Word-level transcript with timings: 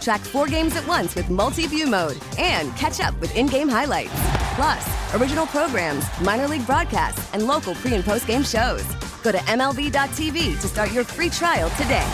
Track 0.00 0.20
four 0.20 0.46
games 0.46 0.76
at 0.76 0.86
once 0.86 1.14
with 1.14 1.30
multi 1.30 1.66
view 1.66 1.86
mode 1.86 2.18
and 2.38 2.74
catch 2.76 3.00
up 3.00 3.18
with 3.20 3.34
in 3.36 3.46
game 3.46 3.68
highlights. 3.68 4.12
Plus, 4.54 5.14
original 5.14 5.46
programs, 5.46 6.04
minor 6.20 6.48
league 6.48 6.66
broadcasts, 6.66 7.32
and 7.34 7.46
local 7.46 7.74
pre 7.74 7.94
and 7.94 8.04
post 8.04 8.26
game 8.26 8.42
shows. 8.42 8.84
Go 9.22 9.32
to 9.32 9.38
MLB.tv 9.38 10.60
to 10.60 10.68
start 10.68 10.92
your 10.92 11.04
free 11.04 11.30
trial 11.30 11.70
today. 11.70 12.06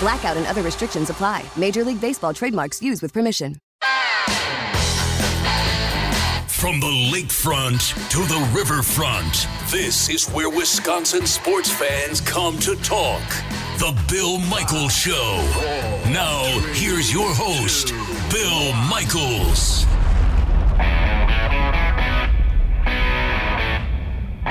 Blackout 0.00 0.36
and 0.36 0.46
other 0.46 0.62
restrictions 0.62 1.10
apply. 1.10 1.44
Major 1.56 1.84
League 1.84 2.00
Baseball 2.00 2.34
trademarks 2.34 2.82
used 2.82 3.02
with 3.02 3.12
permission. 3.12 3.56
From 6.62 6.78
the 6.78 7.10
lakefront 7.12 7.92
to 8.10 8.18
the 8.18 8.48
riverfront, 8.54 9.48
this 9.68 10.08
is 10.08 10.28
where 10.28 10.48
Wisconsin 10.48 11.26
sports 11.26 11.70
fans 11.72 12.20
come 12.20 12.56
to 12.60 12.76
talk. 12.76 13.20
The 13.82 14.00
Bill 14.08 14.38
Michaels 14.38 14.94
Show. 14.94 15.42
Now, 16.12 16.44
here's 16.72 17.12
your 17.12 17.34
host, 17.34 17.88
Bill 18.30 18.72
Michaels. 18.88 19.86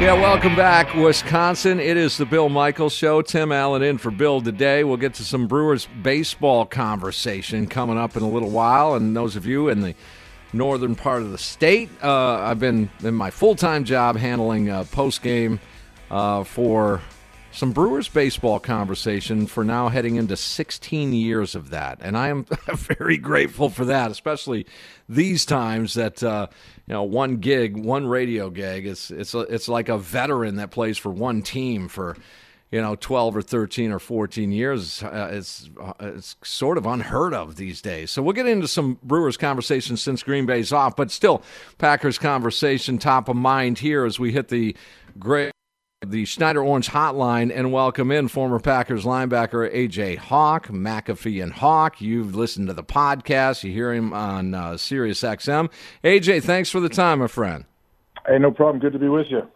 Yeah, 0.02 0.16
welcome 0.16 0.54
back, 0.58 0.94
Wisconsin. 0.96 1.80
It 1.80 1.96
is 1.96 2.18
the 2.18 2.26
Bill 2.26 2.50
Michaels 2.50 2.92
Show. 2.92 3.22
Tim 3.22 3.54
Allen 3.54 3.82
in 3.82 3.98
for 3.98 4.12
Bill 4.12 4.42
today. 4.42 4.84
We'll 4.84 4.98
get 4.98 5.14
to 5.14 5.24
some 5.24 5.48
Brewers 5.48 5.88
baseball 6.04 6.66
conversation 6.66 7.68
coming 7.68 7.98
up 7.98 8.18
in 8.18 8.24
a 8.24 8.30
little 8.30 8.52
while. 8.52 8.96
And 8.96 9.16
those 9.16 9.38
of 9.38 9.46
you 9.46 9.70
in 9.70 9.80
the 9.80 9.96
northern 10.52 10.94
part 10.94 11.22
of 11.22 11.32
the 11.32 11.38
state, 11.38 11.90
uh, 12.04 12.34
I've 12.34 12.60
been 12.60 12.90
in 13.02 13.14
my 13.14 13.30
full 13.30 13.56
time 13.56 13.86
job 13.86 14.18
handling 14.18 14.70
uh, 14.70 14.84
post 14.92 15.22
game 15.22 15.62
uh, 16.10 16.44
for 16.44 17.00
some 17.52 17.72
Brewers 17.72 18.08
baseball 18.08 18.60
conversation 18.60 19.46
for 19.46 19.64
now 19.64 19.90
heading 19.90 20.16
into 20.16 20.38
16 20.38 21.14
years 21.14 21.56
of 21.56 21.70
that. 21.72 22.00
And 22.02 22.18
I 22.18 22.30
am 22.30 22.46
very 22.74 23.18
grateful 23.18 23.70
for 23.70 23.86
that, 23.86 24.12
especially 24.12 24.66
these 25.10 25.46
times 25.46 25.96
that 25.96 26.24
uh, 26.24 26.48
you 26.88 26.94
know 26.94 27.04
one 27.04 27.38
gig, 27.38 27.78
one 27.78 28.08
radio 28.08 28.50
gig. 28.50 28.88
It's 28.88 29.12
it's 29.12 29.34
it's 29.34 29.68
like 29.68 29.90
a 29.90 29.98
veteran 29.98 30.56
that 30.56 30.72
plays 30.72 30.98
for 30.98 31.10
one 31.10 31.42
team 31.42 31.88
for 31.88 32.16
you 32.72 32.82
know 32.82 32.96
12 32.96 33.38
or 33.38 33.42
13 33.42 33.92
or 33.92 34.00
14 34.00 34.52
years. 34.52 35.04
Uh, 35.04 35.30
it's 35.34 35.70
uh, 35.80 35.94
it's 36.00 36.38
sort 36.44 36.78
of 36.78 36.86
unheard 36.86 37.34
of 37.34 37.58
these 37.58 37.82
days. 37.82 38.12
So 38.12 38.22
we'll 38.22 38.34
get 38.34 38.48
into 38.48 38.68
some 38.68 38.98
Brewers 39.04 39.38
conversation 39.38 39.98
since 39.98 40.24
Green 40.24 40.46
Bay's 40.46 40.72
off, 40.72 40.96
but 40.96 41.12
still 41.12 41.44
Packers 41.78 42.18
conversation 42.18 42.98
top 42.98 43.28
of 43.28 43.36
mind 43.36 43.80
here 43.80 44.06
as 44.06 44.20
we 44.20 44.32
hit 44.32 44.48
the 44.48 44.76
great 45.20 45.52
the 46.06 46.26
Schneider 46.26 46.64
Orange 46.64 46.90
Hotline 46.90 47.56
and 47.56 47.72
welcome 47.72 48.10
in 48.10 48.28
former 48.28 48.60
Packers 48.60 49.04
linebacker 49.06 49.72
AJ 49.72 50.18
Hawk, 50.18 50.68
McAfee 50.70 51.44
and 51.44 51.54
Hawk. 51.54 52.02
You've 52.02 52.34
listened 52.36 52.70
to 52.70 52.74
the 52.74 52.84
podcast. 52.84 53.64
You 53.64 53.72
hear 53.72 53.94
him 53.94 54.12
on 54.12 54.56
uh, 54.56 54.78
Sirius 54.78 55.22
XM. 55.22 55.70
AJ, 56.04 56.42
thanks 56.42 56.72
for 56.72 56.80
the 56.80 56.90
time, 56.90 57.20
my 57.20 57.28
friend. 57.28 57.66
Hey, 58.26 58.40
no 58.40 58.50
problem. 58.50 58.80
Good 58.80 58.94
to 58.94 59.00
be 59.00 59.10
with 59.10 59.28
you. 59.30 59.48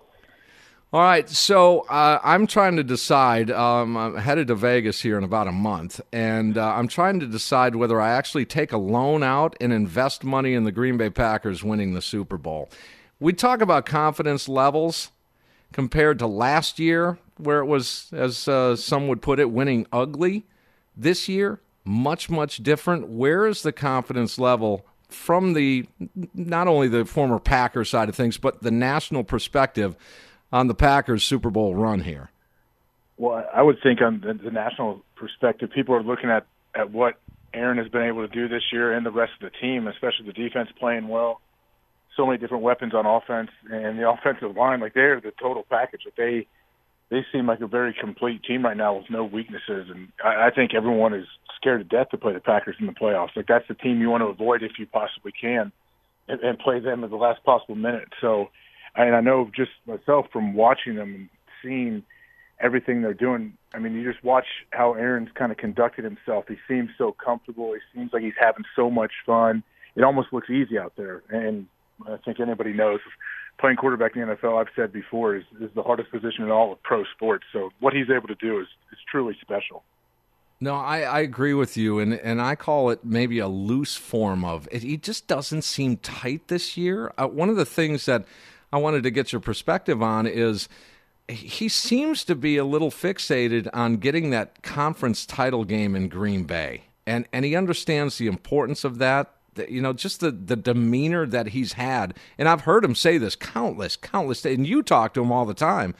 All 0.94 1.02
right, 1.02 1.28
so 1.28 1.80
uh, 1.90 2.20
I'm 2.24 2.46
trying 2.46 2.76
to 2.76 2.84
decide. 2.84 3.50
Um, 3.50 3.98
I'm 3.98 4.16
headed 4.16 4.48
to 4.48 4.56
Vegas 4.56 5.02
here 5.02 5.18
in 5.18 5.24
about 5.24 5.48
a 5.48 5.52
month, 5.52 6.00
and 6.14 6.60
uh, 6.60 6.76
I'm 6.76 6.88
trying 6.88 7.20
to 7.22 7.26
decide 7.26 7.76
whether 7.76 8.00
I 8.00 8.12
actually 8.12 8.46
take 8.46 8.72
a 8.72 8.78
loan 8.78 9.24
out 9.24 9.56
and 9.60 9.74
invest 9.74 10.24
money 10.24 10.54
in 10.54 10.64
the 10.64 10.72
Green 10.72 10.96
Bay 10.96 11.10
Packers 11.10 11.64
winning 11.64 11.96
the 11.96 12.04
Super 12.04 12.38
Bowl. 12.38 12.70
We 13.20 13.34
talk 13.34 13.62
about 13.62 13.88
confidence 13.88 14.48
levels 14.48 15.10
compared 15.76 16.18
to 16.18 16.26
last 16.26 16.80
year, 16.80 17.18
where 17.36 17.60
it 17.60 17.66
was, 17.66 18.08
as 18.14 18.48
uh, 18.48 18.78
some 18.78 19.10
would 19.10 19.22
put 19.22 19.42
it, 19.42 19.52
winning 19.52 19.86
ugly. 19.92 20.46
This 20.96 21.28
year, 21.28 21.60
much, 21.84 22.30
much 22.30 22.64
different. 22.64 23.10
Where 23.10 23.46
is 23.46 23.62
the 23.62 23.74
confidence 23.74 24.40
level 24.40 24.86
from 25.10 25.52
the 25.52 25.86
not 26.34 26.70
only 26.70 26.88
the 26.88 27.04
former 27.04 27.40
Packers 27.40 27.90
side 27.90 28.08
of 28.08 28.16
things, 28.16 28.38
but 28.38 28.64
the 28.64 28.72
national 28.72 29.26
perspective 29.26 29.98
on 30.50 30.68
the 30.68 30.76
Packers 30.76 31.26
Super 31.26 31.50
Bowl 31.50 31.76
run 31.76 32.00
here? 32.00 32.30
Well, 33.18 33.46
I 33.54 33.62
would 33.62 33.80
think 33.84 34.02
on 34.02 34.22
the, 34.22 34.34
the 34.34 34.52
national 34.52 35.04
perspective, 35.16 35.72
people 35.76 35.94
are 35.94 36.04
looking 36.04 36.30
at, 36.30 36.48
at 36.74 36.92
what 36.92 37.16
Aaron 37.54 37.80
has 37.80 37.90
been 37.90 38.04
able 38.04 38.26
to 38.26 38.34
do 38.34 38.48
this 38.48 38.64
year 38.72 38.94
and 38.94 39.06
the 39.06 39.12
rest 39.12 39.34
of 39.42 39.52
the 39.52 39.58
team, 39.60 39.88
especially 39.88 40.26
the 40.26 40.32
defense 40.32 40.70
playing 40.80 41.10
well 41.10 41.42
so 42.16 42.26
many 42.26 42.38
different 42.38 42.64
weapons 42.64 42.94
on 42.94 43.06
offense 43.06 43.50
and 43.70 44.00
the 44.00 44.10
offensive 44.10 44.56
line. 44.56 44.80
Like 44.80 44.94
they're 44.94 45.22
the 45.22 45.34
total 45.40 45.66
package. 45.70 46.02
Like 46.06 46.16
they 46.16 46.48
they 47.10 47.26
seem 47.32 47.48
like 47.48 47.62
a 47.62 47.68
very 47.68 47.94
complete 47.94 48.44
team 48.44 48.66
right 48.66 48.78
now 48.78 48.96
with 48.96 49.10
no 49.10 49.24
weaknesses. 49.24 49.90
And 49.90 50.10
I, 50.24 50.48
I 50.48 50.50
think 50.54 50.74
everyone 50.74 51.14
is 51.14 51.26
scared 51.56 51.88
to 51.88 51.98
death 51.98 52.10
to 52.10 52.18
play 52.18 52.34
the 52.34 52.40
Packers 52.40 52.76
in 52.80 52.88
the 52.88 52.94
playoffs. 52.94 53.36
Like 53.36 53.48
that's 53.48 53.68
the 53.68 53.76
team 53.76 54.02
you 54.02 54.10
want 54.10 54.22
to 54.22 54.28
avoid 54.28 54.64
if 54.64 54.74
you 54.80 54.88
possibly 54.88 55.32
can, 55.40 55.72
and, 56.28 56.40
and 56.42 56.60
play 56.60 56.80
them 56.80 57.04
at 57.04 57.10
the 57.10 57.16
last 57.16 57.44
possible 57.44 57.76
minute. 57.76 58.10
So, 58.22 58.50
and 58.96 59.16
I 59.16 59.22
know 59.22 59.52
just 59.56 59.72
myself 59.86 60.28
from 60.32 60.56
watching 60.56 60.96
them 60.96 61.14
and 61.14 61.30
seeing 61.62 62.04
everything 62.60 63.02
they're 63.02 63.14
doing. 63.14 63.54
I 63.74 63.80
mean, 63.80 63.94
you 63.94 64.10
just 64.10 64.24
watch 64.24 64.46
how 64.72 64.94
Aaron's 64.94 65.30
kind 65.36 65.52
of 65.52 65.58
conducted 65.58 66.06
himself. 66.06 66.46
He 66.48 66.56
seems 66.68 66.90
so 66.98 67.12
comfortable. 67.24 67.74
He 67.74 67.80
seems 67.94 68.14
like 68.14 68.24
he's 68.24 68.34
having 68.40 68.64
so 68.76 68.90
much 68.90 69.12
fun. 69.26 69.64
It 69.96 70.04
almost 70.04 70.30
looks 70.32 70.50
easy 70.50 70.78
out 70.78 70.94
there, 70.98 71.24
and 71.30 71.68
I 72.08 72.18
think 72.18 72.40
anybody 72.40 72.74
knows 72.74 73.00
playing 73.60 73.78
quarterback 73.78 74.16
in 74.16 74.28
the 74.28 74.36
NFL, 74.36 74.60
I've 74.60 74.74
said 74.76 74.92
before, 74.92 75.36
is, 75.36 75.44
is 75.62 75.70
the 75.76 75.84
hardest 75.84 76.12
position 76.12 76.44
in 76.44 76.52
all 76.52 76.74
of 76.74 76.84
pro 76.84 77.04
sports. 77.16 77.46
So 77.54 77.70
what 77.80 77.94
he's 77.94 78.10
able 78.10 78.28
to 78.28 78.36
do 78.36 78.60
is, 78.60 78.68
is 78.92 79.00
truly 79.10 79.38
special. 79.42 79.84
No, 80.62 80.76
I, 80.76 81.02
I 81.02 81.20
agree 81.20 81.54
with 81.54 81.76
you, 81.76 82.00
and, 82.00 82.14
and 82.14 82.42
I 82.42 82.56
call 82.56 82.90
it 82.90 83.04
maybe 83.04 83.40
a 83.40 83.48
loose 83.48 83.96
form 83.96 84.46
of 84.46 84.68
it. 84.72 84.84
He 84.84 84.98
just 84.98 85.28
doesn't 85.28 85.64
seem 85.64 85.98
tight 85.98 86.48
this 86.48 86.78
year. 86.78 87.14
Uh, 87.18 87.28
one 87.28 87.50
of 87.50 87.58
the 87.58 87.66
things 87.66 88.06
that 88.06 88.26
I 88.72 88.78
wanted 88.78 89.04
to 89.04 89.12
get 89.12 89.32
your 89.32 89.42
perspective 89.42 90.02
on 90.02 90.26
is 90.28 90.70
he 91.28 91.68
seems 91.68 92.24
to 92.26 92.36
be 92.36 92.58
a 92.58 92.66
little 92.66 92.92
fixated 92.92 93.68
on 93.74 93.98
getting 93.98 94.30
that 94.30 94.62
conference 94.64 95.26
title 95.26 95.66
game 95.66 95.96
in 95.96 96.08
Green 96.08 96.44
Bay, 96.44 96.84
and 97.06 97.28
and 97.34 97.44
he 97.44 97.56
understands 97.56 98.18
the 98.18 98.28
importance 98.28 98.84
of 98.84 98.98
that 99.00 99.35
you 99.70 99.82
know, 99.82 99.94
just 99.94 100.20
the, 100.20 100.32
the 100.32 100.56
demeanor 100.56 101.26
that 101.26 101.48
he's 101.50 101.74
had. 101.74 102.16
And 102.38 102.48
I've 102.48 102.62
heard 102.62 102.84
him 102.84 102.96
say 102.96 103.18
this 103.18 103.36
countless, 103.36 103.96
countless, 103.96 104.46
and 104.46 104.68
you 104.68 104.84
talk 104.84 105.14
to 105.14 105.22
him 105.22 105.32
all 105.32 105.46
the 105.46 105.54
time, 105.54 105.96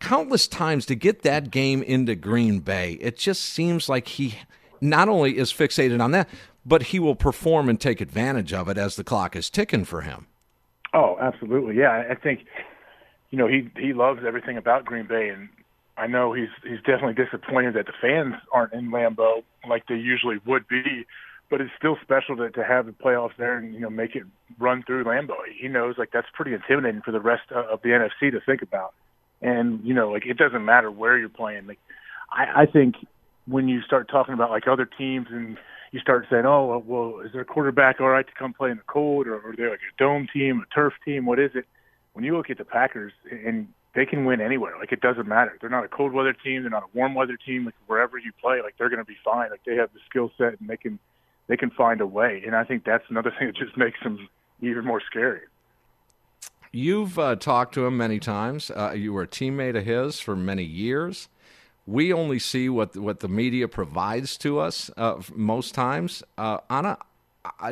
countless 0.00 0.48
times 0.48 0.86
to 0.86 0.94
get 0.94 1.22
that 1.22 1.50
game 1.50 1.82
into 1.82 2.14
Green 2.14 2.60
Bay. 2.60 2.98
It 3.00 3.16
just 3.16 3.42
seems 3.42 3.88
like 3.88 4.08
he 4.08 4.36
not 4.80 5.08
only 5.08 5.38
is 5.38 5.52
fixated 5.52 6.00
on 6.00 6.12
that, 6.12 6.28
but 6.64 6.84
he 6.84 6.98
will 6.98 7.16
perform 7.16 7.68
and 7.68 7.80
take 7.80 8.00
advantage 8.00 8.52
of 8.52 8.68
it 8.68 8.78
as 8.78 8.96
the 8.96 9.04
clock 9.04 9.34
is 9.34 9.50
ticking 9.50 9.84
for 9.84 10.02
him. 10.02 10.26
Oh, 10.94 11.16
absolutely. 11.20 11.76
Yeah, 11.76 12.04
I 12.10 12.14
think 12.14 12.44
you 13.30 13.38
know 13.38 13.46
he 13.46 13.70
he 13.76 13.92
loves 13.92 14.20
everything 14.26 14.56
about 14.56 14.84
Green 14.84 15.06
Bay, 15.06 15.28
and 15.28 15.48
I 15.96 16.06
know 16.06 16.32
he's 16.32 16.48
he's 16.62 16.78
definitely 16.78 17.14
disappointed 17.14 17.74
that 17.74 17.86
the 17.86 17.92
fans 18.00 18.34
aren't 18.52 18.72
in 18.72 18.90
Lambeau 18.90 19.42
like 19.68 19.86
they 19.86 19.96
usually 19.96 20.38
would 20.46 20.66
be 20.68 21.06
but 21.50 21.60
it's 21.60 21.70
still 21.78 21.96
special 22.02 22.36
to, 22.36 22.50
to 22.50 22.64
have 22.64 22.86
the 22.86 22.92
playoffs 22.92 23.36
there 23.38 23.56
and 23.56 23.74
you 23.74 23.80
know 23.80 23.90
make 23.90 24.14
it 24.14 24.24
run 24.58 24.82
through 24.82 25.04
Lambeau. 25.04 25.36
He 25.58 25.68
knows 25.68 25.96
like 25.98 26.10
that's 26.12 26.28
pretty 26.32 26.54
intimidating 26.54 27.02
for 27.02 27.12
the 27.12 27.20
rest 27.20 27.50
of 27.52 27.80
the 27.82 27.90
NFC 27.90 28.30
to 28.30 28.40
think 28.40 28.62
about. 28.62 28.94
And 29.40 29.84
you 29.84 29.94
know, 29.94 30.10
like 30.10 30.26
it 30.26 30.36
doesn't 30.36 30.64
matter 30.64 30.90
where 30.90 31.18
you're 31.18 31.28
playing. 31.28 31.66
Like 31.66 31.78
I, 32.30 32.62
I 32.62 32.66
think 32.66 32.96
when 33.46 33.68
you 33.68 33.82
start 33.82 34.08
talking 34.08 34.34
about 34.34 34.50
like 34.50 34.68
other 34.68 34.84
teams 34.84 35.28
and 35.30 35.56
you 35.90 36.00
start 36.00 36.26
saying, 36.30 36.44
oh 36.44 36.82
well, 36.86 37.20
is 37.24 37.32
their 37.32 37.44
quarterback 37.44 38.00
all 38.00 38.08
right 38.08 38.26
to 38.26 38.32
come 38.38 38.52
play 38.52 38.70
in 38.70 38.76
the 38.76 38.82
cold, 38.86 39.26
or, 39.26 39.38
or 39.38 39.54
they're 39.56 39.70
like 39.70 39.80
a 39.80 39.98
dome 39.98 40.28
team, 40.32 40.64
a 40.70 40.74
turf 40.74 40.92
team? 41.04 41.24
What 41.24 41.38
is 41.38 41.52
it? 41.54 41.64
When 42.12 42.24
you 42.24 42.36
look 42.36 42.50
at 42.50 42.58
the 42.58 42.64
Packers 42.64 43.12
and 43.30 43.68
they 43.94 44.04
can 44.04 44.24
win 44.24 44.40
anywhere. 44.40 44.74
Like 44.78 44.92
it 44.92 45.00
doesn't 45.00 45.26
matter. 45.26 45.56
They're 45.60 45.70
not 45.70 45.84
a 45.84 45.88
cold 45.88 46.12
weather 46.12 46.32
team. 46.32 46.62
They're 46.62 46.70
not 46.70 46.84
a 46.84 46.96
warm 46.96 47.14
weather 47.14 47.36
team. 47.36 47.64
Like 47.64 47.74
wherever 47.86 48.18
you 48.18 48.32
play, 48.40 48.60
like 48.62 48.74
they're 48.78 48.90
going 48.90 49.00
to 49.00 49.04
be 49.04 49.16
fine. 49.24 49.50
Like 49.50 49.62
they 49.64 49.76
have 49.76 49.92
the 49.92 50.00
skill 50.08 50.30
set 50.36 50.60
and 50.60 50.68
they 50.68 50.76
can 50.76 50.98
they 51.48 51.56
can 51.56 51.70
find 51.70 52.00
a 52.00 52.06
way. 52.06 52.42
And 52.46 52.54
I 52.54 52.64
think 52.64 52.84
that's 52.84 53.04
another 53.08 53.30
thing 53.38 53.48
that 53.48 53.56
just 53.56 53.76
makes 53.76 54.00
them 54.02 54.28
even 54.60 54.84
more 54.84 55.00
scary. 55.00 55.40
You've 56.70 57.18
uh, 57.18 57.36
talked 57.36 57.74
to 57.74 57.86
him 57.86 57.96
many 57.96 58.18
times. 58.18 58.70
Uh, 58.70 58.92
you 58.92 59.12
were 59.12 59.22
a 59.22 59.28
teammate 59.28 59.76
of 59.76 59.84
his 59.84 60.20
for 60.20 60.36
many 60.36 60.64
years. 60.64 61.28
We 61.86 62.12
only 62.12 62.38
see 62.38 62.68
what 62.68 62.94
what 62.96 63.20
the 63.20 63.28
media 63.28 63.66
provides 63.66 64.36
to 64.38 64.58
us 64.58 64.90
uh, 64.98 65.22
most 65.34 65.74
times. 65.74 66.22
Uh, 66.36 66.58
on 66.68 66.84
a 66.84 66.98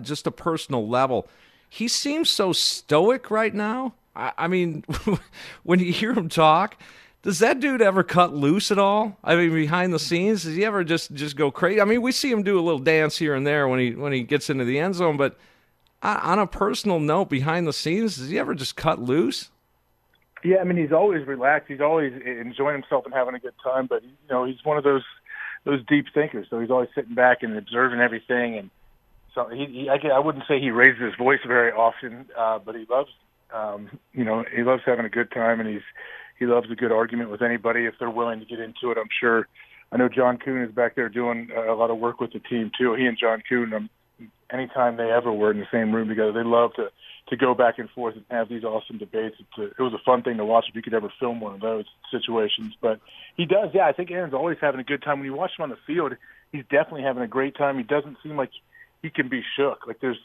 just 0.01 0.27
a 0.27 0.31
personal 0.31 0.89
level, 0.89 1.29
he 1.69 1.87
seems 1.87 2.31
so 2.31 2.55
stoic 2.55 3.31
right 3.31 3.55
now. 3.55 3.93
I, 4.15 4.33
I 4.39 4.49
mean, 4.49 4.85
when 5.65 5.81
you 5.81 5.93
hear 5.93 6.15
him 6.15 6.31
talk, 6.31 6.81
does 7.27 7.41
that 7.41 7.59
dude 7.59 7.83
ever 7.83 8.05
cut 8.05 8.33
loose 8.33 8.71
at 8.71 8.79
all? 8.79 9.19
I 9.25 9.35
mean, 9.35 9.53
behind 9.53 9.93
the 9.93 9.99
scenes, 9.99 10.45
does 10.45 10.55
he 10.55 10.65
ever 10.65 10.85
just 10.85 11.13
just 11.13 11.35
go 11.35 11.51
crazy? 11.51 11.81
I 11.81 11.85
mean, 11.85 12.01
we 12.01 12.13
see 12.13 12.31
him 12.31 12.45
do 12.45 12.57
a 12.57 12.63
little 12.63 12.79
dance 12.79 13.19
here 13.19 13.35
and 13.35 13.45
there 13.45 13.67
when 13.67 13.81
he 13.81 13.97
when 13.97 14.13
he 14.13 14.23
gets 14.23 14.49
into 14.49 14.65
the 14.65 14.79
end 14.79 14.95
zone, 14.95 15.17
but 15.17 15.37
on 16.05 16.39
a 16.39 16.47
personal 16.47 17.01
note, 17.01 17.29
behind 17.29 17.67
the 17.67 17.73
scenes, 17.73 18.17
does 18.17 18.29
he 18.29 18.39
ever 18.39 18.55
just 18.55 18.77
cut 18.77 19.01
loose? 19.01 19.51
Yeah, 20.45 20.59
I 20.59 20.65
mean, 20.65 20.77
he's 20.77 20.93
always 20.93 21.27
relaxed. 21.27 21.69
He's 21.69 21.81
always 21.81 22.13
enjoying 22.25 22.81
himself 22.81 23.05
and 23.07 23.13
having 23.13 23.35
a 23.35 23.41
good 23.41 23.55
time. 23.61 23.87
But 23.87 24.05
you 24.05 24.11
know, 24.31 24.45
he's 24.45 24.65
one 24.65 24.79
of 24.79 24.85
those 24.85 25.03
those 25.65 25.85
deep 25.87 26.07
thinkers. 26.15 26.47
So 26.49 26.61
he's 26.61 26.71
always 26.71 26.91
sitting 26.95 27.17
back 27.17 27.43
and 27.43 27.57
observing 27.57 27.99
everything. 27.99 28.57
And 28.57 28.71
so 29.35 29.49
he, 29.49 29.67
he 29.67 29.89
I, 29.89 29.97
I 30.15 30.21
wouldn't 30.21 30.45
say 30.47 30.61
he 30.61 30.71
raises 30.71 31.03
his 31.03 31.15
voice 31.17 31.41
very 31.45 31.73
often, 31.73 32.27
uh, 32.39 32.61
but 32.61 32.77
he 32.77 32.87
loves, 32.89 33.11
um, 33.53 33.99
you 34.13 34.23
know, 34.23 34.45
he 34.55 34.63
loves 34.63 34.83
having 34.87 35.07
a 35.07 35.11
good 35.11 35.33
time, 35.33 35.59
and 35.59 35.69
he's 35.69 35.83
he 36.39 36.47
loves 36.47 36.71
a 36.71 36.75
good 36.75 36.93
argument 36.93 37.31
with 37.31 37.43
anybody 37.43 37.87
if 37.87 37.95
they're 37.99 38.11
willing 38.11 38.41
to 38.41 38.47
get 38.47 38.61
into 38.61 38.91
it. 38.91 38.99
I'm 38.99 39.09
sure. 39.21 39.49
I 39.93 39.97
know 39.97 40.09
John 40.09 40.39
Kuhn 40.39 40.63
is 40.63 40.73
back 40.73 40.97
there 40.97 41.09
doing 41.09 41.51
a 41.57 41.73
lot 41.73 41.91
of 41.91 41.99
work 41.99 42.21
with 42.21 42.33
the 42.33 42.41
team 42.41 42.73
too. 42.77 42.95
He 42.95 43.07
and 43.07 43.17
John 43.17 43.43
Kuhn, 43.49 43.73
um, 43.73 43.91
anytime 44.51 44.97
they 44.97 45.11
ever 45.11 45.33
were 45.33 45.53
in 45.53 45.61
the 45.61 45.67
same 45.71 45.95
room 45.95 46.09
together, 46.09 46.33
they 46.33 46.43
love 46.43 46.75
to 46.75 46.91
to 47.29 47.37
go 47.37 47.55
back 47.55 47.79
and 47.79 47.91
forth 47.91 48.15
and 48.15 48.25
have 48.31 48.49
these 48.49 48.63
awesome 48.63 48.99
debates. 48.99 49.37
It's 49.41 49.59
a, 49.59 49.63
it 49.65 49.81
was 49.81 49.93
a 49.93 50.03
fun 50.05 50.23
thing 50.23 50.37
to 50.37 50.45
watch 50.45 50.67
if 50.69 50.77
you 50.77 50.83
could 50.83 50.95
ever 50.95 51.13
film 51.19 51.41
one 51.41 51.55
of 51.55 51.61
those 51.61 51.85
situations. 52.11 52.75
But 52.81 53.01
he 53.37 53.47
does, 53.47 53.71
yeah. 53.75 53.87
I 53.87 53.93
think 53.93 54.11
Aaron's 54.13 54.35
always 54.35 54.59
having 54.61 54.81
a 54.81 54.85
good 54.85 55.03
time. 55.03 55.19
When 55.19 55.27
you 55.27 55.35
watch 55.35 55.51
him 55.59 55.65
on 55.65 55.71
the 55.71 55.79
field, 55.87 56.15
he's 56.53 56.65
definitely 56.71 57.03
having 57.03 57.25
a 57.25 57.29
great 57.29 57.57
time. 57.57 57.79
He 57.79 57.83
doesn't 57.83 58.19
seem 58.23 58.37
like 58.37 58.51
he 59.03 59.11
can 59.11 59.29
be 59.29 59.43
shook. 59.57 59.87
Like 59.89 60.01
there's, 60.01 60.19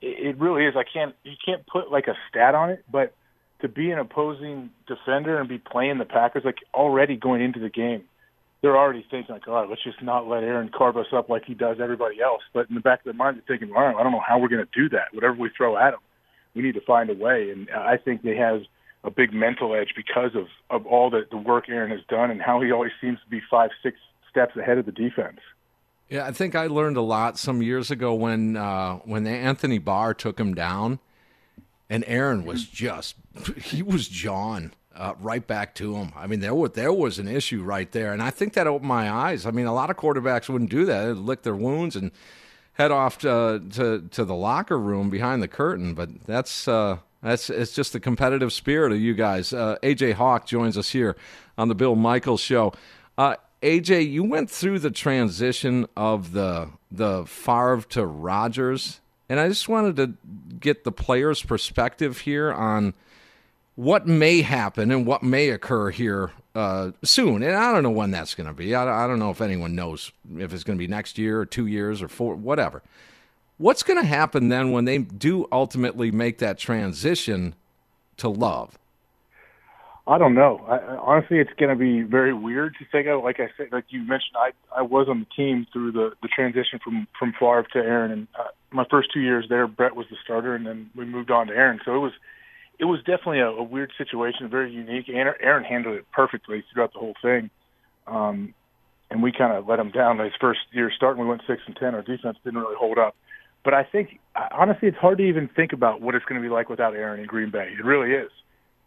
it 0.00 0.36
really 0.38 0.64
is. 0.64 0.74
I 0.76 0.82
can't, 0.82 1.14
you 1.22 1.34
can't 1.44 1.64
put 1.64 1.92
like 1.92 2.08
a 2.08 2.16
stat 2.28 2.56
on 2.56 2.70
it, 2.70 2.84
but 2.90 3.14
to 3.62 3.68
be 3.68 3.90
an 3.90 3.98
opposing 3.98 4.70
defender 4.86 5.38
and 5.38 5.48
be 5.48 5.58
playing 5.58 5.98
the 5.98 6.04
Packers, 6.04 6.42
like 6.44 6.58
already 6.74 7.16
going 7.16 7.40
into 7.40 7.60
the 7.60 7.70
game, 7.70 8.04
they're 8.60 8.76
already 8.76 9.04
thinking 9.10 9.34
like, 9.34 9.48
all 9.48 9.54
right, 9.54 9.68
let's 9.68 9.82
just 9.82 10.02
not 10.02 10.28
let 10.28 10.44
Aaron 10.44 10.70
carve 10.76 10.96
us 10.96 11.06
up 11.12 11.28
like 11.28 11.44
he 11.44 11.54
does 11.54 11.78
everybody 11.80 12.20
else. 12.20 12.42
But 12.52 12.68
in 12.68 12.74
the 12.74 12.80
back 12.80 13.00
of 13.00 13.04
their 13.04 13.14
mind, 13.14 13.36
they're 13.36 13.58
thinking, 13.58 13.74
I 13.76 13.92
don't 13.92 14.12
know 14.12 14.22
how 14.26 14.38
we're 14.38 14.48
going 14.48 14.64
to 14.64 14.80
do 14.80 14.88
that. 14.90 15.12
Whatever 15.12 15.34
we 15.34 15.50
throw 15.56 15.76
at 15.76 15.94
him, 15.94 16.00
we 16.54 16.62
need 16.62 16.74
to 16.74 16.80
find 16.80 17.10
a 17.10 17.14
way. 17.14 17.50
And 17.50 17.68
I 17.70 17.96
think 17.96 18.22
they 18.22 18.36
have 18.36 18.62
a 19.04 19.10
big 19.10 19.32
mental 19.32 19.74
edge 19.74 19.94
because 19.96 20.34
of 20.36 20.46
of 20.70 20.86
all 20.86 21.10
the 21.10 21.26
the 21.30 21.36
work 21.36 21.68
Aaron 21.68 21.90
has 21.90 22.00
done 22.08 22.30
and 22.30 22.40
how 22.40 22.60
he 22.60 22.70
always 22.70 22.92
seems 23.00 23.18
to 23.24 23.28
be 23.28 23.40
five, 23.50 23.70
six 23.82 23.96
steps 24.30 24.56
ahead 24.56 24.78
of 24.78 24.86
the 24.86 24.92
defense. 24.92 25.40
Yeah, 26.08 26.26
I 26.26 26.32
think 26.32 26.54
I 26.54 26.66
learned 26.66 26.96
a 26.96 27.02
lot 27.02 27.38
some 27.38 27.62
years 27.62 27.90
ago 27.90 28.14
when 28.14 28.56
uh, 28.56 28.96
when 28.98 29.26
Anthony 29.26 29.78
Barr 29.78 30.14
took 30.14 30.38
him 30.38 30.54
down, 30.54 31.00
and 31.92 32.04
Aaron 32.06 32.46
was 32.46 32.64
just 32.64 33.16
he 33.62 33.82
was 33.82 34.08
John 34.08 34.72
uh, 34.94 35.12
right 35.20 35.46
back 35.46 35.74
to 35.76 35.94
him. 35.96 36.12
I 36.16 36.26
mean, 36.26 36.40
there 36.40 36.54
was 36.54 36.72
there 36.72 36.92
was 36.92 37.18
an 37.18 37.28
issue 37.28 37.62
right 37.62 37.90
there, 37.92 38.12
and 38.12 38.22
I 38.22 38.30
think 38.30 38.54
that 38.54 38.66
opened 38.66 38.88
my 38.88 39.10
eyes. 39.10 39.44
I 39.44 39.50
mean, 39.50 39.66
a 39.66 39.74
lot 39.74 39.90
of 39.90 39.96
quarterbacks 39.96 40.48
wouldn't 40.48 40.70
do 40.70 40.86
that; 40.86 41.04
They'd 41.06 41.16
lick 41.16 41.42
their 41.42 41.54
wounds 41.54 41.94
and 41.94 42.10
head 42.74 42.90
off 42.90 43.18
to 43.18 43.62
to, 43.72 44.08
to 44.10 44.24
the 44.24 44.34
locker 44.34 44.78
room 44.78 45.10
behind 45.10 45.42
the 45.42 45.48
curtain. 45.48 45.92
But 45.92 46.24
that's 46.24 46.66
uh, 46.66 46.98
that's 47.22 47.50
it's 47.50 47.74
just 47.74 47.92
the 47.92 48.00
competitive 48.00 48.54
spirit 48.54 48.92
of 48.92 48.98
you 48.98 49.12
guys. 49.12 49.52
Uh, 49.52 49.76
AJ 49.82 50.14
Hawk 50.14 50.46
joins 50.46 50.78
us 50.78 50.90
here 50.90 51.14
on 51.58 51.68
the 51.68 51.74
Bill 51.74 51.94
Michaels 51.94 52.40
Show. 52.40 52.72
Uh, 53.18 53.36
AJ, 53.60 54.10
you 54.10 54.24
went 54.24 54.50
through 54.50 54.78
the 54.78 54.90
transition 54.90 55.86
of 55.94 56.32
the 56.32 56.70
the 56.90 57.26
Favre 57.26 57.82
to 57.90 58.06
Rodgers, 58.06 59.00
and 59.32 59.40
I 59.40 59.48
just 59.48 59.66
wanted 59.66 59.96
to 59.96 60.12
get 60.60 60.84
the 60.84 60.92
player's 60.92 61.42
perspective 61.42 62.18
here 62.18 62.52
on 62.52 62.92
what 63.76 64.06
may 64.06 64.42
happen 64.42 64.90
and 64.90 65.06
what 65.06 65.22
may 65.22 65.48
occur 65.48 65.88
here 65.88 66.32
uh, 66.54 66.90
soon. 67.02 67.42
And 67.42 67.56
I 67.56 67.72
don't 67.72 67.82
know 67.82 67.88
when 67.88 68.10
that's 68.10 68.34
going 68.34 68.46
to 68.46 68.52
be. 68.52 68.74
I, 68.74 69.04
I, 69.04 69.06
don't 69.06 69.18
know 69.18 69.30
if 69.30 69.40
anyone 69.40 69.74
knows 69.74 70.12
if 70.36 70.52
it's 70.52 70.64
going 70.64 70.76
to 70.76 70.78
be 70.78 70.86
next 70.86 71.16
year 71.16 71.40
or 71.40 71.46
two 71.46 71.66
years 71.66 72.02
or 72.02 72.08
four, 72.08 72.34
whatever. 72.34 72.82
What's 73.56 73.82
going 73.82 73.98
to 73.98 74.06
happen 74.06 74.50
then 74.50 74.70
when 74.70 74.84
they 74.84 74.98
do 74.98 75.48
ultimately 75.50 76.10
make 76.10 76.36
that 76.40 76.58
transition 76.58 77.54
to 78.18 78.28
love? 78.28 78.78
I 80.06 80.18
don't 80.18 80.34
know. 80.34 80.58
I, 80.68 80.96
honestly, 80.96 81.38
it's 81.38 81.52
going 81.58 81.70
to 81.70 81.76
be 81.76 82.02
very 82.02 82.34
weird 82.34 82.74
to 82.80 82.84
think 82.90 83.06
of. 83.06 83.22
Like 83.22 83.38
I 83.38 83.50
said, 83.56 83.68
like 83.70 83.84
you 83.90 84.00
mentioned, 84.00 84.36
I 84.36 84.50
I 84.76 84.82
was 84.82 85.06
on 85.08 85.20
the 85.20 85.26
team 85.36 85.66
through 85.72 85.92
the 85.92 86.10
the 86.22 86.28
transition 86.28 86.80
from 86.82 87.06
from 87.18 87.32
Favre 87.38 87.66
to 87.74 87.78
Aaron, 87.78 88.10
and 88.10 88.28
uh, 88.38 88.48
my 88.72 88.84
first 88.90 89.10
two 89.14 89.20
years 89.20 89.46
there, 89.48 89.66
Brett 89.68 89.94
was 89.94 90.06
the 90.10 90.16
starter, 90.24 90.56
and 90.56 90.66
then 90.66 90.90
we 90.96 91.04
moved 91.04 91.30
on 91.30 91.46
to 91.46 91.52
Aaron. 91.52 91.80
So 91.84 91.94
it 91.94 91.98
was 91.98 92.12
it 92.80 92.86
was 92.86 92.98
definitely 93.00 93.40
a, 93.40 93.48
a 93.48 93.62
weird 93.62 93.92
situation, 93.96 94.48
very 94.48 94.72
unique. 94.72 95.08
Aaron, 95.08 95.34
Aaron 95.40 95.64
handled 95.64 95.96
it 95.96 96.04
perfectly 96.12 96.64
throughout 96.72 96.92
the 96.92 96.98
whole 96.98 97.14
thing, 97.22 97.48
um, 98.08 98.54
and 99.08 99.22
we 99.22 99.30
kind 99.30 99.56
of 99.56 99.68
let 99.68 99.78
him 99.78 99.92
down. 99.92 100.18
His 100.18 100.32
first 100.40 100.60
year 100.72 100.90
starting, 100.96 101.22
we 101.22 101.28
went 101.28 101.42
six 101.46 101.62
and 101.66 101.76
ten. 101.76 101.94
Our 101.94 102.02
defense 102.02 102.38
didn't 102.42 102.58
really 102.58 102.76
hold 102.76 102.98
up, 102.98 103.14
but 103.64 103.72
I 103.72 103.84
think 103.84 104.18
honestly, 104.50 104.88
it's 104.88 104.98
hard 104.98 105.18
to 105.18 105.24
even 105.24 105.48
think 105.54 105.72
about 105.72 106.00
what 106.00 106.16
it's 106.16 106.24
going 106.24 106.42
to 106.42 106.44
be 106.46 106.52
like 106.52 106.68
without 106.68 106.96
Aaron 106.96 107.20
in 107.20 107.26
Green 107.26 107.52
Bay. 107.52 107.72
It 107.78 107.84
really 107.84 108.10
is, 108.10 108.32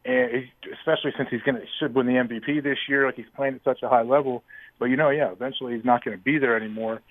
and 0.06 0.46
especially 0.80 1.12
since 1.18 1.30
he's 1.32 1.42
going 1.42 1.56
to 1.56 1.66
should 1.80 1.96
win 1.96 2.06
the 2.06 2.14
MVP 2.14 2.64
this 2.64 2.78
year. 2.88 3.06
Like 3.06 3.16
he's 3.16 3.26
playing 3.36 3.56
at 3.56 3.64
such 3.64 3.82
a 3.82 3.90
high 3.90 4.04
level, 4.04 4.44
but 4.80 4.86
you 4.86 4.96
know, 4.96 5.10
yeah, 5.10 5.32
eventually 5.32 5.76
he's 5.76 5.86
not 5.86 6.04
going 6.04 6.18
to 6.18 6.24
be 6.24 6.38
there 6.38 6.56
anymore, 6.56 7.02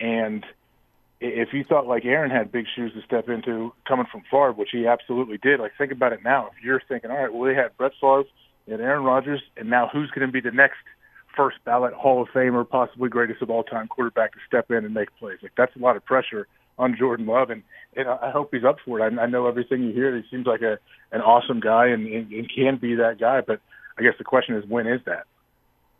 and 0.00 0.44
if 1.20 1.52
you 1.52 1.64
thought 1.64 1.86
like 1.86 2.04
Aaron 2.04 2.30
had 2.30 2.50
big 2.50 2.64
shoes 2.74 2.92
to 2.94 3.02
step 3.02 3.28
into 3.28 3.72
coming 3.86 4.06
from 4.10 4.22
Favre, 4.30 4.52
which 4.52 4.70
he 4.72 4.86
absolutely 4.86 5.36
did, 5.36 5.60
like 5.60 5.72
think 5.76 5.92
about 5.92 6.12
it 6.12 6.20
now. 6.24 6.48
If 6.56 6.64
you're 6.64 6.80
thinking, 6.88 7.10
all 7.10 7.18
right, 7.18 7.32
well 7.32 7.44
they 7.44 7.54
had 7.54 7.76
Brett 7.76 7.92
Favre 8.00 8.24
and 8.66 8.80
Aaron 8.80 9.04
Rodgers, 9.04 9.42
and 9.56 9.68
now 9.68 9.88
who's 9.92 10.10
going 10.10 10.26
to 10.26 10.32
be 10.32 10.40
the 10.40 10.50
next 10.50 10.78
first 11.36 11.58
ballot 11.64 11.92
Hall 11.92 12.22
of 12.22 12.28
Famer, 12.28 12.68
possibly 12.68 13.08
greatest 13.10 13.42
of 13.42 13.50
all 13.50 13.62
time 13.62 13.86
quarterback 13.86 14.32
to 14.32 14.38
step 14.46 14.70
in 14.70 14.84
and 14.84 14.94
make 14.94 15.14
plays? 15.18 15.38
Like 15.42 15.52
that's 15.56 15.76
a 15.76 15.78
lot 15.78 15.96
of 15.96 16.04
pressure 16.04 16.46
on 16.80 16.96
Jordan 16.98 17.26
Love, 17.26 17.50
and 17.50 17.62
and 17.96 18.08
I 18.08 18.30
hope 18.30 18.50
he's 18.52 18.64
up 18.64 18.76
for 18.84 19.00
it. 19.00 19.18
I, 19.18 19.22
I 19.22 19.26
know 19.26 19.46
everything 19.46 19.82
you 19.82 19.92
hear. 19.92 20.16
He 20.16 20.22
seems 20.30 20.46
like 20.46 20.62
a 20.62 20.78
an 21.12 21.20
awesome 21.20 21.60
guy 21.60 21.88
and, 21.88 22.06
and, 22.06 22.32
and 22.32 22.50
can 22.52 22.76
be 22.76 22.94
that 22.96 23.18
guy, 23.18 23.40
but 23.40 23.60
I 23.98 24.02
guess 24.02 24.14
the 24.18 24.24
question 24.24 24.56
is 24.56 24.64
when 24.66 24.86
is 24.86 25.00
that? 25.06 25.26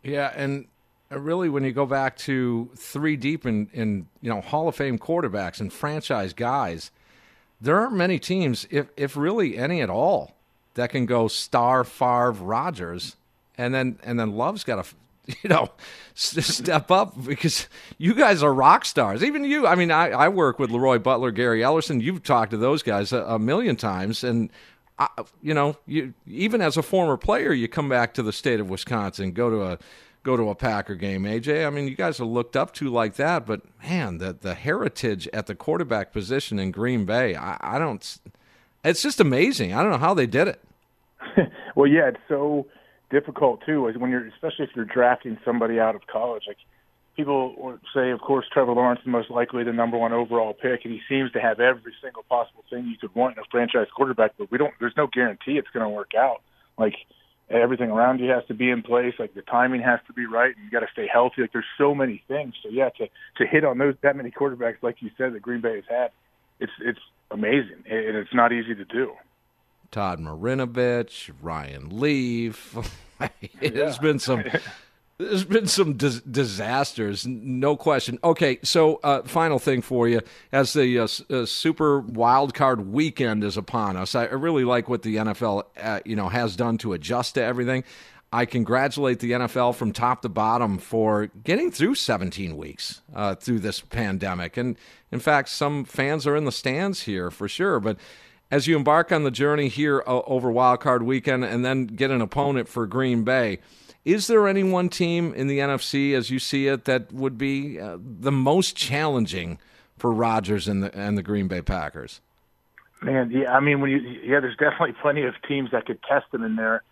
Yeah, 0.03 0.31
and 0.35 0.65
uh, 1.11 1.19
really 1.19 1.49
when 1.49 1.63
you 1.63 1.71
go 1.71 1.85
back 1.85 2.17
to 2.17 2.69
three 2.75 3.15
deep 3.15 3.45
in, 3.45 3.69
in 3.73 4.07
you 4.21 4.29
know 4.29 4.41
Hall 4.41 4.67
of 4.67 4.75
Fame 4.75 4.97
quarterbacks 4.97 5.59
and 5.59 5.71
franchise 5.71 6.33
guys, 6.33 6.91
there 7.59 7.79
aren't 7.79 7.93
many 7.93 8.19
teams, 8.19 8.67
if 8.69 8.87
if 8.97 9.15
really 9.15 9.57
any 9.57 9.81
at 9.81 9.89
all, 9.89 10.33
that 10.73 10.89
can 10.89 11.05
go 11.05 11.27
Starr 11.27 11.83
Favre 11.83 12.31
Rodgers, 12.31 13.15
and 13.57 13.73
then 13.73 13.99
and 14.03 14.19
then 14.19 14.31
Love's 14.31 14.63
got 14.63 14.83
to 14.83 14.95
you 15.27 15.49
know 15.49 15.69
step 16.13 16.91
up 16.91 17.23
because 17.23 17.67
you 17.97 18.13
guys 18.13 18.43
are 18.43 18.53
rock 18.53 18.85
stars. 18.85 19.23
Even 19.23 19.43
you, 19.43 19.67
I 19.67 19.75
mean, 19.75 19.91
I, 19.91 20.09
I 20.09 20.27
work 20.29 20.59
with 20.59 20.71
Leroy 20.71 20.99
Butler, 20.99 21.31
Gary 21.31 21.61
Ellerson. 21.61 22.01
You've 22.01 22.23
talked 22.23 22.51
to 22.51 22.57
those 22.57 22.83
guys 22.83 23.11
a, 23.11 23.23
a 23.23 23.39
million 23.39 23.75
times, 23.75 24.23
and 24.23 24.49
I, 24.99 25.07
you 25.41 25.53
know, 25.53 25.77
you 25.85 26.13
even 26.27 26.61
as 26.61 26.77
a 26.77 26.83
former 26.83 27.17
player, 27.17 27.53
you 27.53 27.67
come 27.67 27.89
back 27.89 28.13
to 28.15 28.23
the 28.23 28.33
state 28.33 28.59
of 28.59 28.69
Wisconsin, 28.69 29.31
go 29.31 29.49
to 29.49 29.63
a 29.63 29.79
go 30.23 30.37
to 30.37 30.49
a 30.49 30.55
Packer 30.55 30.95
game, 30.95 31.23
AJ. 31.23 31.65
I 31.65 31.69
mean, 31.69 31.87
you 31.87 31.95
guys 31.95 32.19
are 32.19 32.25
looked 32.25 32.55
up 32.55 32.73
to 32.75 32.89
like 32.89 33.15
that, 33.15 33.45
but 33.45 33.61
man, 33.83 34.17
the 34.17 34.33
the 34.33 34.53
heritage 34.53 35.27
at 35.33 35.47
the 35.47 35.55
quarterback 35.55 36.11
position 36.11 36.59
in 36.59 36.71
Green 36.71 37.05
Bay, 37.05 37.35
I, 37.35 37.57
I 37.61 37.79
don't. 37.79 38.19
It's 38.83 39.01
just 39.01 39.19
amazing. 39.19 39.73
I 39.73 39.81
don't 39.81 39.91
know 39.91 39.97
how 39.97 40.13
they 40.13 40.25
did 40.25 40.47
it. 40.47 40.61
well, 41.75 41.87
yeah, 41.87 42.09
it's 42.09 42.19
so 42.27 42.65
difficult 43.11 43.61
too. 43.65 43.87
Is 43.87 43.97
when 43.97 44.09
you're, 44.09 44.27
especially 44.27 44.65
if 44.65 44.71
you're 44.75 44.85
drafting 44.85 45.37
somebody 45.45 45.79
out 45.79 45.95
of 45.95 46.07
college, 46.07 46.43
like 46.47 46.57
people 47.15 47.77
say, 47.93 48.11
of 48.11 48.21
course, 48.21 48.45
Trevor 48.51 48.73
Lawrence 48.73 49.01
is 49.01 49.07
most 49.07 49.29
likely 49.29 49.63
the 49.63 49.73
number 49.73 49.97
one 49.97 50.13
overall 50.13 50.53
pick, 50.53 50.85
and 50.85 50.93
he 50.93 51.01
seems 51.07 51.31
to 51.33 51.39
have 51.39 51.59
every 51.59 51.93
single 52.01 52.23
possible 52.23 52.63
thing 52.69 52.85
you 52.87 52.97
could 52.97 53.13
want 53.13 53.37
in 53.37 53.43
a 53.43 53.45
franchise 53.51 53.87
quarterback. 53.95 54.31
But 54.37 54.51
we 54.51 54.57
don't. 54.57 54.73
There's 54.79 54.97
no 54.97 55.07
guarantee 55.07 55.57
it's 55.57 55.69
going 55.73 55.83
to 55.85 55.89
work 55.89 56.11
out. 56.17 56.41
Like 56.77 56.95
everything 57.49 57.91
around 57.91 58.19
you 58.19 58.29
has 58.29 58.43
to 58.47 58.53
be 58.53 58.69
in 58.69 58.81
place. 58.81 59.13
Like 59.19 59.33
the 59.33 59.41
timing 59.41 59.81
has 59.81 59.99
to 60.07 60.13
be 60.13 60.25
right, 60.25 60.55
and 60.55 60.65
you 60.65 60.71
got 60.71 60.85
to 60.85 60.91
stay 60.91 61.07
healthy. 61.11 61.41
Like 61.41 61.53
there's 61.53 61.65
so 61.77 61.93
many 61.93 62.23
things. 62.27 62.53
So 62.63 62.69
yeah, 62.69 62.89
to 62.97 63.07
to 63.37 63.45
hit 63.45 63.65
on 63.65 63.77
those 63.77 63.95
that 64.01 64.15
many 64.15 64.31
quarterbacks, 64.31 64.77
like 64.81 65.01
you 65.01 65.11
said, 65.17 65.33
that 65.33 65.41
Green 65.41 65.61
Bay 65.61 65.75
has 65.75 65.85
had, 65.89 66.11
it's 66.59 66.73
it's 66.81 66.99
amazing, 67.29 67.83
and 67.89 68.15
it's 68.17 68.33
not 68.33 68.51
easy 68.51 68.75
to 68.75 68.85
do. 68.85 69.13
Todd 69.91 70.19
Marinovich, 70.19 71.31
Ryan 71.41 71.99
Leaf. 71.99 72.77
has 73.61 73.99
been 73.99 74.19
some 74.19 74.43
There's 75.21 75.43
been 75.43 75.67
some 75.67 75.93
dis- 75.97 76.21
disasters, 76.21 77.27
no 77.27 77.75
question. 77.75 78.17
Okay, 78.23 78.57
so 78.63 78.95
uh, 79.03 79.21
final 79.21 79.59
thing 79.59 79.83
for 79.83 80.07
you, 80.07 80.21
as 80.51 80.73
the 80.73 80.97
uh, 80.97 81.07
uh, 81.29 81.45
Super 81.45 81.99
Wild 81.99 82.55
Card 82.55 82.91
Weekend 82.91 83.43
is 83.43 83.55
upon 83.55 83.97
us, 83.97 84.15
I 84.15 84.25
really 84.25 84.63
like 84.63 84.89
what 84.89 85.03
the 85.03 85.17
NFL, 85.17 85.65
uh, 85.79 85.99
you 86.05 86.15
know, 86.15 86.27
has 86.29 86.55
done 86.55 86.79
to 86.79 86.93
adjust 86.93 87.35
to 87.35 87.43
everything. 87.43 87.83
I 88.33 88.45
congratulate 88.45 89.19
the 89.19 89.31
NFL 89.31 89.75
from 89.75 89.91
top 89.91 90.23
to 90.23 90.29
bottom 90.29 90.79
for 90.79 91.27
getting 91.43 91.69
through 91.69 91.95
17 91.95 92.57
weeks 92.57 93.01
uh, 93.13 93.35
through 93.35 93.59
this 93.59 93.81
pandemic, 93.81 94.57
and 94.57 94.75
in 95.11 95.19
fact, 95.19 95.49
some 95.49 95.85
fans 95.85 96.25
are 96.25 96.35
in 96.35 96.45
the 96.45 96.51
stands 96.51 97.03
here 97.03 97.29
for 97.29 97.47
sure. 97.47 97.79
But 97.79 97.97
as 98.51 98.67
you 98.67 98.75
embark 98.75 99.11
on 99.11 99.23
the 99.23 99.31
journey 99.31 99.69
here 99.69 100.03
uh, 100.05 100.21
over 100.27 100.51
Wild 100.51 100.81
Card 100.81 101.01
Weekend, 101.03 101.43
and 101.43 101.65
then 101.65 101.87
get 101.87 102.11
an 102.11 102.21
opponent 102.21 102.67
for 102.67 102.85
Green 102.85 103.23
Bay 103.23 103.59
is 104.03 104.27
there 104.27 104.47
any 104.47 104.63
one 104.63 104.89
team 104.89 105.33
in 105.33 105.47
the 105.47 105.59
NFC, 105.59 106.15
as 106.15 106.29
you 106.29 106.39
see 106.39 106.67
it, 106.67 106.85
that 106.85 107.11
would 107.11 107.37
be 107.37 107.79
uh, 107.79 107.97
the 108.01 108.31
most 108.31 108.75
challenging 108.75 109.59
for 109.97 110.11
Rodgers 110.11 110.67
and 110.67 110.83
the 110.83 110.95
and 110.97 111.17
the 111.17 111.23
Green 111.23 111.47
Bay 111.47 111.61
Packers? 111.61 112.21
Man, 113.01 113.29
yeah, 113.31 113.53
I 113.53 113.59
mean, 113.59 113.81
when 113.81 113.91
you 113.91 113.97
yeah, 113.97 114.39
there's 114.39 114.57
definitely 114.57 114.93
plenty 115.01 115.23
of 115.23 115.35
teams 115.47 115.69
that 115.71 115.85
could 115.85 116.01
test 116.03 116.31
them 116.31 116.43
in 116.43 116.55
there. 116.55 116.83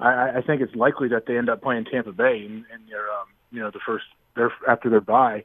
I, 0.00 0.38
I 0.38 0.42
think 0.42 0.60
it's 0.60 0.74
likely 0.74 1.08
that 1.08 1.26
they 1.26 1.38
end 1.38 1.48
up 1.48 1.62
playing 1.62 1.84
Tampa 1.84 2.12
Bay 2.12 2.44
in, 2.44 2.66
in 2.74 2.86
their 2.90 3.08
um, 3.10 3.26
you 3.52 3.60
know 3.60 3.70
the 3.70 3.80
first 3.86 4.04
their 4.34 4.52
after 4.68 4.90
their 4.90 5.00
bye. 5.00 5.44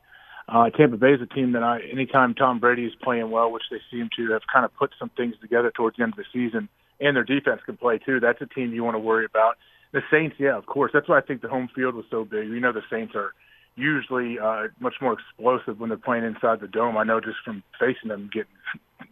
Uh, 0.52 0.70
Tampa 0.70 0.98
Bay 0.98 1.14
is 1.14 1.22
a 1.22 1.34
team 1.34 1.54
that 1.54 1.64
I 1.64 1.80
anytime 1.92 2.34
Tom 2.36 2.60
Brady 2.60 2.86
is 2.86 2.94
playing 3.02 3.32
well, 3.32 3.52
which 3.52 3.64
they 3.72 3.78
seem 3.90 4.10
to 4.18 4.34
have 4.34 4.42
kind 4.52 4.66
of 4.66 4.76
put 4.76 4.92
some 5.00 5.10
things 5.16 5.36
together 5.42 5.72
towards 5.74 5.96
the 5.96 6.04
end 6.04 6.14
of 6.14 6.18
the 6.18 6.26
season, 6.34 6.68
and 7.00 7.16
their 7.16 7.24
defense 7.24 7.62
can 7.66 7.78
play 7.78 8.00
too. 8.00 8.20
That's 8.20 8.42
a 8.42 8.46
team 8.48 8.74
you 8.74 8.84
want 8.84 8.96
to 8.96 9.00
worry 9.00 9.24
about. 9.24 9.56
The 9.94 10.02
Saints, 10.12 10.36
yeah, 10.40 10.58
of 10.58 10.66
course. 10.66 10.92
That's 10.94 11.08
why 11.08 11.20
I 11.20 11.22
think 11.22 11.42
the 11.42 11.48
home 11.48 11.70
field 11.74 11.96
was 11.96 12.06
so 12.12 12.26
big. 12.26 12.50
You 12.50 12.60
know, 12.60 12.74
the 12.74 12.82
Saints 12.92 13.14
are 13.16 13.34
usually 13.76 14.40
uh, 14.40 14.68
much 14.82 14.96
more 15.02 15.14
explosive 15.14 15.80
when 15.80 15.90
they're 15.90 15.98
playing 15.98 16.26
inside 16.26 16.60
the 16.60 16.68
dome. 16.68 16.98
I 16.98 17.06
know 17.06 17.22
just 17.22 17.38
from 17.46 17.64
facing 17.80 18.10
them, 18.10 18.30
getting 18.34 18.52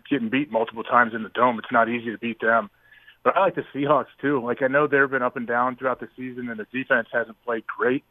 getting 0.10 0.30
beat 0.30 0.52
multiple 0.52 0.84
times 0.84 1.14
in 1.16 1.24
the 1.24 1.30
dome, 1.30 1.58
it's 1.58 1.72
not 1.72 1.88
easy 1.88 2.12
to 2.12 2.18
beat 2.18 2.42
them. 2.42 2.70
But 3.24 3.38
I 3.38 3.42
like 3.42 3.56
the 3.56 3.64
Seahawks 3.74 4.12
too. 4.22 4.44
Like 4.44 4.62
I 4.62 4.68
know 4.68 4.88
they've 4.88 5.10
been 5.10 5.24
up 5.24 5.38
and 5.38 5.48
down 5.48 5.78
throughout 5.78 6.02
the 6.02 6.10
season, 6.18 6.50
and 6.50 6.60
the 6.60 6.68
defense 6.74 7.08
hasn't 7.14 7.38
played 7.46 7.64
great. 7.66 8.04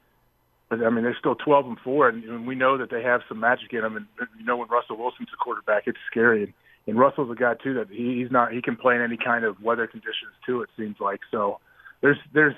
But 0.68 0.84
I 0.84 0.90
mean, 0.90 1.04
they're 1.04 1.16
still 1.18 1.34
12 1.34 1.66
and 1.66 1.78
four, 1.80 2.08
and, 2.08 2.22
and 2.24 2.46
we 2.46 2.54
know 2.54 2.76
that 2.76 2.90
they 2.90 3.02
have 3.02 3.22
some 3.28 3.40
magic 3.40 3.72
in 3.72 3.80
them. 3.80 3.96
And 3.96 4.06
you 4.38 4.44
know, 4.44 4.56
when 4.56 4.68
Russell 4.68 4.96
Wilson's 4.96 5.28
a 5.32 5.36
quarterback, 5.36 5.84
it's 5.86 5.98
scary. 6.10 6.44
And, 6.44 6.52
and 6.86 6.98
Russell's 6.98 7.30
a 7.30 7.34
guy 7.34 7.54
too 7.54 7.74
that 7.74 7.88
he, 7.90 8.20
he's 8.20 8.30
not. 8.30 8.52
He 8.52 8.60
can 8.60 8.76
play 8.76 8.94
in 8.94 9.02
any 9.02 9.16
kind 9.16 9.44
of 9.44 9.62
weather 9.62 9.86
conditions 9.86 10.32
too. 10.44 10.62
It 10.62 10.70
seems 10.76 10.96
like 11.00 11.20
so 11.30 11.60
there's 12.00 12.18
there's 12.32 12.54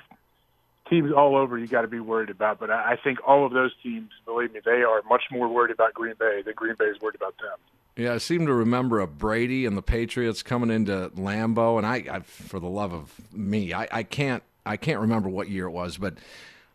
teams 0.88 1.12
all 1.12 1.36
over 1.36 1.56
you 1.56 1.68
got 1.68 1.82
to 1.82 1.88
be 1.88 2.00
worried 2.00 2.30
about. 2.30 2.58
But 2.58 2.70
I, 2.70 2.92
I 2.92 2.96
think 3.02 3.18
all 3.26 3.46
of 3.46 3.52
those 3.52 3.72
teams, 3.82 4.10
believe 4.26 4.52
me, 4.52 4.60
they 4.64 4.82
are 4.82 5.02
much 5.08 5.22
more 5.30 5.48
worried 5.48 5.70
about 5.70 5.94
Green 5.94 6.14
Bay 6.18 6.42
than 6.44 6.54
Green 6.54 6.74
Bay 6.78 6.86
is 6.86 7.00
worried 7.00 7.14
about 7.14 7.36
them. 7.38 7.58
Yeah, 7.96 8.14
I 8.14 8.18
seem 8.18 8.46
to 8.46 8.54
remember 8.54 9.00
a 9.00 9.06
Brady 9.06 9.66
and 9.66 9.76
the 9.76 9.82
Patriots 9.82 10.42
coming 10.42 10.70
into 10.70 11.10
Lambeau, 11.16 11.76
and 11.76 11.86
I, 11.86 12.16
I 12.16 12.20
for 12.20 12.58
the 12.58 12.68
love 12.68 12.92
of 12.92 13.32
me, 13.32 13.72
I, 13.72 13.88
I 13.90 14.02
can't 14.02 14.42
I 14.66 14.76
can't 14.76 15.00
remember 15.00 15.28
what 15.28 15.48
year 15.48 15.66
it 15.66 15.70
was, 15.70 15.96
but 15.96 16.14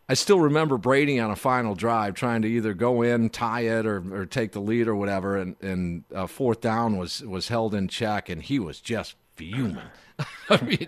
I 0.08 0.14
still 0.14 0.40
remember 0.40 0.78
Brady 0.78 1.20
on 1.20 1.32
a 1.32 1.36
final 1.36 1.74
drive 1.74 2.14
trying 2.14 2.44
to 2.44 2.48
either 2.48 2.74
go 2.74 3.02
in, 3.02 3.30
tie 3.30 3.62
it, 3.62 3.86
or, 3.88 4.04
or 4.14 4.26
take 4.26 4.52
the 4.52 4.60
lead 4.60 4.88
or 4.88 4.96
whatever, 4.96 5.36
and, 5.38 5.56
and 5.62 6.04
uh, 6.14 6.28
fourth 6.28 6.62
down 6.62 6.98
was 6.98 7.24
was 7.24 7.48
held 7.48 7.74
in 7.74 7.88
check, 7.88 8.30
and 8.30 8.44
he 8.44 8.60
was 8.60 8.80
just 8.80 9.16
fuming. 9.36 9.80
I 10.50 10.62
mean, 10.62 10.88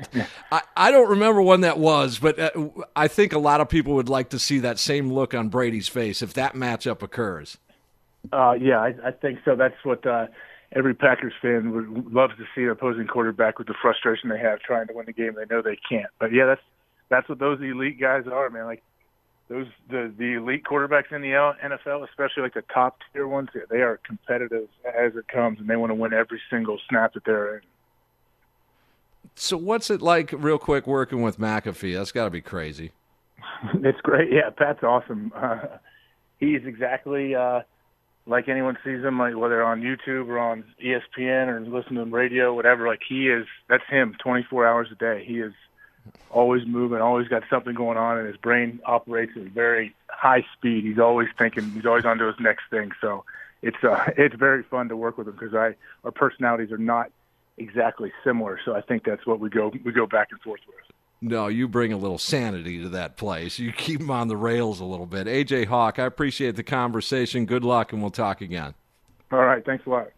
I, 0.52 0.62
I 0.76 0.92
don't 0.92 1.10
remember 1.10 1.42
when 1.42 1.62
that 1.62 1.80
was, 1.80 2.20
but 2.20 2.40
uh, 2.40 2.52
I 2.96 3.08
think 3.08 3.34
a 3.34 3.40
lot 3.40 3.60
of 3.60 3.68
people 3.68 3.96
would 3.96 4.08
like 4.08 4.30
to 4.30 4.40
see 4.40 4.60
that 4.60 4.78
same 4.78 5.12
look 5.12 5.34
on 5.34 5.50
Brady's 5.50 5.88
face 5.88 6.22
if 6.22 6.34
that 6.36 6.54
matchup 6.54 7.02
occurs. 7.02 7.58
Uh, 8.32 8.54
yeah, 8.54 8.80
I, 8.80 8.94
I 9.06 9.12
think 9.12 9.40
so. 9.44 9.56
That's 9.56 9.76
what 9.84 10.06
uh, 10.06 10.28
every 10.74 10.94
Packers 10.94 11.34
fan 11.42 11.72
would 11.72 12.14
loves 12.14 12.34
to 12.38 12.46
see 12.56 12.64
an 12.64 12.70
opposing 12.70 13.08
quarterback 13.08 13.58
with 13.58 13.68
the 13.68 13.76
frustration 13.82 14.30
they 14.30 14.40
have 14.40 14.60
trying 14.60 14.88
to 14.88 14.94
win 14.94 15.06
the 15.08 15.14
game. 15.14 15.34
They 15.36 15.54
know 15.54 15.62
they 15.62 15.80
can't. 15.90 16.10
But 16.20 16.32
yeah, 16.32 16.46
that's 16.46 16.62
that's 17.10 17.28
what 17.28 17.40
those 17.40 17.60
elite 17.62 18.00
guys 18.00 18.26
are, 18.32 18.50
man. 18.50 18.66
Like 18.66 18.84
those 19.50 19.68
the 19.90 20.14
the 20.18 20.34
elite 20.34 20.64
quarterbacks 20.64 21.12
in 21.12 21.22
the 21.22 21.30
NFL, 21.30 22.08
especially 22.08 22.44
like 22.44 22.54
the 22.54 22.64
top 22.74 22.98
tier 23.14 23.28
ones, 23.28 23.50
they 23.70 23.78
are 23.78 24.00
competitive 24.06 24.68
as 24.86 25.16
it 25.16 25.28
comes, 25.28 25.60
and 25.60 25.70
they 25.70 25.76
want 25.76 25.92
to 25.92 25.96
win 25.96 26.14
every 26.14 26.42
single 26.50 26.80
snap 26.90 27.14
that 27.14 27.24
they're 27.26 27.58
in. 27.58 27.62
So 29.36 29.56
what's 29.56 29.90
it 29.90 30.02
like, 30.02 30.32
real 30.34 30.58
quick, 30.58 30.88
working 30.88 31.22
with 31.22 31.38
McAfee? 31.38 31.96
That's 31.96 32.12
got 32.12 32.26
to 32.26 32.30
be 32.32 32.42
crazy. 32.42 32.92
it's 33.76 34.02
great. 34.02 34.32
Yeah, 34.32 34.50
Pat's 34.50 34.84
awesome. 34.84 35.32
Uh, 35.36 35.60
he's 36.40 36.62
exactly 36.66 37.36
uh, 37.36 37.62
like 38.26 38.50
anyone 38.50 38.78
sees 38.84 39.04
him, 39.04 39.20
like 39.20 39.36
whether 39.36 39.64
on 39.64 39.82
YouTube 39.82 40.28
or 40.28 40.40
on 40.40 40.64
ESPN 40.84 41.48
or 41.48 41.62
listening 41.62 42.04
to 42.04 42.12
radio, 42.12 42.54
whatever. 42.54 42.88
Like 42.88 43.02
he 43.08 43.30
is, 43.30 43.46
that's 43.70 43.84
him, 43.90 44.16
24 44.22 44.68
hours 44.68 44.88
a 44.92 44.96
day. 44.96 45.24
He 45.26 45.40
is 45.40 45.54
always 46.30 46.66
moving, 46.66 47.00
always 47.00 47.28
got 47.28 47.44
something 47.50 47.74
going 47.74 47.98
on, 47.98 48.18
and 48.18 48.28
his 48.28 48.38
brain 48.38 48.80
operates 48.86 49.34
at 49.36 49.44
very 49.44 49.96
high 50.10 50.46
speed. 50.54 50.84
He's 50.84 51.00
always 51.00 51.28
thinking. 51.38 51.70
He's 51.72 51.86
always 51.86 52.06
on 52.06 52.18
to 52.18 52.26
his 52.26 52.40
next 52.40 52.64
thing. 52.70 52.92
So 53.02 53.24
it's 53.62 53.84
uh, 53.84 54.12
it's 54.18 54.36
very 54.36 54.64
fun 54.64 54.90
to 54.90 54.98
work 54.98 55.18
with 55.18 55.28
him 55.28 55.34
because 55.34 55.54
I 55.54 55.76
our 56.04 56.12
personalities 56.12 56.72
are 56.72 56.78
not 56.78 57.12
exactly 57.58 58.12
similar. 58.24 58.60
So 58.64 58.76
I 58.76 58.82
think 58.82 59.04
that's 59.04 59.26
what 59.26 59.40
we 59.40 59.50
go 59.50 59.72
we 59.84 59.92
go 59.92 60.06
back 60.06 60.30
and 60.32 60.40
forth 60.42 60.62
with. 60.68 60.76
No, 61.20 61.48
you 61.48 61.68
bring 61.68 61.92
a 61.92 61.98
little 61.98 62.20
sanity 62.20 62.80
to 62.84 62.90
that 62.90 63.18
place. 63.18 63.58
You 63.58 63.72
keep 63.72 64.02
him 64.02 64.12
on 64.12 64.28
the 64.28 64.38
rails 64.38 64.80
a 64.80 64.86
little 64.86 65.08
bit. 65.08 65.26
AJ 65.26 65.66
Hawk, 65.66 65.98
I 65.98 66.06
appreciate 66.06 66.56
the 66.56 66.64
conversation. 66.64 67.46
Good 67.46 67.64
luck, 67.64 67.92
and 67.92 68.02
we'll 68.02 68.12
talk 68.12 68.42
again. 68.42 68.76
All 69.32 69.40
right, 69.40 69.66
thanks 69.66 69.86
a 69.88 69.90
lot. 69.90 70.10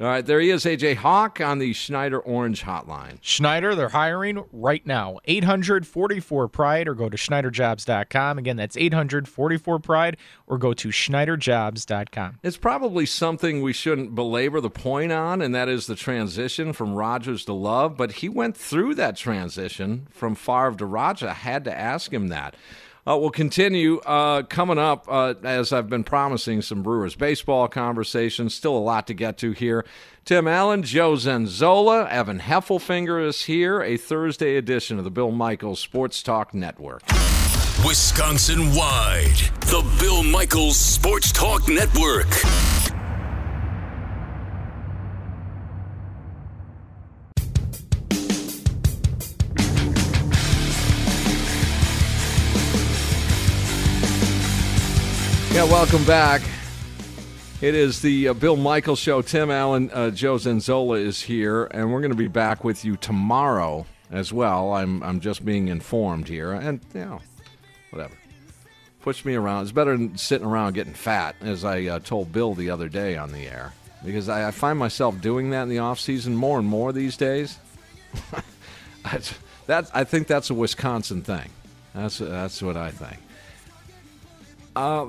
All 0.00 0.06
right, 0.06 0.24
there 0.24 0.40
he 0.40 0.48
is, 0.48 0.64
AJ 0.64 0.96
Hawk 0.96 1.42
on 1.42 1.58
the 1.58 1.74
Schneider 1.74 2.18
Orange 2.18 2.62
Hotline. 2.62 3.18
Schneider, 3.20 3.74
they're 3.74 3.90
hiring 3.90 4.42
right 4.50 4.86
now. 4.86 5.18
844 5.26 6.48
Pride 6.48 6.88
or 6.88 6.94
go 6.94 7.10
to 7.10 7.18
SchneiderJobs.com. 7.18 8.38
Again, 8.38 8.56
that's 8.56 8.78
844 8.78 9.78
Pride 9.78 10.16
or 10.46 10.56
go 10.56 10.72
to 10.72 10.88
SchneiderJobs.com. 10.88 12.38
It's 12.42 12.56
probably 12.56 13.04
something 13.04 13.60
we 13.60 13.74
shouldn't 13.74 14.14
belabor 14.14 14.62
the 14.62 14.70
point 14.70 15.12
on, 15.12 15.42
and 15.42 15.54
that 15.54 15.68
is 15.68 15.86
the 15.86 15.96
transition 15.96 16.72
from 16.72 16.94
Rodgers 16.94 17.44
to 17.44 17.52
Love. 17.52 17.98
But 17.98 18.12
he 18.12 18.30
went 18.30 18.56
through 18.56 18.94
that 18.94 19.18
transition 19.18 20.06
from 20.10 20.34
Favre 20.34 20.76
to 20.78 20.86
Rodgers. 20.86 21.28
I 21.28 21.34
had 21.34 21.64
to 21.64 21.78
ask 21.78 22.10
him 22.10 22.28
that. 22.28 22.56
Uh, 23.06 23.16
we'll 23.16 23.30
continue 23.30 23.98
uh, 24.00 24.42
coming 24.42 24.78
up, 24.78 25.06
uh, 25.08 25.34
as 25.42 25.72
I've 25.72 25.88
been 25.88 26.04
promising, 26.04 26.62
some 26.62 26.82
Brewers 26.82 27.14
baseball 27.14 27.68
conversations. 27.68 28.54
Still 28.54 28.76
a 28.76 28.78
lot 28.78 29.06
to 29.06 29.14
get 29.14 29.38
to 29.38 29.52
here. 29.52 29.84
Tim 30.24 30.46
Allen, 30.46 30.82
Joe 30.82 31.14
Zenzola, 31.14 32.08
Evan 32.08 32.40
Heffelfinger 32.40 33.26
is 33.26 33.44
here. 33.44 33.82
A 33.82 33.96
Thursday 33.96 34.56
edition 34.56 34.98
of 34.98 35.04
the 35.04 35.10
Bill 35.10 35.30
Michaels 35.30 35.80
Sports 35.80 36.22
Talk 36.22 36.52
Network. 36.52 37.02
Wisconsin 37.84 38.74
wide, 38.74 39.50
the 39.62 39.82
Bill 39.98 40.22
Michaels 40.22 40.76
Sports 40.76 41.32
Talk 41.32 41.66
Network. 41.68 42.28
Yeah, 55.60 55.70
welcome 55.70 56.02
back. 56.04 56.40
It 57.60 57.74
is 57.74 58.00
the 58.00 58.28
uh, 58.28 58.32
Bill 58.32 58.56
Michaels 58.56 58.98
Show. 58.98 59.20
Tim 59.20 59.50
Allen, 59.50 59.90
uh, 59.92 60.08
Joe 60.08 60.36
Zenzola 60.36 60.98
is 60.98 61.20
here, 61.20 61.66
and 61.66 61.92
we're 61.92 62.00
going 62.00 62.12
to 62.12 62.16
be 62.16 62.28
back 62.28 62.64
with 62.64 62.82
you 62.82 62.96
tomorrow 62.96 63.84
as 64.10 64.32
well. 64.32 64.72
I'm 64.72 65.02
I'm 65.02 65.20
just 65.20 65.44
being 65.44 65.68
informed 65.68 66.28
here, 66.28 66.52
and 66.52 66.80
you 66.94 67.00
know, 67.00 67.20
whatever. 67.90 68.14
Push 69.02 69.26
me 69.26 69.34
around. 69.34 69.64
It's 69.64 69.72
better 69.72 69.94
than 69.94 70.16
sitting 70.16 70.46
around 70.46 70.72
getting 70.72 70.94
fat, 70.94 71.36
as 71.42 71.62
I 71.62 71.84
uh, 71.84 71.98
told 71.98 72.32
Bill 72.32 72.54
the 72.54 72.70
other 72.70 72.88
day 72.88 73.18
on 73.18 73.30
the 73.30 73.46
air, 73.46 73.74
because 74.02 74.30
I, 74.30 74.48
I 74.48 74.52
find 74.52 74.78
myself 74.78 75.20
doing 75.20 75.50
that 75.50 75.64
in 75.64 75.68
the 75.68 75.80
off 75.80 76.00
season 76.00 76.34
more 76.34 76.58
and 76.58 76.66
more 76.66 76.90
these 76.90 77.18
days. 77.18 77.58
that 79.66 79.90
I 79.92 80.04
think 80.04 80.26
that's 80.26 80.48
a 80.48 80.54
Wisconsin 80.54 81.20
thing. 81.20 81.50
That's 81.94 82.16
that's 82.16 82.62
what 82.62 82.78
I 82.78 82.90
think. 82.92 83.18
Uh, 84.74 85.08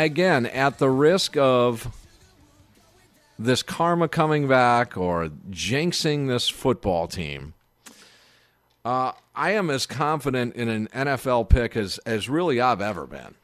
again, 0.00 0.46
at 0.46 0.78
the 0.78 0.90
risk 0.90 1.36
of 1.36 1.94
this 3.38 3.62
karma 3.62 4.08
coming 4.08 4.48
back 4.48 4.96
or 4.96 5.30
jinxing 5.50 6.28
this 6.28 6.48
football 6.48 7.06
team, 7.06 7.54
uh, 8.84 9.12
I 9.34 9.52
am 9.52 9.70
as 9.70 9.86
confident 9.86 10.54
in 10.56 10.68
an 10.68 10.88
NFL 10.88 11.48
pick 11.48 11.76
as, 11.76 11.98
as 11.98 12.28
really 12.28 12.60
I've 12.60 12.80
ever 12.80 13.06
been. 13.06 13.34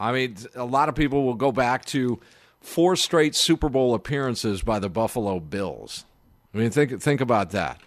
I 0.00 0.12
mean, 0.12 0.36
a 0.54 0.64
lot 0.64 0.88
of 0.88 0.94
people 0.94 1.24
will 1.24 1.34
go 1.34 1.52
back 1.52 1.84
to 1.86 2.20
four 2.60 2.96
straight 2.96 3.34
Super 3.34 3.68
Bowl 3.68 3.94
appearances 3.94 4.62
by 4.62 4.78
the 4.78 4.88
Buffalo 4.88 5.38
Bills. 5.38 6.04
I 6.52 6.58
mean, 6.58 6.70
think 6.70 7.00
think 7.00 7.20
about 7.20 7.50
that. 7.50 7.80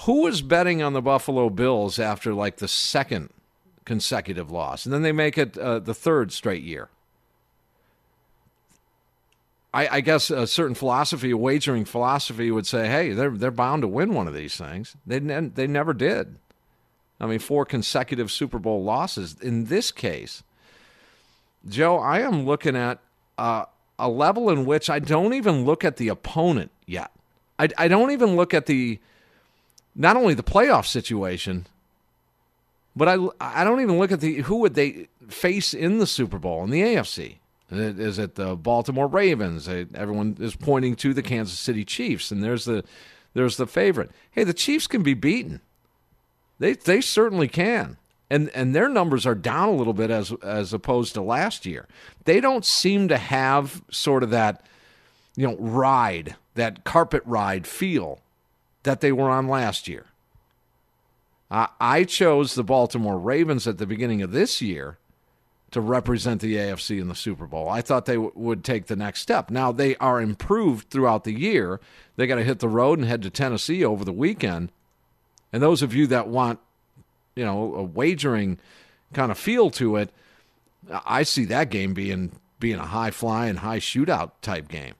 Who 0.00 0.22
was 0.22 0.42
betting 0.42 0.82
on 0.82 0.92
the 0.92 1.02
Buffalo 1.02 1.50
Bills 1.50 1.98
after 1.98 2.34
like 2.34 2.56
the 2.56 2.68
second 2.68 3.30
consecutive 3.84 4.50
loss, 4.50 4.84
and 4.84 4.92
then 4.92 5.02
they 5.02 5.12
make 5.12 5.36
it 5.38 5.56
uh, 5.58 5.78
the 5.78 5.94
third 5.94 6.32
straight 6.32 6.62
year. 6.62 6.88
I, 9.72 9.96
I, 9.96 10.00
guess 10.02 10.30
a 10.30 10.46
certain 10.46 10.76
philosophy, 10.76 11.32
a 11.32 11.36
wagering 11.36 11.84
philosophy, 11.84 12.50
would 12.50 12.66
say, 12.66 12.86
"Hey, 12.86 13.12
they're 13.12 13.30
they're 13.30 13.50
bound 13.50 13.82
to 13.82 13.88
win 13.88 14.14
one 14.14 14.28
of 14.28 14.34
these 14.34 14.56
things." 14.56 14.96
They 15.06 15.20
ne- 15.20 15.48
they 15.48 15.66
never 15.66 15.92
did. 15.92 16.36
I 17.20 17.26
mean, 17.26 17.40
four 17.40 17.64
consecutive 17.64 18.30
Super 18.30 18.58
Bowl 18.58 18.84
losses. 18.84 19.36
In 19.40 19.66
this 19.66 19.90
case, 19.90 20.42
Joe, 21.68 21.98
I 21.98 22.20
am 22.20 22.44
looking 22.44 22.76
at 22.76 23.00
uh, 23.38 23.64
a 23.98 24.08
level 24.08 24.50
in 24.50 24.64
which 24.64 24.90
I 24.90 24.98
don't 24.98 25.34
even 25.34 25.64
look 25.64 25.84
at 25.84 25.96
the 25.96 26.08
opponent 26.08 26.70
yet. 26.86 27.10
I, 27.58 27.68
I 27.78 27.88
don't 27.88 28.10
even 28.10 28.36
look 28.36 28.54
at 28.54 28.66
the 28.66 28.98
not 29.94 30.16
only 30.16 30.34
the 30.34 30.42
playoff 30.42 30.86
situation, 30.86 31.66
but 32.96 33.08
I 33.08 33.16
I 33.40 33.64
don't 33.64 33.80
even 33.80 33.98
look 33.98 34.12
at 34.12 34.20
the 34.20 34.42
who 34.42 34.56
would 34.58 34.74
they 34.74 35.08
face 35.28 35.74
in 35.74 35.98
the 35.98 36.06
Super 36.06 36.38
Bowl 36.38 36.62
in 36.64 36.70
the 36.70 36.82
AFC. 36.82 37.36
Is 37.70 38.18
it 38.18 38.34
the 38.34 38.56
Baltimore 38.56 39.08
Ravens? 39.08 39.68
Everyone 39.68 40.36
is 40.38 40.54
pointing 40.54 40.96
to 40.96 41.14
the 41.14 41.22
Kansas 41.22 41.58
City 41.58 41.84
Chiefs, 41.84 42.30
and 42.30 42.42
there's 42.42 42.66
the 42.66 42.84
there's 43.32 43.56
the 43.56 43.66
favorite. 43.66 44.10
Hey, 44.30 44.44
the 44.44 44.54
Chiefs 44.54 44.86
can 44.86 45.02
be 45.02 45.14
beaten. 45.14 45.60
They 46.58 46.74
they 46.74 47.00
certainly 47.00 47.48
can. 47.48 47.96
And 48.30 48.48
and 48.50 48.74
their 48.74 48.88
numbers 48.88 49.26
are 49.26 49.34
down 49.34 49.68
a 49.68 49.74
little 49.74 49.92
bit 49.92 50.10
as 50.10 50.32
as 50.42 50.72
opposed 50.72 51.14
to 51.14 51.22
last 51.22 51.66
year. 51.66 51.88
They 52.24 52.40
don't 52.40 52.64
seem 52.64 53.08
to 53.08 53.18
have 53.18 53.82
sort 53.90 54.22
of 54.22 54.30
that 54.30 54.64
you 55.36 55.46
know 55.46 55.56
ride, 55.56 56.36
that 56.54 56.84
carpet 56.84 57.22
ride 57.26 57.66
feel 57.66 58.20
that 58.84 59.00
they 59.00 59.12
were 59.12 59.30
on 59.30 59.48
last 59.48 59.88
year. 59.88 60.06
I, 61.54 61.68
I 61.78 62.04
chose 62.04 62.56
the 62.56 62.64
Baltimore 62.64 63.16
Ravens 63.16 63.68
at 63.68 63.78
the 63.78 63.86
beginning 63.86 64.22
of 64.22 64.32
this 64.32 64.60
year 64.60 64.98
to 65.70 65.80
represent 65.80 66.40
the 66.40 66.56
AFC 66.56 67.00
in 67.00 67.06
the 67.06 67.14
Super 67.14 67.46
Bowl. 67.46 67.68
I 67.68 67.80
thought 67.80 68.06
they 68.06 68.14
w- 68.14 68.32
would 68.34 68.64
take 68.64 68.86
the 68.86 68.96
next 68.96 69.20
step. 69.20 69.50
Now 69.50 69.70
they 69.70 69.94
are 69.96 70.20
improved 70.20 70.90
throughout 70.90 71.22
the 71.22 71.32
year. 71.32 71.80
They 72.16 72.26
got 72.26 72.36
to 72.36 72.44
hit 72.44 72.58
the 72.58 72.68
road 72.68 72.98
and 72.98 73.06
head 73.06 73.22
to 73.22 73.30
Tennessee 73.30 73.84
over 73.84 74.04
the 74.04 74.12
weekend. 74.12 74.72
And 75.52 75.62
those 75.62 75.80
of 75.80 75.94
you 75.94 76.08
that 76.08 76.26
want, 76.26 76.58
you 77.36 77.44
know, 77.44 77.76
a 77.76 77.84
wagering 77.84 78.58
kind 79.12 79.30
of 79.30 79.38
feel 79.38 79.70
to 79.70 79.94
it, 79.94 80.10
I 81.06 81.22
see 81.22 81.44
that 81.44 81.70
game 81.70 81.94
being 81.94 82.32
being 82.58 82.80
a 82.80 82.86
high 82.86 83.12
flying, 83.12 83.56
high 83.56 83.78
shootout 83.78 84.32
type 84.42 84.66
game. 84.66 84.94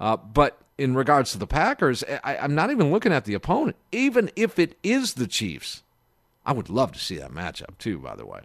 Uh, 0.00 0.16
but 0.16 0.60
in 0.80 0.94
regards 0.94 1.32
to 1.32 1.38
the 1.38 1.46
Packers, 1.46 2.02
I, 2.24 2.38
I'm 2.38 2.54
not 2.54 2.70
even 2.70 2.90
looking 2.90 3.12
at 3.12 3.26
the 3.26 3.34
opponent. 3.34 3.76
Even 3.92 4.30
if 4.34 4.58
it 4.58 4.78
is 4.82 5.14
the 5.14 5.26
Chiefs, 5.26 5.82
I 6.46 6.52
would 6.54 6.70
love 6.70 6.92
to 6.92 6.98
see 6.98 7.18
that 7.18 7.32
matchup 7.32 7.76
too. 7.78 7.98
By 7.98 8.16
the 8.16 8.24
way, 8.24 8.40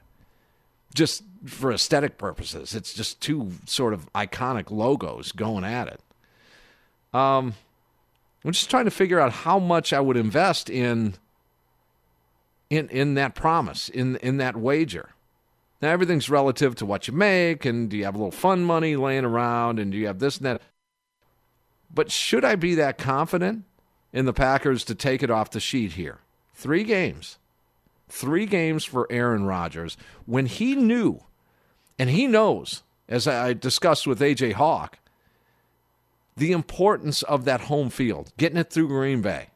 just 0.93 1.23
for 1.45 1.71
aesthetic 1.71 2.17
purposes, 2.17 2.75
it's 2.75 2.93
just 2.93 3.21
two 3.21 3.51
sort 3.65 3.93
of 3.93 4.11
iconic 4.13 4.69
logos 4.69 5.31
going 5.31 5.63
at 5.63 5.87
it. 5.87 6.01
Um, 7.13 7.55
I'm 8.43 8.51
just 8.51 8.69
trying 8.69 8.85
to 8.85 8.91
figure 8.91 9.19
out 9.19 9.31
how 9.31 9.57
much 9.57 9.93
I 9.93 10.01
would 10.01 10.17
invest 10.17 10.69
in 10.69 11.15
in 12.69 12.89
in 12.89 13.13
that 13.13 13.33
promise, 13.33 13.87
in 13.87 14.17
in 14.17 14.37
that 14.37 14.57
wager. 14.57 15.11
Now 15.81 15.91
everything's 15.91 16.29
relative 16.29 16.75
to 16.75 16.85
what 16.85 17.07
you 17.07 17.13
make, 17.13 17.63
and 17.63 17.89
do 17.89 17.95
you 17.95 18.03
have 18.03 18.15
a 18.15 18.17
little 18.17 18.31
fun 18.31 18.65
money 18.65 18.97
laying 18.97 19.23
around, 19.23 19.79
and 19.79 19.89
do 19.93 19.97
you 19.97 20.07
have 20.07 20.19
this 20.19 20.35
and 20.35 20.45
that. 20.47 20.61
But 21.95 22.11
should 22.11 22.45
I 22.45 22.55
be 22.55 22.75
that 22.75 22.97
confident 22.97 23.63
in 24.13 24.25
the 24.25 24.33
Packers 24.33 24.83
to 24.85 24.95
take 24.95 25.23
it 25.23 25.31
off 25.31 25.49
the 25.49 25.59
sheet 25.59 25.93
here? 25.93 26.19
Three 26.53 26.83
games. 26.83 27.39
Three 28.07 28.45
games 28.45 28.83
for 28.83 29.07
Aaron 29.09 29.45
Rodgers 29.45 29.97
when 30.25 30.45
he 30.45 30.75
knew, 30.75 31.23
and 31.97 32.09
he 32.09 32.27
knows, 32.27 32.83
as 33.09 33.27
I 33.27 33.53
discussed 33.53 34.05
with 34.05 34.19
AJ 34.19 34.53
Hawk, 34.53 34.99
the 36.37 36.51
importance 36.51 37.23
of 37.23 37.45
that 37.45 37.61
home 37.61 37.89
field, 37.89 38.31
getting 38.37 38.57
it 38.57 38.69
through 38.69 38.89
Green 38.89 39.21
Bay. 39.21 39.47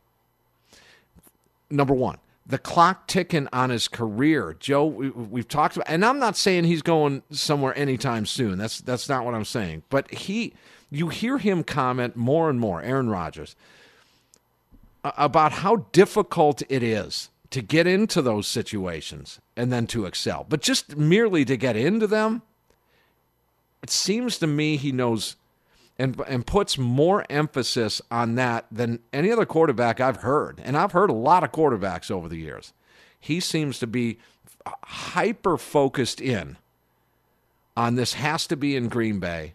Number 1.69 1.93
one, 1.93 2.17
the 2.45 2.57
clock 2.57 3.05
ticking 3.05 3.47
on 3.53 3.69
his 3.69 3.87
career. 3.87 4.55
Joe, 4.59 4.85
we, 4.85 5.39
have 5.39 5.47
talked 5.47 5.75
about, 5.75 5.87
and 5.87 6.03
I'm 6.03 6.17
not 6.17 6.35
saying 6.35 6.63
he's 6.63 6.81
going 6.81 7.21
somewhere 7.29 7.77
anytime 7.77 8.25
soon. 8.25 8.57
That's 8.57 8.81
that's 8.81 9.07
not 9.07 9.23
what 9.23 9.35
I'm 9.35 9.45
saying. 9.45 9.83
But 9.89 10.11
he 10.11 10.53
you 10.89 11.09
hear 11.09 11.37
him 11.37 11.63
comment 11.63 12.15
more 12.15 12.49
and 12.49 12.59
more, 12.59 12.81
Aaron 12.81 13.09
Rodgers, 13.09 13.55
about 15.03 15.51
how 15.51 15.85
difficult 15.91 16.61
it 16.69 16.83
is 16.83 17.29
to 17.51 17.61
get 17.61 17.87
into 17.87 18.21
those 18.21 18.47
situations 18.47 19.39
and 19.55 19.71
then 19.71 19.87
to 19.87 20.05
excel. 20.05 20.45
But 20.47 20.61
just 20.61 20.97
merely 20.97 21.45
to 21.45 21.57
get 21.57 21.75
into 21.75 22.07
them, 22.07 22.41
it 23.81 23.89
seems 23.89 24.37
to 24.39 24.47
me 24.47 24.77
he 24.77 24.91
knows 24.91 25.35
and 25.97 26.21
and 26.27 26.47
puts 26.47 26.77
more 26.77 27.25
emphasis 27.29 28.01
on 28.09 28.35
that 28.35 28.65
than 28.71 28.99
any 29.11 29.31
other 29.31 29.45
quarterback 29.45 29.99
I've 29.99 30.17
heard. 30.17 30.61
And 30.63 30.77
I've 30.77 30.93
heard 30.93 31.09
a 31.09 31.13
lot 31.13 31.43
of 31.43 31.51
quarterbacks 31.51 32.09
over 32.09 32.29
the 32.29 32.37
years. 32.37 32.73
He 33.19 33.39
seems 33.39 33.79
to 33.79 33.87
be 33.87 34.17
hyper 34.83 35.57
focused 35.57 36.21
in 36.21 36.57
on 37.75 37.95
this 37.95 38.13
has 38.13 38.47
to 38.47 38.55
be 38.55 38.75
in 38.75 38.87
Green 38.87 39.19
Bay 39.19 39.53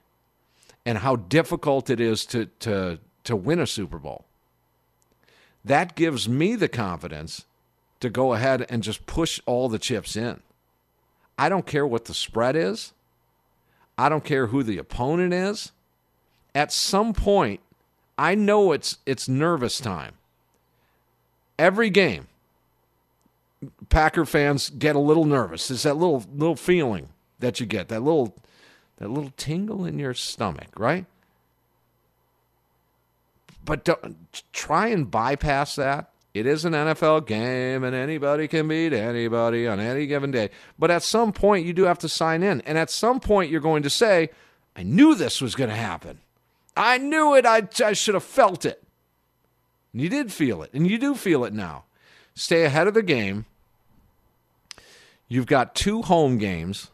and 0.87 0.99
how 0.99 1.17
difficult 1.17 1.91
it 1.91 2.01
is 2.01 2.27
to, 2.27 2.47
to, 2.61 2.99
to 3.25 3.37
win 3.37 3.59
a 3.59 3.67
Super 3.67 3.99
Bowl. 3.99 4.25
That 5.65 5.95
gives 5.95 6.29
me 6.29 6.57
the 6.57 6.69
confidence 6.69 7.47
to 8.01 8.11
go 8.11 8.35
ahead 8.35 8.67
and 8.69 8.83
just 8.83 9.07
push 9.07 9.41
all 9.47 9.69
the 9.69 9.79
chips 9.79 10.15
in. 10.15 10.41
I 11.39 11.49
don't 11.49 11.67
care 11.67 11.87
what 11.87 12.05
the 12.05 12.15
spread 12.15 12.55
is. 12.55 12.93
I 13.97 14.09
don't 14.09 14.25
care 14.25 14.49
who 14.49 14.63
the 14.63 14.79
opponent 14.79 15.33
is. 15.33 15.73
At 16.55 16.73
some 16.73 17.13
point, 17.13 17.61
I 18.17 18.35
know 18.35 18.73
it's 18.73 18.99
it's 19.07 19.29
nervous 19.29 19.81
time. 19.81 20.15
Every 21.59 21.91
game, 21.91 22.29
Packer 23.89 24.25
fans 24.25 24.71
get 24.71 24.95
a 24.95 25.01
little 25.01 25.25
nervous. 25.25 25.71
It's 25.71 25.83
that 25.85 25.97
little 25.97 26.25
little 26.33 26.57
feeling 26.57 27.09
that 27.41 27.59
you 27.59 27.67
get, 27.67 27.89
that 27.89 28.03
little 28.03 28.37
that 28.99 29.11
little 29.11 29.33
tingle 29.37 29.85
in 29.85 29.99
your 29.99 30.15
stomach, 30.15 30.69
right? 30.79 31.07
But 33.65 33.85
don't 33.85 34.17
try 34.53 34.89
and 34.89 35.11
bypass 35.11 35.77
that. 35.77 36.11
It 36.35 36.47
is 36.47 36.65
an 36.65 36.73
NFL 36.73 37.27
game, 37.27 37.85
and 37.85 37.95
anybody 37.95 38.49
can 38.49 38.67
beat 38.67 38.93
anybody 38.93 39.69
on 39.69 39.79
any 39.79 40.07
given 40.07 40.33
day. 40.33 40.51
But 40.79 40.91
at 40.91 41.05
some 41.05 41.33
point, 41.33 41.65
you 41.65 41.73
do 41.73 41.85
have 41.85 41.99
to 42.01 42.09
sign 42.09 42.43
in. 42.43 42.61
And 42.63 42.77
at 42.77 42.91
some 42.91 43.21
point, 43.21 43.51
you're 43.51 43.61
going 43.61 43.85
to 43.85 43.91
say, 43.91 44.31
I 44.75 44.83
knew 44.83 45.15
this 45.15 45.41
was 45.41 45.55
going 45.55 45.71
to 45.71 45.77
happen. 45.77 46.19
I 46.77 46.99
knew 46.99 47.37
it. 47.37 47.47
I, 47.47 47.69
I 47.85 47.93
should 47.93 48.15
have 48.15 48.25
felt 48.25 48.65
it. 48.65 48.83
And 49.93 50.03
you 50.03 50.09
did 50.09 50.33
feel 50.33 50.63
it, 50.63 50.71
and 50.75 50.91
you 50.91 50.99
do 50.99 51.15
feel 51.15 51.45
it 51.45 51.53
now. 51.53 51.85
Stay 52.35 52.65
ahead 52.65 52.89
of 52.89 52.95
the 52.95 53.03
game. 53.03 53.47
You've 55.29 55.47
got 55.47 55.77
two 55.77 56.03
home 56.03 56.37
games 56.37 56.91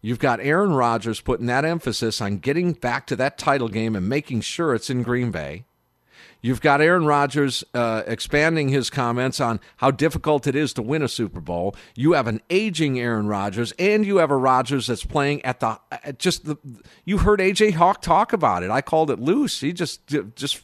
You've 0.00 0.18
got 0.18 0.40
Aaron 0.40 0.72
Rodgers 0.72 1.20
putting 1.20 1.46
that 1.46 1.64
emphasis 1.64 2.20
on 2.20 2.38
getting 2.38 2.72
back 2.72 3.06
to 3.08 3.16
that 3.16 3.36
title 3.36 3.68
game 3.68 3.96
and 3.96 4.08
making 4.08 4.42
sure 4.42 4.74
it's 4.74 4.90
in 4.90 5.02
Green 5.02 5.30
Bay. 5.30 5.64
You've 6.40 6.60
got 6.60 6.80
Aaron 6.80 7.04
Rodgers 7.04 7.64
uh, 7.74 8.04
expanding 8.06 8.68
his 8.68 8.90
comments 8.90 9.40
on 9.40 9.58
how 9.78 9.90
difficult 9.90 10.46
it 10.46 10.54
is 10.54 10.72
to 10.74 10.82
win 10.82 11.02
a 11.02 11.08
Super 11.08 11.40
Bowl. 11.40 11.74
You 11.96 12.12
have 12.12 12.28
an 12.28 12.40
aging 12.48 12.98
Aaron 13.00 13.26
Rodgers, 13.26 13.72
and 13.76 14.06
you 14.06 14.18
have 14.18 14.30
a 14.30 14.36
Rodgers 14.36 14.86
that's 14.86 15.04
playing 15.04 15.44
at 15.44 15.58
the 15.58 15.80
at 15.90 16.20
just 16.20 16.44
the. 16.44 16.56
You 17.04 17.18
heard 17.18 17.40
AJ 17.40 17.74
Hawk 17.74 18.02
talk 18.02 18.32
about 18.32 18.62
it. 18.62 18.70
I 18.70 18.82
called 18.82 19.10
it 19.10 19.18
loose. 19.18 19.60
He 19.60 19.72
just 19.72 20.06
just 20.06 20.60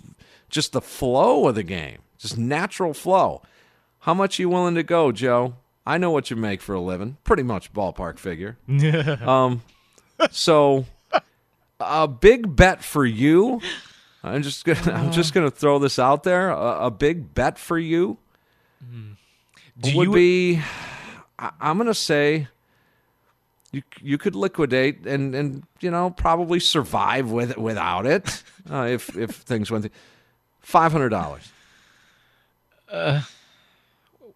just 0.49 0.73
the 0.73 0.81
flow 0.81 1.49
of 1.49 1.57
the 1.57 1.65
game, 1.65 1.99
just 2.19 2.39
natural 2.39 2.95
flow. 2.95 3.43
How 4.01 4.15
much 4.15 4.39
you 4.39 4.49
willing 4.49 4.77
to 4.77 4.85
go, 4.85 5.11
Joe? 5.11 5.57
I 5.87 5.99
know 5.99 6.11
what 6.11 6.31
you 6.31 6.37
make 6.37 6.63
for 6.63 6.75
a 6.75 6.81
living, 6.81 7.19
pretty 7.25 7.43
much 7.43 7.73
ballpark 7.73 8.19
figure. 8.19 8.57
um, 9.27 9.63
so 10.31 10.87
a 11.81 12.09
big 12.09 12.57
bet 12.57 12.83
for 12.83 13.05
you. 13.05 13.61
I'm 14.23 14.43
just 14.43 14.65
gonna, 14.65 14.93
I'm 14.93 15.13
just 15.13 15.35
gonna 15.35 15.51
throw 15.51 15.79
this 15.79 15.99
out 15.99 16.23
there. 16.23 16.51
A, 16.51 16.87
a 16.87 16.91
big 16.91 17.35
bet 17.35 17.59
for 17.59 17.79
you 17.79 18.19
Do 19.81 19.97
would 19.97 20.09
you... 20.09 20.15
be. 20.15 20.63
I, 21.39 21.51
I'm 21.61 21.79
gonna 21.79 21.95
say 21.95 22.49
you 23.73 23.83
you 24.01 24.19
could 24.19 24.35
liquidate 24.35 25.07
and 25.07 25.35
and 25.35 25.65
you 25.81 25.91
know 25.91 26.11
probably 26.11 26.61
survive 26.61 27.31
with 27.31 27.57
without 27.57 28.07
it 28.07 28.43
uh, 28.71 28.87
if 28.89 29.17
if 29.17 29.31
things 29.31 29.71
went. 29.71 29.91
Five 30.61 30.93
hundred 30.93 31.11
dollars. 31.11 31.53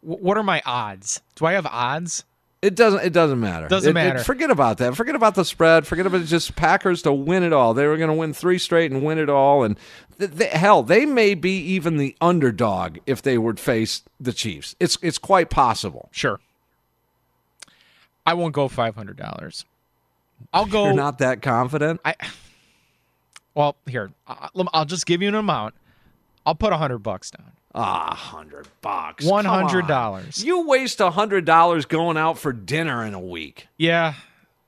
Uh 0.06 0.14
what 0.14 0.36
are 0.36 0.42
my 0.42 0.62
odds? 0.64 1.20
Do 1.34 1.46
I 1.46 1.52
have 1.52 1.66
odds? 1.66 2.24
It 2.60 2.74
doesn't. 2.74 3.04
It 3.04 3.12
doesn't 3.12 3.38
matter. 3.38 3.68
Doesn't 3.68 3.90
it, 3.90 3.94
matter. 3.94 4.18
It, 4.18 4.24
forget 4.24 4.50
about 4.50 4.78
that. 4.78 4.96
Forget 4.96 5.14
about 5.14 5.36
the 5.36 5.44
spread. 5.44 5.86
Forget 5.86 6.06
about 6.06 6.24
just 6.24 6.56
Packers 6.56 7.02
to 7.02 7.12
win 7.12 7.44
it 7.44 7.52
all. 7.52 7.72
They 7.72 7.86
were 7.86 7.96
going 7.96 8.10
to 8.10 8.16
win 8.16 8.32
three 8.32 8.58
straight 8.58 8.90
and 8.90 9.04
win 9.04 9.18
it 9.18 9.30
all. 9.30 9.62
And 9.62 9.78
th- 10.18 10.36
th- 10.36 10.52
hell, 10.52 10.82
they 10.82 11.06
may 11.06 11.34
be 11.34 11.56
even 11.58 11.98
the 11.98 12.16
underdog 12.20 12.98
if 13.06 13.22
they 13.22 13.38
would 13.38 13.60
face 13.60 14.02
the 14.18 14.32
Chiefs. 14.32 14.74
It's 14.80 14.98
it's 15.02 15.18
quite 15.18 15.50
possible. 15.50 16.08
Sure. 16.10 16.40
I 18.26 18.34
won't 18.34 18.54
go 18.54 18.66
five 18.66 18.96
hundred 18.96 19.18
dollars. 19.18 19.64
I'll 20.52 20.66
go. 20.66 20.86
You're 20.86 20.94
not 20.94 21.18
that 21.18 21.42
confident. 21.42 22.00
I. 22.04 22.16
Well, 23.54 23.76
here 23.86 24.10
I- 24.26 24.48
I'll 24.72 24.84
just 24.84 25.06
give 25.06 25.22
you 25.22 25.28
an 25.28 25.34
amount. 25.36 25.74
I'll 26.44 26.56
put 26.56 26.72
a 26.72 26.76
hundred 26.76 26.98
bucks 26.98 27.30
down. 27.30 27.52
Ah, 27.78 28.14
hundred 28.14 28.66
bucks. 28.82 29.24
One 29.24 29.44
hundred 29.44 29.86
dollars. 29.86 30.44
You 30.44 30.66
waste 30.66 31.00
a 31.00 31.10
hundred 31.10 31.44
dollars 31.44 31.86
going 31.86 32.16
out 32.16 32.38
for 32.38 32.52
dinner 32.52 33.04
in 33.04 33.14
a 33.14 33.20
week. 33.20 33.68
Yeah, 33.76 34.14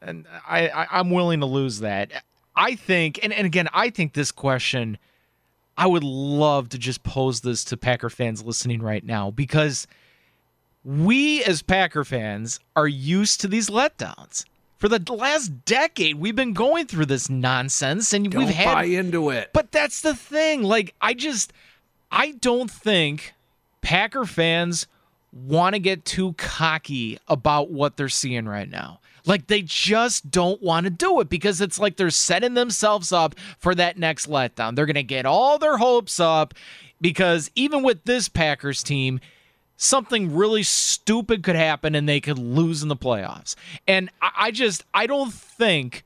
and 0.01 0.27
I, 0.49 0.69
I 0.69 0.87
I'm 0.93 1.11
willing 1.11 1.41
to 1.41 1.47
lose 1.47 1.81
that. 1.81 2.11
I 2.55 2.75
think, 2.75 3.19
and, 3.23 3.33
and 3.33 3.47
again, 3.47 3.69
I 3.73 3.91
think 3.91 4.13
this 4.13 4.31
question, 4.31 4.99
I 5.77 5.87
would 5.87 6.05
love 6.05 6.69
to 6.71 6.79
just 6.79 7.03
pose 7.03 7.41
this 7.41 7.65
to 7.65 7.77
Packer 7.77 8.11
fans 8.11 8.45
listening 8.45 8.83
right 8.83 9.05
now 9.05 9.31
because 9.31 9.87
we 10.85 11.43
as 11.45 11.63
Packer 11.63 12.05
fans 12.05 12.61
are 12.77 12.89
used 12.89 13.41
to 13.41 13.49
these 13.49 13.69
letdowns. 13.71 14.45
For 14.79 14.89
the 14.89 15.13
last 15.13 15.67
decade, 15.67 16.17
we've 16.17 16.35
been 16.37 16.55
going 16.55 16.87
through 16.87 17.05
this 17.07 17.29
nonsense, 17.29 18.15
and 18.15 18.31
Don't 18.31 18.47
we've 18.47 18.55
had 18.55 18.75
buy 18.75 18.85
into 18.85 19.29
it. 19.29 19.51
but 19.53 19.71
that's 19.73 20.01
the 20.01 20.15
thing. 20.15 20.63
Like, 20.63 20.95
I 21.03 21.13
just, 21.13 21.53
I 22.11 22.33
don't 22.33 22.71
think 22.71 23.35
Packer 23.83 24.25
fans 24.25 24.87
want 25.33 25.75
to 25.75 25.79
get 25.79 26.05
too 26.05 26.33
cocky 26.35 27.19
about 27.29 27.71
what 27.71 27.97
they're 27.97 28.09
seeing 28.09 28.47
right 28.47 28.69
now. 28.69 29.01
Like, 29.27 29.47
they 29.49 29.63
just 29.63 30.31
don't 30.31 30.63
want 30.63 30.85
to 30.85 30.91
do 30.91 31.21
it 31.21 31.29
because 31.29 31.61
it's 31.61 31.79
like 31.79 31.97
they're 31.97 32.11
setting 32.11 32.55
themselves 32.55 33.13
up 33.13 33.35
for 33.59 33.75
that 33.75 33.99
next 33.99 34.29
letdown. 34.29 34.75
They're 34.75 34.87
going 34.87 34.95
to 34.95 35.03
get 35.03 35.27
all 35.27 35.59
their 35.59 35.77
hopes 35.77 36.19
up 36.19 36.55
because 37.01 37.51
even 37.55 37.83
with 37.83 38.05
this 38.05 38.29
Packers 38.29 38.83
team, 38.83 39.21
something 39.77 40.35
really 40.35 40.63
stupid 40.63 41.43
could 41.43 41.57
happen 41.57 41.95
and 41.95 42.09
they 42.09 42.21
could 42.21 42.39
lose 42.39 42.83
in 42.83 42.89
the 42.89 42.97
playoffs. 42.97 43.55
And 43.87 44.11
I, 44.21 44.31
I 44.37 44.51
just, 44.51 44.85
I 44.93 45.07
don't 45.07 45.33
think. 45.33 46.05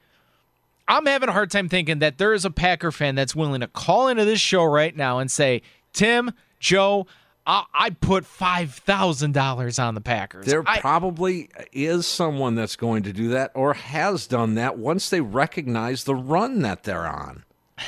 I'm 0.86 1.06
having 1.06 1.30
a 1.30 1.32
hard 1.32 1.50
time 1.50 1.70
thinking 1.70 2.00
that 2.00 2.18
there 2.18 2.34
is 2.34 2.44
a 2.44 2.50
Packer 2.50 2.92
fan 2.92 3.14
that's 3.14 3.34
willing 3.34 3.62
to 3.62 3.68
call 3.68 4.08
into 4.08 4.26
this 4.26 4.40
show 4.40 4.64
right 4.64 4.94
now 4.94 5.18
and 5.18 5.30
say, 5.30 5.62
Tim, 5.94 6.32
Joe, 6.60 7.06
I, 7.46 7.64
I 7.72 7.90
put 7.90 8.26
five 8.26 8.74
thousand 8.74 9.32
dollars 9.32 9.78
on 9.78 9.94
the 9.94 10.00
Packers. 10.02 10.44
There 10.46 10.62
I- 10.66 10.80
probably 10.80 11.48
is 11.72 12.06
someone 12.06 12.54
that's 12.54 12.76
going 12.76 13.04
to 13.04 13.12
do 13.12 13.28
that 13.28 13.52
or 13.54 13.72
has 13.74 14.26
done 14.26 14.56
that 14.56 14.76
once 14.76 15.08
they 15.08 15.20
recognize 15.22 16.04
the 16.04 16.14
run 16.14 16.60
that 16.62 16.82
they're 16.82 17.06
on. 17.06 17.44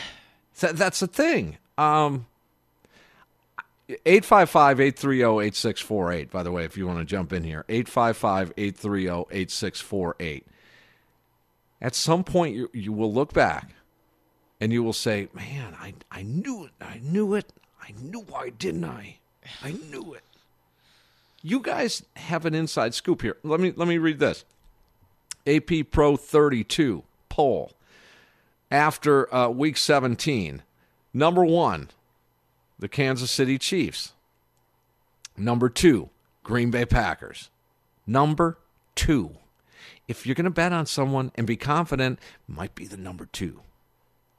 Th- 0.58 0.72
that's 0.72 1.00
the 1.00 1.06
thing. 1.06 1.58
Um, 1.76 2.24
855-830-8648 3.88 6.30
by 6.30 6.42
the 6.42 6.50
way 6.50 6.64
if 6.64 6.76
you 6.76 6.88
want 6.88 6.98
to 6.98 7.04
jump 7.04 7.32
in 7.32 7.44
here 7.44 7.64
855-830-8648 7.68 10.42
at 11.80 11.94
some 11.94 12.24
point 12.24 12.56
you, 12.56 12.68
you 12.72 12.92
will 12.92 13.12
look 13.12 13.32
back 13.32 13.76
and 14.60 14.72
you 14.72 14.82
will 14.82 14.92
say 14.92 15.28
man 15.34 15.76
I, 15.78 15.94
I 16.10 16.22
knew 16.22 16.64
it 16.64 16.72
i 16.80 16.98
knew 17.00 17.34
it 17.34 17.52
i 17.86 17.92
knew 18.00 18.20
why 18.20 18.50
didn't 18.50 18.84
i 18.84 19.18
i 19.62 19.72
knew 19.72 20.14
it 20.14 20.22
you 21.46 21.60
guys 21.60 22.02
have 22.16 22.44
an 22.44 22.56
inside 22.56 22.92
scoop 22.92 23.22
here. 23.22 23.36
Let 23.44 23.60
me 23.60 23.72
let 23.76 23.86
me 23.86 23.98
read 23.98 24.18
this. 24.18 24.44
AP 25.46 25.92
Pro 25.92 26.16
32 26.16 27.04
poll 27.28 27.70
after 28.68 29.32
uh, 29.32 29.48
week 29.50 29.76
17. 29.76 30.62
Number 31.14 31.44
one, 31.44 31.90
the 32.80 32.88
Kansas 32.88 33.30
City 33.30 33.58
Chiefs. 33.58 34.12
Number 35.36 35.68
two, 35.68 36.10
Green 36.42 36.72
Bay 36.72 36.84
Packers. 36.84 37.48
Number 38.08 38.58
two. 38.96 39.36
If 40.08 40.26
you're 40.26 40.34
going 40.34 40.46
to 40.46 40.50
bet 40.50 40.72
on 40.72 40.86
someone 40.86 41.30
and 41.36 41.46
be 41.46 41.56
confident, 41.56 42.18
might 42.48 42.74
be 42.74 42.86
the 42.86 42.96
number 42.96 43.26
two. 43.26 43.60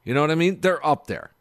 You 0.03 0.13
know 0.13 0.19
what 0.19 0.31
I 0.31 0.35
mean? 0.35 0.59
They're 0.59 0.85
up 0.85 1.07
there. 1.07 1.31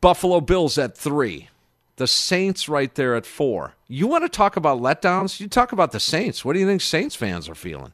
Buffalo 0.00 0.40
Bills 0.40 0.78
at 0.78 0.96
three. 0.96 1.48
The 1.96 2.06
Saints 2.06 2.68
right 2.68 2.94
there 2.94 3.16
at 3.16 3.26
four. 3.26 3.74
You 3.88 4.06
want 4.06 4.24
to 4.24 4.28
talk 4.28 4.56
about 4.56 4.80
letdowns? 4.80 5.40
You 5.40 5.48
talk 5.48 5.72
about 5.72 5.90
the 5.92 5.98
Saints. 6.00 6.44
What 6.44 6.52
do 6.52 6.60
you 6.60 6.66
think 6.66 6.80
Saints 6.80 7.16
fans 7.16 7.48
are 7.48 7.54
feeling? 7.56 7.92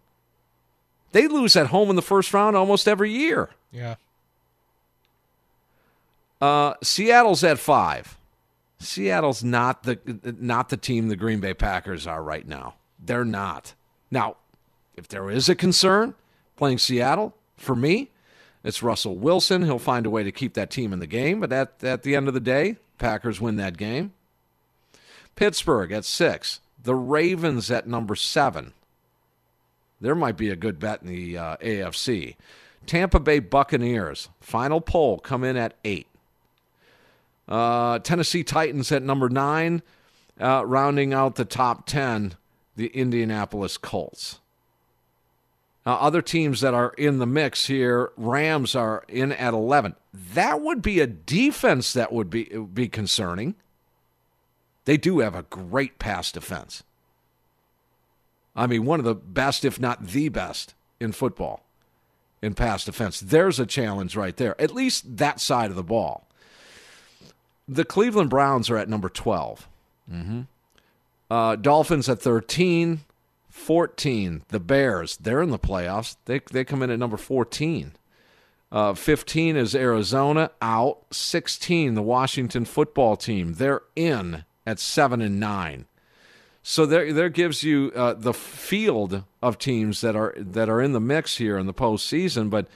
They 1.13 1.27
lose 1.27 1.57
at 1.57 1.69
home 1.69 1.91
in 1.91 1.97
the 1.97 2.03
first 2.03 2.35
round 2.35 2.57
almost 2.57 2.87
every 2.87 3.11
year. 3.11 3.51
yeah. 3.73 3.95
Uh, 6.41 6.75
Seattle's 6.83 7.43
at 7.43 7.59
five. 7.59 8.19
Seattle's 8.79 9.43
not 9.43 9.85
the 9.85 9.99
not 10.39 10.69
the 10.69 10.77
team 10.77 11.09
the 11.09 11.17
Green 11.17 11.41
Bay 11.41 11.55
Packers 11.55 12.07
are 12.07 12.23
right 12.23 12.47
now. 12.47 12.75
They're 13.03 13.25
not. 13.25 13.73
Now, 14.11 14.37
if 14.95 15.09
there 15.09 15.31
is 15.31 15.49
a 15.49 15.55
concern 15.55 16.15
playing 16.57 16.79
Seattle, 16.79 17.35
for 17.57 17.75
me, 17.75 18.11
it's 18.65 18.83
Russell 18.83 19.17
Wilson. 19.17 19.63
He'll 19.63 19.79
find 19.79 20.07
a 20.07 20.11
way 20.11 20.25
to 20.25 20.33
keep 20.33 20.55
that 20.55 20.71
team 20.71 20.93
in 20.93 20.99
the 20.99 21.07
game, 21.07 21.41
but 21.41 21.53
at 21.53 21.85
at 21.85 22.03
the 22.03 22.17
end 22.17 22.27
of 22.27 22.35
the 22.35 22.41
day, 22.41 22.77
Packers 22.99 23.41
win 23.41 23.57
that 23.57 23.77
game. 23.77 24.13
Pittsburgh 25.37 25.93
at 25.93 26.05
six. 26.05 26.61
The 26.83 26.95
Ravens 26.95 27.71
at 27.71 27.87
number 27.87 28.15
seven. 28.15 28.73
There 30.01 30.15
might 30.15 30.37
be 30.37 30.51
a 30.51 30.57
good 30.57 30.79
bet 30.79 31.03
in 31.03 31.09
the 31.09 31.39
uh, 31.39 31.57
AFC. 31.59 32.37
Tampa 32.87 33.19
Bay 33.21 33.39
Buccaneers, 33.39 34.29
final 34.41 34.81
poll, 34.81 35.19
come 35.19 35.45
in 35.45 35.57
at 35.57 35.75
eight. 35.85 36.07
Uh, 37.49 37.99
Tennessee 38.01 38.45
Titans 38.45 38.93
at 38.93 39.03
number 39.03 39.29
nine, 39.29 39.83
uh, 40.41 40.65
rounding 40.67 41.15
out 41.15 41.37
the 41.37 41.45
top 41.45 41.87
10, 41.87 42.35
the 42.77 42.89
Indianapolis 42.89 43.77
Colts. 43.79 44.41
Now, 45.87 45.95
other 45.97 46.23
teams 46.23 46.61
that 46.63 46.73
are 46.73 46.95
in 46.97 47.19
the 47.19 47.27
mix 47.27 47.67
here, 47.67 48.11
Rams 48.17 48.75
are 48.75 49.05
in 49.09 49.33
at 49.33 49.53
11. 49.53 49.97
That 50.13 50.63
would 50.63 50.81
be 50.81 51.01
a 51.01 51.07
defense 51.07 51.93
that 51.93 52.13
would 52.13 52.31
be, 52.31 52.45
be 52.45 52.89
concerning. 52.89 53.55
They 54.87 54.97
do 54.97 55.19
have 55.19 55.35
a 55.35 55.43
great 55.43 55.99
pass 55.99 56.33
defense. 56.33 56.83
I 58.57 58.67
mean, 58.67 58.85
one 58.85 58.99
of 58.99 59.05
the 59.05 59.15
best, 59.15 59.65
if 59.65 59.81
not 59.81 60.07
the 60.07 60.29
best, 60.29 60.75
in 61.01 61.13
football 61.13 61.65
in 62.45 62.55
pass 62.55 62.85
defense. 62.85 63.21
There's 63.21 63.59
a 63.59 63.67
challenge 63.67 64.17
right 64.17 64.37
there, 64.37 64.61
at 64.61 64.75
least 64.75 65.17
that 65.17 65.41
side 65.41 65.71
of 65.71 65.77
the 65.77 65.83
ball. 65.83 66.27
The 67.67 67.87
Cleveland 67.87 68.29
Browns 68.29 68.69
are 68.69 68.77
at 68.77 68.89
number 68.89 69.09
12. 69.09 69.67
Mm-hmm. 70.13 70.41
Uh, 71.31 71.57
Dolphins 71.57 72.09
at 72.09 72.21
13. 72.21 73.01
14, 73.55 74.43
the 74.49 74.59
Bears. 74.59 75.17
They're 75.17 75.41
in 75.41 75.51
the 75.51 75.59
playoffs. 75.61 76.17
They, 76.25 76.41
they 76.51 76.65
come 76.65 76.83
in 76.83 76.91
at 76.91 76.99
number 76.99 77.17
14. 77.17 77.93
Uh, 78.71 78.95
15 78.95 79.57
is 79.57 79.77
Arizona 79.77 80.51
out. 80.61 81.05
16, 81.13 81.95
the 81.95 82.03
Washington 82.03 82.65
football 82.65 83.17
team. 83.17 83.55
They're 83.55 83.83
in 83.95 84.45
at 84.67 84.81
7 84.81 85.23
and 85.23 85.39
9. 85.39 85.87
So 86.65 86.85
there, 86.85 87.13
there 87.13 87.29
gives 87.29 87.63
you 87.63 87.93
uh, 87.95 88.15
the 88.15 88.35
field 88.35 89.23
of 89.41 89.57
teams 89.57 90.01
that 90.01 90.17
are 90.17 90.35
that 90.37 90.69
are 90.69 90.83
in 90.83 90.93
the 90.93 91.01
mix 91.01 91.37
here 91.37 91.57
in 91.57 91.67
the 91.67 91.73
postseason. 91.73 92.51
But 92.51 92.67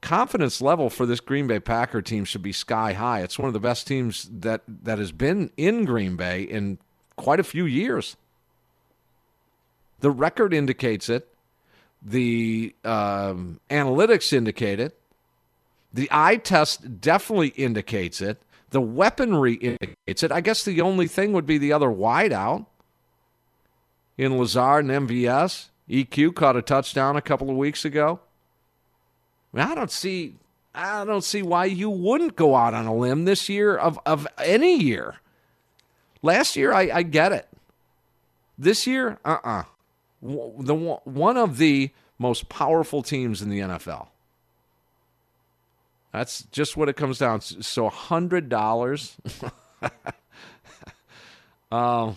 confidence 0.00 0.60
level 0.60 0.90
for 0.90 1.06
this 1.06 1.20
Green 1.20 1.46
Bay 1.46 1.60
Packer 1.60 2.02
team 2.02 2.24
should 2.24 2.42
be 2.42 2.52
sky 2.52 2.94
high. 2.94 3.20
It's 3.20 3.38
one 3.38 3.46
of 3.46 3.52
the 3.54 3.60
best 3.60 3.86
teams 3.86 4.28
that 4.30 4.62
that 4.66 4.98
has 4.98 5.12
been 5.12 5.50
in 5.56 5.84
Green 5.84 6.16
Bay 6.16 6.42
in 6.42 6.78
quite 7.16 7.40
a 7.40 7.44
few 7.44 7.64
years. 7.64 8.16
The 10.00 10.10
record 10.10 10.52
indicates 10.52 11.08
it. 11.08 11.28
The 12.02 12.74
um, 12.84 13.60
analytics 13.68 14.32
indicate 14.32 14.80
it. 14.80 14.98
The 15.92 16.08
eye 16.10 16.36
test 16.36 17.00
definitely 17.00 17.48
indicates 17.48 18.20
it. 18.20 18.40
The 18.70 18.80
weaponry 18.80 19.54
indicates 19.54 20.22
it. 20.22 20.32
I 20.32 20.40
guess 20.40 20.64
the 20.64 20.80
only 20.80 21.08
thing 21.08 21.32
would 21.32 21.46
be 21.46 21.58
the 21.58 21.72
other 21.72 21.88
wideout 21.88 22.66
in 24.16 24.38
Lazard 24.38 24.84
and 24.84 25.08
MVS. 25.08 25.68
EQ 25.88 26.36
caught 26.36 26.56
a 26.56 26.62
touchdown 26.62 27.16
a 27.16 27.22
couple 27.22 27.50
of 27.50 27.56
weeks 27.56 27.84
ago. 27.84 28.20
I, 29.52 29.56
mean, 29.56 29.66
I 29.66 29.74
don't 29.74 29.90
see 29.90 30.36
I 30.72 31.04
don't 31.04 31.24
see 31.24 31.42
why 31.42 31.64
you 31.64 31.90
wouldn't 31.90 32.36
go 32.36 32.54
out 32.54 32.74
on 32.74 32.86
a 32.86 32.94
limb 32.94 33.24
this 33.24 33.48
year 33.48 33.76
of, 33.76 33.98
of 34.06 34.28
any 34.38 34.80
year. 34.80 35.16
Last 36.22 36.54
year 36.54 36.72
I, 36.72 36.90
I 36.94 37.02
get 37.02 37.32
it. 37.32 37.48
This 38.56 38.86
year, 38.86 39.18
uh 39.24 39.38
uh 39.42 39.62
The 40.22 40.74
one 41.04 41.36
of 41.36 41.58
the 41.58 41.90
most 42.18 42.48
powerful 42.48 43.02
teams 43.02 43.40
in 43.40 43.48
the 43.48 43.60
NFL. 43.60 44.08
That's 46.12 46.42
just 46.52 46.76
what 46.76 46.88
it 46.88 46.96
comes 46.96 47.18
down 47.18 47.40
to. 47.40 47.62
So 47.62 47.88
hundred 47.88 48.48
dollars. 48.48 49.16
um 51.72 52.16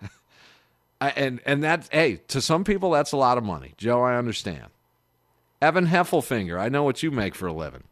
and 1.00 1.40
and 1.44 1.64
that 1.64 1.88
hey 1.90 2.20
to 2.28 2.40
some 2.40 2.64
people 2.64 2.90
that's 2.90 3.12
a 3.12 3.16
lot 3.16 3.38
of 3.38 3.44
money 3.44 3.74
joe 3.76 4.02
i 4.02 4.16
understand 4.16 4.66
evan 5.60 5.86
heffelfinger 5.86 6.58
i 6.58 6.68
know 6.68 6.82
what 6.82 7.02
you 7.02 7.10
make 7.10 7.34
for 7.34 7.48
a 7.48 7.52
living 7.52 7.82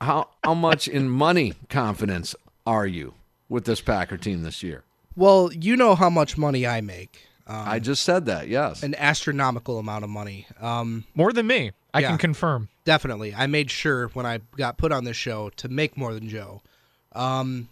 how 0.00 0.28
how 0.42 0.54
much 0.54 0.88
in 0.88 1.08
money 1.08 1.52
confidence 1.68 2.34
are 2.66 2.86
you 2.86 3.14
with 3.48 3.64
this 3.64 3.80
packer 3.80 4.16
team 4.16 4.42
this 4.42 4.62
year 4.62 4.82
Well, 5.16 5.50
you 5.52 5.76
know 5.76 5.94
how 5.94 6.10
much 6.10 6.36
money 6.38 6.66
I 6.66 6.80
make. 6.80 7.22
Um, 7.46 7.56
I 7.66 7.78
just 7.78 8.02
said 8.02 8.26
that. 8.26 8.48
Yes, 8.48 8.82
an 8.82 8.94
astronomical 8.96 9.78
amount 9.78 10.04
of 10.04 10.10
money. 10.10 10.46
Um, 10.60 11.04
More 11.14 11.32
than 11.32 11.46
me. 11.46 11.72
I 11.94 12.00
Yeah. 12.00 12.08
can 12.08 12.18
confirm. 12.18 12.68
definitely. 12.84 13.34
I 13.34 13.46
made 13.46 13.70
sure 13.70 14.08
when 14.08 14.26
I 14.26 14.38
got 14.56 14.76
put 14.76 14.92
on 14.92 15.04
this 15.04 15.16
show 15.16 15.50
to 15.56 15.68
make 15.68 15.96
more 15.96 16.12
than 16.14 16.28
Joe. 16.28 16.60
Um, 17.12 17.68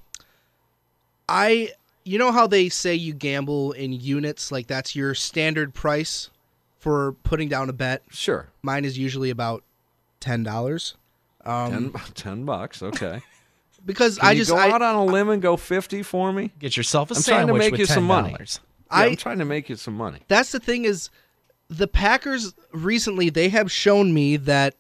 I, 1.29 1.71
you 2.05 2.19
know 2.19 2.33
how 2.33 2.47
they 2.47 2.69
say 2.69 2.95
you 2.95 3.13
gamble 3.15 3.73
in 3.73 3.93
units, 3.93 4.51
like 4.53 4.67
that's 4.67 4.95
your 4.97 5.15
standard 5.15 5.75
price 5.75 6.31
for 6.79 7.13
putting 7.23 7.49
down 7.49 7.69
a 7.69 7.73
bet. 7.73 8.03
sure. 8.11 8.49
Mine 8.63 8.85
is 8.85 8.97
usually 8.99 9.31
about 9.31 9.63
ten 10.21 10.43
dollars. 10.43 10.95
Um, 11.45 11.93
Ten, 11.93 12.03
10 12.15 12.45
bucks. 12.47 12.83
Okay. 12.83 13.21
Because 13.85 14.19
Can 14.19 14.29
I 14.29 14.33
you 14.33 14.39
just 14.41 14.51
go 14.51 14.57
I, 14.57 14.71
out 14.71 14.83
on 14.83 14.95
a 14.97 15.05
limb 15.05 15.29
and 15.29 15.41
go 15.43 15.57
fifty 15.57 16.03
for 16.03 16.33
me? 16.33 16.53
Get 16.59 16.77
yourself 16.77 17.11
a 17.11 17.15
I'm 17.15 17.23
trying 17.23 17.41
to 17.41 17.47
sandwich 17.47 17.61
make 17.61 17.71
with 17.73 17.81
you 17.81 17.87
some 17.87 18.05
money. 18.05 18.33
$10. 18.35 18.39
Yeah, 18.41 18.97
I- 18.97 19.07
I'm 19.07 19.17
trying 19.17 19.39
to 19.39 19.45
make 19.45 19.69
you 19.69 19.77
some 19.77 19.95
money. 19.95 20.21
that's 20.29 20.53
the 20.53 20.61
thing 20.61 20.85
is 20.85 21.11
the 21.69 21.89
Packers 21.89 22.55
recently 22.73 23.31
they 23.31 23.49
have 23.49 23.71
shown 23.73 24.13
me 24.15 24.37
that 24.37 24.75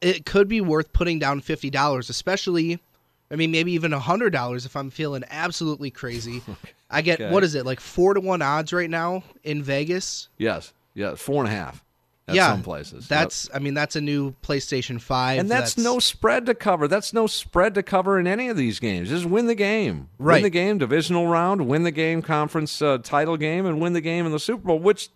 it 0.00 0.26
could 0.26 0.48
be 0.48 0.60
worth 0.60 0.92
putting 0.92 1.18
down 1.18 1.40
fifty 1.40 1.70
dollars, 1.70 2.10
especially 2.10 2.78
I 3.30 3.36
mean 3.36 3.50
maybe 3.50 3.72
even 3.72 3.92
hundred 3.92 4.30
dollars 4.30 4.66
if 4.66 4.76
I'm 4.76 4.90
feeling 4.90 5.24
absolutely 5.30 5.90
crazy. 5.90 6.42
I 6.90 7.02
get 7.02 7.20
Okay. 7.20 7.32
what 7.32 7.42
is 7.42 7.54
it, 7.54 7.66
like 7.66 7.80
four 7.80 8.14
to 8.14 8.20
one 8.20 8.42
odds 8.42 8.72
right 8.72 8.88
now 8.90 9.24
in 9.42 9.62
Vegas? 9.62 10.28
Yes. 10.38 10.72
Yeah. 10.94 11.14
Four 11.16 11.42
and 11.44 11.52
a 11.52 11.56
half. 11.56 11.82
At 12.28 12.34
yeah. 12.34 12.50
some 12.50 12.62
places. 12.62 13.04
Yep. 13.04 13.08
That's 13.08 13.48
I 13.54 13.60
mean 13.60 13.74
that's 13.74 13.94
a 13.94 14.00
new 14.00 14.34
PlayStation 14.42 15.00
five. 15.00 15.38
and 15.38 15.48
that's, 15.48 15.78
no 15.78 16.00
spread 16.00 16.46
to 16.46 16.54
cover. 16.54 16.88
That's 16.88 17.12
no 17.12 17.28
spread 17.28 17.74
to 17.74 17.84
cover 17.84 18.18
in 18.18 18.26
any 18.26 18.48
of 18.48 18.56
these 18.56 18.80
games. 18.80 19.10
Just 19.10 19.26
win 19.26 19.46
the 19.46 19.54
game. 19.54 20.08
Win 20.18 20.42
the 20.42 20.50
game, 20.50 20.78
divisional 20.78 21.28
round, 21.28 21.68
win 21.68 21.84
the 21.84 21.92
game, 21.92 22.22
conference 22.22 22.82
uh, 22.82 22.98
title 22.98 23.36
game, 23.36 23.64
and 23.64 23.80
win 23.80 23.92
the 23.92 24.00
game 24.00 24.26
in 24.26 24.32
the 24.32 24.40
Super 24.40 24.66
Bowl. 24.66 24.80
Which, 24.80 25.08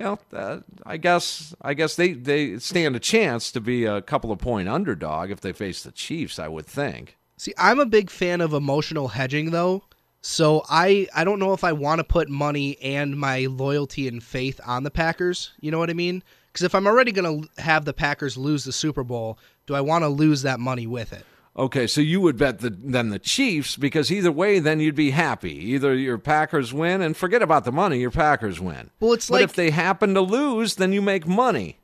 you 0.00 0.04
know, 0.06 0.18
uh, 0.32 0.60
I 0.84 0.96
guess 0.96 1.54
I 1.62 1.74
guess 1.74 1.94
they 1.94 2.12
they 2.12 2.58
stand 2.58 2.96
a 2.96 3.00
chance 3.00 3.52
to 3.52 3.60
be 3.60 3.84
a 3.84 4.02
couple 4.02 4.32
of 4.32 4.40
point 4.40 4.68
underdog 4.68 5.30
if 5.30 5.40
they 5.40 5.52
face 5.52 5.84
the 5.84 5.92
Chiefs. 5.92 6.40
I 6.40 6.48
would 6.48 6.66
think. 6.66 7.18
See, 7.36 7.54
I'm 7.56 7.78
a 7.78 7.86
big 7.86 8.10
fan 8.10 8.40
of 8.40 8.52
emotional 8.52 9.08
hedging 9.08 9.52
though. 9.52 9.84
So 10.22 10.62
I 10.70 11.08
I 11.14 11.24
don't 11.24 11.38
know 11.40 11.52
if 11.52 11.64
I 11.64 11.72
want 11.72 11.98
to 11.98 12.04
put 12.04 12.28
money 12.28 12.78
and 12.80 13.18
my 13.18 13.46
loyalty 13.46 14.08
and 14.08 14.22
faith 14.22 14.60
on 14.64 14.84
the 14.84 14.90
Packers. 14.90 15.52
You 15.60 15.70
know 15.70 15.78
what 15.78 15.90
I 15.90 15.94
mean? 15.94 16.22
Because 16.46 16.64
if 16.64 16.74
I'm 16.74 16.86
already 16.86 17.12
going 17.12 17.42
to 17.42 17.62
have 17.62 17.84
the 17.84 17.92
Packers 17.94 18.36
lose 18.36 18.64
the 18.64 18.72
Super 18.72 19.02
Bowl, 19.02 19.38
do 19.66 19.74
I 19.74 19.80
want 19.80 20.04
to 20.04 20.08
lose 20.08 20.42
that 20.42 20.60
money 20.60 20.86
with 20.86 21.12
it? 21.12 21.24
Okay, 21.56 21.86
so 21.86 22.00
you 22.00 22.20
would 22.20 22.38
bet 22.38 22.60
the 22.60 22.70
then 22.70 23.10
the 23.10 23.18
Chiefs 23.18 23.76
because 23.76 24.10
either 24.10 24.32
way, 24.32 24.58
then 24.58 24.80
you'd 24.80 24.94
be 24.94 25.10
happy. 25.10 25.52
Either 25.72 25.94
your 25.94 26.18
Packers 26.18 26.72
win 26.72 27.02
and 27.02 27.16
forget 27.16 27.42
about 27.42 27.64
the 27.64 27.72
money, 27.72 27.98
your 28.00 28.10
Packers 28.10 28.60
win. 28.60 28.90
Well, 29.00 29.12
it's 29.12 29.28
but 29.28 29.36
like 29.36 29.44
if 29.44 29.52
they 29.54 29.70
happen 29.70 30.14
to 30.14 30.20
lose, 30.22 30.76
then 30.76 30.92
you 30.92 31.02
make 31.02 31.26
money. 31.26 31.78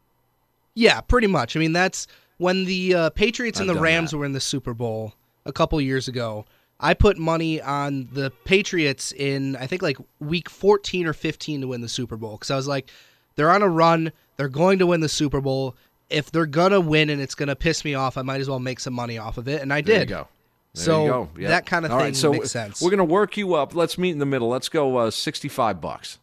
yeah, 0.75 1.01
pretty 1.01 1.27
much. 1.27 1.55
I 1.57 1.61
mean, 1.61 1.73
that's 1.73 2.07
when 2.39 2.65
the 2.65 2.95
uh, 2.95 3.11
Patriots 3.11 3.61
and 3.61 3.69
I've 3.69 3.77
the 3.77 3.83
Rams 3.83 4.13
that. 4.13 4.19
were 4.19 4.25
in 4.25 4.33
the 4.33 4.41
Super 4.41 4.73
Bowl 4.73 5.15
a 5.45 5.53
couple 5.53 5.79
years 5.81 6.09
ago. 6.09 6.47
I 6.81 6.95
put 6.95 7.19
money 7.19 7.61
on 7.61 8.09
the 8.13 8.31
Patriots 8.45 9.13
in 9.13 9.57
I 9.57 9.67
think 9.67 9.83
like 9.83 9.99
week 10.21 10.49
14 10.49 11.07
or 11.07 11.13
15 11.13 11.63
to 11.63 11.67
win 11.69 11.81
the 11.81 11.89
Super 11.89 12.17
Bowl 12.17 12.33
because 12.33 12.51
I 12.51 12.57
was 12.57 12.69
like, 12.69 12.91
they're 13.37 13.51
on 13.51 13.63
a 13.63 13.69
run, 13.69 14.13
they're 14.37 14.49
going 14.49 14.79
to 14.79 14.87
win 14.87 15.01
the 15.01 15.09
Super 15.09 15.41
Bowl. 15.41 15.77
If 16.11 16.31
they're 16.31 16.47
gonna 16.47 16.81
win 16.81 17.11
and 17.11 17.21
it's 17.21 17.35
gonna 17.35 17.57
piss 17.57 17.85
me 17.85 17.95
off, 17.95 18.17
I 18.17 18.23
might 18.23 18.41
as 18.41 18.49
well 18.49 18.61
make 18.61 18.81
some 18.81 18.95
money 18.95 19.19
off 19.19 19.37
of 19.39 19.47
it, 19.49 19.61
and 19.61 19.73
I 19.73 19.83
There 19.83 19.99
did. 20.01 20.09
go. 20.09 20.29
There 20.75 20.85
so 20.85 21.03
you 21.05 21.11
go. 21.11 21.29
Yep. 21.39 21.49
that 21.51 21.67
kind 21.67 21.85
of 21.85 21.93
All 21.93 21.99
thing 21.99 22.07
right, 22.07 22.17
so 22.17 22.33
makes 22.33 22.51
sense. 22.51 22.81
We're 22.81 22.91
going 22.91 22.99
to 22.99 23.05
work 23.05 23.37
you 23.37 23.55
up. 23.55 23.75
Let's 23.75 23.99
meet 23.99 24.11
in 24.11 24.19
the 24.19 24.27
middle. 24.27 24.49
Let's 24.49 24.69
go 24.69 24.97
uh, 24.99 25.11
65 25.11 25.81
bucks. 25.81 26.19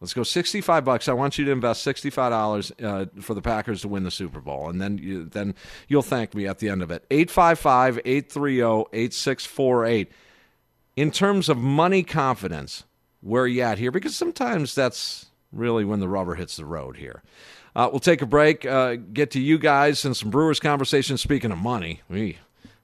Let's 0.00 0.12
go 0.12 0.22
65 0.22 0.84
bucks. 0.84 1.08
I 1.08 1.14
want 1.14 1.38
you 1.38 1.46
to 1.46 1.50
invest 1.50 1.84
$65 1.86 2.84
uh, 2.84 3.06
for 3.22 3.32
the 3.34 3.40
Packers 3.40 3.80
to 3.82 3.88
win 3.88 4.04
the 4.04 4.10
Super 4.10 4.40
Bowl 4.40 4.68
and 4.68 4.80
then 4.80 4.98
you 4.98 5.24
then 5.24 5.54
you'll 5.88 6.02
thank 6.02 6.34
me 6.34 6.46
at 6.46 6.58
the 6.58 6.68
end 6.68 6.82
of 6.82 6.90
it. 6.90 7.08
855-830-8648. 7.10 10.08
In 10.96 11.10
terms 11.10 11.48
of 11.48 11.56
money 11.56 12.02
confidence, 12.02 12.84
where 13.20 13.44
are 13.44 13.48
you 13.48 13.62
at 13.62 13.78
here? 13.78 13.90
Because 13.90 14.14
sometimes 14.14 14.74
that's 14.74 15.26
really 15.50 15.84
when 15.84 16.00
the 16.00 16.08
rubber 16.08 16.34
hits 16.34 16.56
the 16.56 16.64
road 16.64 16.96
here. 16.96 17.22
Uh, 17.74 17.88
we'll 17.90 18.00
take 18.00 18.22
a 18.22 18.26
break, 18.26 18.64
uh, 18.64 18.94
get 18.94 19.32
to 19.32 19.40
you 19.40 19.58
guys 19.58 20.04
and 20.04 20.16
some 20.16 20.30
Brewers 20.30 20.60
conversation. 20.60 21.16
Speaking 21.16 21.50
of 21.50 21.58
money, 21.58 22.02
we, 22.08 22.38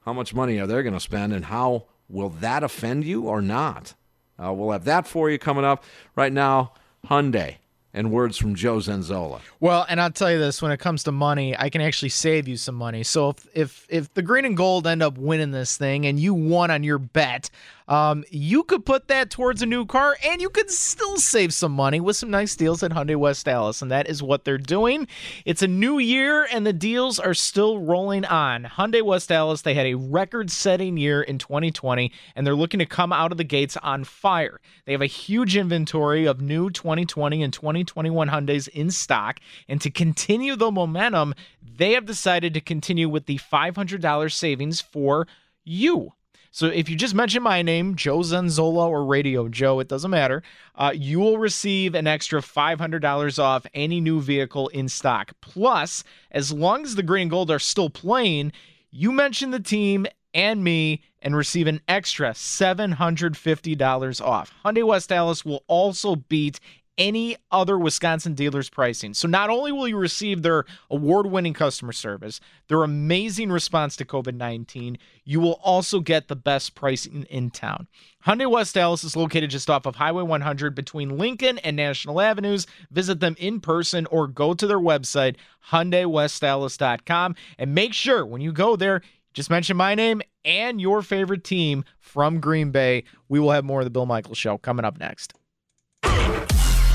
how 0.05 0.13
much 0.13 0.35
money 0.35 0.59
are 0.59 0.67
they 0.67 0.83
going 0.83 0.95
to 0.95 1.01
spend 1.01 1.33
and 1.33 1.45
how 1.45 1.87
will 2.09 2.31
that 2.31 2.65
offend 2.65 3.05
you 3.05 3.25
or 3.25 3.41
not? 3.41 3.95
Uh, 4.43 4.53
we'll 4.53 4.73
have 4.73 4.85
that 4.85 5.07
for 5.07 5.31
you 5.31 5.39
coming 5.39 5.65
up. 5.65 5.85
Right 6.17 6.33
now, 6.33 6.73
Hyundai 7.07 7.57
and 7.93 8.13
words 8.13 8.37
from 8.37 8.55
Joe 8.55 8.77
Zenzola. 8.77 9.41
Well, 9.59 9.85
and 9.89 10.01
I'll 10.01 10.11
tell 10.11 10.31
you 10.31 10.39
this: 10.39 10.63
when 10.63 10.73
it 10.73 10.79
comes 10.79 11.03
to 11.05 11.13
money, 11.13 11.57
I 11.57 11.71
can 11.71 11.81
actually 11.81 12.11
save 12.11 12.47
you 12.47 12.57
some 12.57 12.75
money. 12.75 13.03
So 13.03 13.31
if 13.31 13.47
if 13.55 13.87
if 13.89 14.15
the 14.15 14.23
green 14.23 14.45
and 14.45 14.57
gold 14.57 14.87
end 14.87 15.03
up 15.03 15.19
winning 15.19 15.51
this 15.51 15.77
thing, 15.77 16.07
and 16.07 16.19
you 16.19 16.35
won 16.35 16.71
on 16.71 16.85
your 16.85 16.99
bet, 16.99 17.51
um, 17.91 18.25
you 18.31 18.63
could 18.63 18.87
put 18.87 19.09
that 19.09 19.31
towards 19.31 19.63
a 19.63 19.67
new 19.67 19.85
car, 19.85 20.17
and 20.25 20.41
you 20.41 20.49
could 20.49 20.71
still 20.71 21.17
save 21.17 21.53
some 21.53 21.73
money 21.73 21.99
with 21.99 22.17
some 22.17 22.31
nice 22.31 22.55
deals 22.55 22.85
at 22.85 22.93
Hyundai 22.93 23.17
West 23.17 23.49
Allis, 23.49 23.83
and 23.83 23.91
that 23.91 24.09
is 24.09 24.23
what 24.23 24.45
they're 24.45 24.59
doing. 24.59 25.09
It's 25.45 25.61
a 25.61 25.67
new 25.67 25.99
year, 25.99 26.47
and 26.53 26.65
the 26.65 26.73
deals 26.73 27.19
are 27.19 27.35
still 27.35 27.81
rolling 27.81 28.25
on. 28.25 28.63
Hyundai 28.63 29.03
West 29.03 29.33
Allis, 29.33 29.63
they 29.63 29.75
had 29.75 29.87
a 29.87 29.95
record-setting 29.95 30.99
year 30.99 31.21
in 31.21 31.39
2020, 31.39 32.13
and 32.37 32.47
they're 32.47 32.55
looking 32.55 32.79
to 32.79 32.87
come 32.87 33.13
out 33.13 33.33
of 33.33 33.39
the 33.39 33.45
gates 33.45 33.77
on 33.79 34.05
fire. 34.05 34.61
They 34.87 34.93
have 34.93 35.03
a 35.03 35.07
huge 35.07 35.57
inventory 35.57 36.27
of 36.27 36.41
new 36.41 36.71
2020 36.71 37.43
and 37.43 37.53
2021 37.53 38.29
Hyundais 38.29 38.69
in 38.69 38.93
stock, 38.93 39.41
and 39.69 39.81
to 39.81 39.91
continue 39.91 40.55
the 40.55 40.71
momentum, 40.71 41.35
they 41.61 41.95
have 41.95 42.07
decided 42.07 42.55
to 42.55 42.61
continue 42.61 43.09
with 43.09 43.27
the 43.27 43.39
$500 43.39 44.33
savings 44.33 44.81
for 44.81 45.27
you. 45.65 46.13
So 46.53 46.67
if 46.67 46.89
you 46.89 46.97
just 46.97 47.15
mention 47.15 47.45
my 47.45 47.63
name, 47.63 47.95
Joe 47.95 48.19
Zenzola 48.19 48.89
or 48.89 49.05
Radio 49.05 49.49
Joe, 49.49 49.79
it 49.79 49.89
doesn't 49.89 50.11
matter. 50.11 50.43
Uh, 50.75 50.93
you 50.95 51.21
will 51.21 51.39
receive 51.39 51.95
an 51.95 52.09
extra 52.09 52.41
$500 52.41 53.39
off 53.39 53.67
any 53.73 54.01
new 54.01 54.21
vehicle 54.21 54.69
in 54.69 54.89
stock. 54.89 55.33
Plus, 55.41 56.03
as 56.33 56.53
long 56.53 56.83
as 56.83 56.97
the 56.97 57.05
green 57.05 57.23
and 57.23 57.31
gold 57.31 57.51
are 57.51 57.59
still 57.61 57.91
playing, 57.91 58.51
you 58.91 59.13
mention 59.13 59.53
the 59.53 59.61
team 59.61 60.07
and 60.35 60.65
me 60.65 61.03
and 61.23 61.37
receive 61.37 61.67
an 61.67 61.81
extra 61.87 62.31
$750 62.31 64.25
off. 64.25 64.55
Hyundai 64.65 64.85
West 64.85 65.13
Allis 65.13 65.45
will 65.45 65.63
also 65.67 66.17
beat 66.17 66.59
any 66.99 67.37
other 67.51 67.79
Wisconsin 67.79 68.35
dealer's 68.35 68.69
pricing. 68.69 69.15
So 69.15 69.27
not 69.27 69.49
only 69.49 69.73
will 69.73 69.89
you 69.89 69.97
receive 69.97 70.43
their 70.43 70.65
award-winning 70.91 71.55
customer 71.55 71.93
service, 71.93 72.41
their 72.69 72.83
amazing 72.83 73.51
response 73.51 73.97
to 73.97 74.05
COVID-19, 74.05 74.99
you 75.25 75.41
will 75.41 75.59
also 75.63 76.01
get 76.01 76.29
the 76.29 76.37
best 76.37 76.75
pricing 76.75 77.25
in 77.31 77.51
town. 77.51 77.89
Hyundai 78.27 78.51
West 78.51 78.77
Allis 78.77 79.03
is 79.03 79.17
located 79.17 79.51
just 79.51 79.71
off 79.71 79.87
of 79.87 79.97
Highway 79.97 80.25
100 80.25 80.75
between 80.75 81.17
Lincoln 81.17 81.59
and 81.59 81.75
National 81.75 82.21
Avenues. 82.21 82.67
Visit 82.91 83.21
them 83.21 83.35
in 83.39 83.61
person 83.61 84.07
or 84.07 84.27
go 84.27 84.53
to 84.53 84.67
their 84.67 84.79
website, 84.79 85.37
HyundaiWestAllis.com, 85.71 87.35
and 87.59 87.75
make 87.75 87.95
sure 87.95 88.27
when 88.27 88.43
you 88.43 88.53
go 88.53 88.77
there, 88.77 89.01
just 89.33 89.49
mention 89.49 89.77
my 89.77 89.95
name 89.95 90.21
and 90.45 90.81
your 90.81 91.03
favorite 91.03 91.45
team 91.45 91.85
from 91.99 92.41
Green 92.41 92.73
Bay. 92.73 93.05
We 93.29 93.39
will 93.41 93.53
have 93.53 93.65
more 93.65 93.81
of 93.81 93.85
the 93.87 93.91
Bill 93.91 94.07
Michael 94.07 94.35
Show 94.35 94.59
coming 94.59 94.85
up 94.85 94.99
next. 94.99 95.35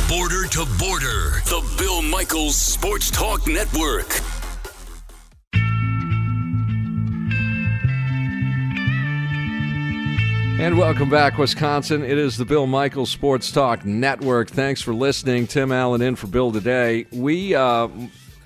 Border 0.07 0.45
to 0.49 0.65
border, 0.77 1.41
the 1.45 1.75
Bill 1.79 2.03
Michaels 2.03 2.55
Sports 2.55 3.09
Talk 3.09 3.47
Network. 3.47 4.05
And 10.59 10.77
welcome 10.77 11.09
back, 11.09 11.39
Wisconsin. 11.39 12.03
It 12.03 12.19
is 12.19 12.37
the 12.37 12.45
Bill 12.45 12.67
Michaels 12.67 13.09
Sports 13.09 13.51
Talk 13.51 13.83
Network. 13.83 14.51
Thanks 14.51 14.79
for 14.79 14.93
listening. 14.93 15.47
Tim 15.47 15.71
Allen 15.71 16.03
in 16.03 16.15
for 16.15 16.27
Bill 16.27 16.51
today. 16.51 17.07
We 17.11 17.55
uh, 17.55 17.87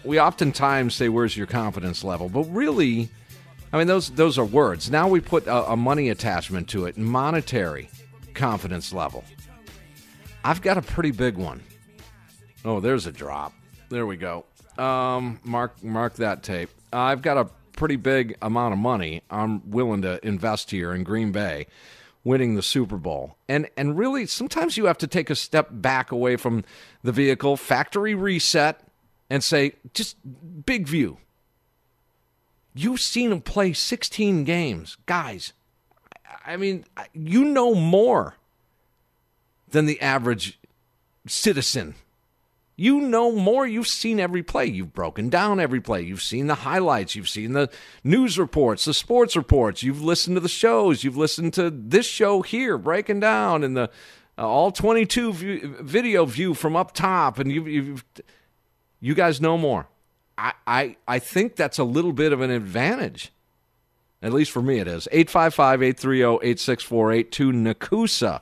we 0.06 0.18
oftentimes 0.18 0.96
say, 0.96 1.10
"Where's 1.10 1.36
your 1.36 1.48
confidence 1.48 2.06
level?" 2.06 2.30
But 2.30 2.44
really, 2.44 3.10
I 3.74 3.80
mean 3.80 3.88
those 3.88 4.12
those 4.12 4.38
are 4.38 4.46
words. 4.46 4.90
Now 4.90 5.10
we 5.10 5.20
put 5.20 5.46
a, 5.46 5.72
a 5.72 5.76
money 5.76 6.08
attachment 6.08 6.70
to 6.70 6.86
it, 6.86 6.98
monetary 6.98 7.90
confidence 8.34 8.94
level. 8.94 9.26
I've 10.44 10.62
got 10.62 10.78
a 10.78 10.82
pretty 10.82 11.12
big 11.12 11.38
one. 11.38 11.62
Oh, 12.64 12.80
there's 12.80 13.06
a 13.06 13.12
drop. 13.12 13.54
There 13.90 14.06
we 14.06 14.18
go. 14.18 14.46
Um, 14.78 15.40
mark 15.44 15.84
mark 15.84 16.16
that 16.16 16.44
tape. 16.44 16.70
I've 16.94 17.22
got 17.22 17.38
a 17.38 17.50
pretty 17.74 17.98
big 17.98 18.38
amount 18.42 18.74
of 18.74 18.80
money 18.80 19.24
I'm 19.30 19.70
willing 19.70 20.02
to 20.04 20.26
invest 20.26 20.72
here 20.72 20.94
in 20.94 21.04
Green 21.04 21.32
Bay 21.32 21.68
winning 22.24 22.56
the 22.56 22.62
Super 22.62 22.98
Bowl. 22.98 23.38
And 23.48 23.70
and 23.78 23.98
really 23.98 24.26
sometimes 24.26 24.78
you 24.78 24.86
have 24.86 24.98
to 25.00 25.08
take 25.08 25.30
a 25.30 25.36
step 25.36 25.68
back 25.72 26.12
away 26.12 26.36
from 26.36 26.64
the 27.04 27.12
vehicle, 27.12 27.58
factory 27.58 28.16
reset 28.16 28.82
and 29.30 29.44
say 29.44 29.74
just 29.94 30.18
big 30.66 30.88
view. 30.88 31.18
You've 32.74 33.02
seen 33.02 33.32
him 33.32 33.42
play 33.42 33.74
16 33.74 34.44
games. 34.44 34.98
Guys, 35.06 35.54
I 36.46 36.56
mean, 36.56 36.86
you 37.14 37.44
know 37.44 37.74
more 37.76 38.36
than 39.72 39.86
the 39.86 40.00
average 40.02 40.60
citizen. 41.28 41.96
You 42.76 43.02
know 43.02 43.34
more. 43.34 43.68
You've 43.68 43.90
seen 43.90 44.22
every 44.22 44.42
play. 44.42 44.66
You've 44.66 44.94
broken 44.94 45.28
down 45.28 45.60
every 45.60 45.82
play. 45.82 46.02
You've 46.02 46.22
seen 46.22 46.48
the 46.48 46.56
highlights. 46.56 47.14
You've 47.14 47.28
seen 47.28 47.52
the 47.52 47.70
news 48.06 48.40
reports, 48.40 48.86
the 48.86 48.94
sports 48.94 49.36
reports. 49.36 49.84
You've 49.84 50.02
listened 50.02 50.38
to 50.38 50.40
the 50.40 50.48
shows. 50.48 51.04
You've 51.04 51.18
listened 51.18 51.54
to 51.56 51.70
this 51.70 52.06
show 52.06 52.42
here 52.42 52.78
breaking 52.78 53.20
down 53.20 53.66
and 53.66 53.76
the 53.76 53.90
uh, 54.38 54.48
all 54.48 54.72
22 54.72 55.34
view, 55.34 55.76
video 55.82 56.24
view 56.24 56.54
from 56.54 56.78
up 56.78 56.94
top. 56.94 57.38
And 57.38 57.52
you 57.52 57.66
you've, 57.66 58.06
you 59.02 59.14
guys 59.14 59.42
know 59.42 59.58
more. 59.58 59.90
I, 60.38 60.54
I, 60.66 60.96
I 61.06 61.20
think 61.20 61.58
that's 61.58 61.80
a 61.80 61.84
little 61.84 62.14
bit 62.14 62.32
of 62.32 62.40
an 62.40 62.50
advantage. 62.50 63.34
At 64.22 64.32
least 64.32 64.52
for 64.52 64.62
me, 64.62 64.80
it 64.80 64.88
is. 64.88 65.06
855 65.12 65.84
830 65.84 66.48
8648 66.48 67.32
to 67.34 67.52
Nakusa. 67.52 68.42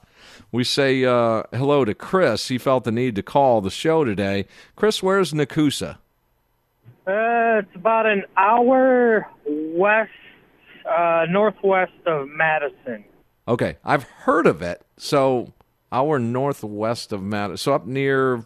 We 0.51 0.63
say 0.63 1.03
uh, 1.05 1.43
hello 1.53 1.85
to 1.85 1.93
Chris. 1.93 2.47
He 2.47 2.57
felt 2.57 2.83
the 2.83 2.91
need 2.91 3.15
to 3.15 3.23
call 3.23 3.61
the 3.61 3.69
show 3.69 4.03
today. 4.03 4.45
Chris, 4.75 5.01
where's 5.03 5.33
Nakusa? 5.33 5.97
Uh, 7.05 7.59
it's 7.59 7.75
about 7.75 8.05
an 8.05 8.23
hour 8.35 9.27
west, 9.45 10.11
uh, 10.89 11.25
northwest 11.29 11.93
of 12.05 12.27
Madison. 12.29 13.03
Okay, 13.47 13.77
I've 13.85 14.03
heard 14.03 14.45
of 14.45 14.61
it. 14.61 14.85
So, 14.97 15.53
hour 15.91 16.19
northwest 16.19 17.13
of 17.13 17.23
Madison. 17.23 17.57
So, 17.57 17.73
up 17.73 17.85
near. 17.85 18.43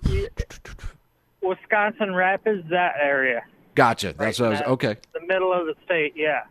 Wisconsin 1.41 2.13
Rapids, 2.13 2.63
that 2.69 2.93
area. 3.01 3.41
Gotcha. 3.73 4.13
That's 4.17 4.39
right 4.39 4.51
what 4.51 4.57
I 4.57 4.61
was. 4.61 4.73
Okay. 4.73 4.97
The 5.13 5.25
middle 5.25 5.51
of 5.51 5.65
the 5.65 5.73
state, 5.83 6.13
yeah. 6.15 6.43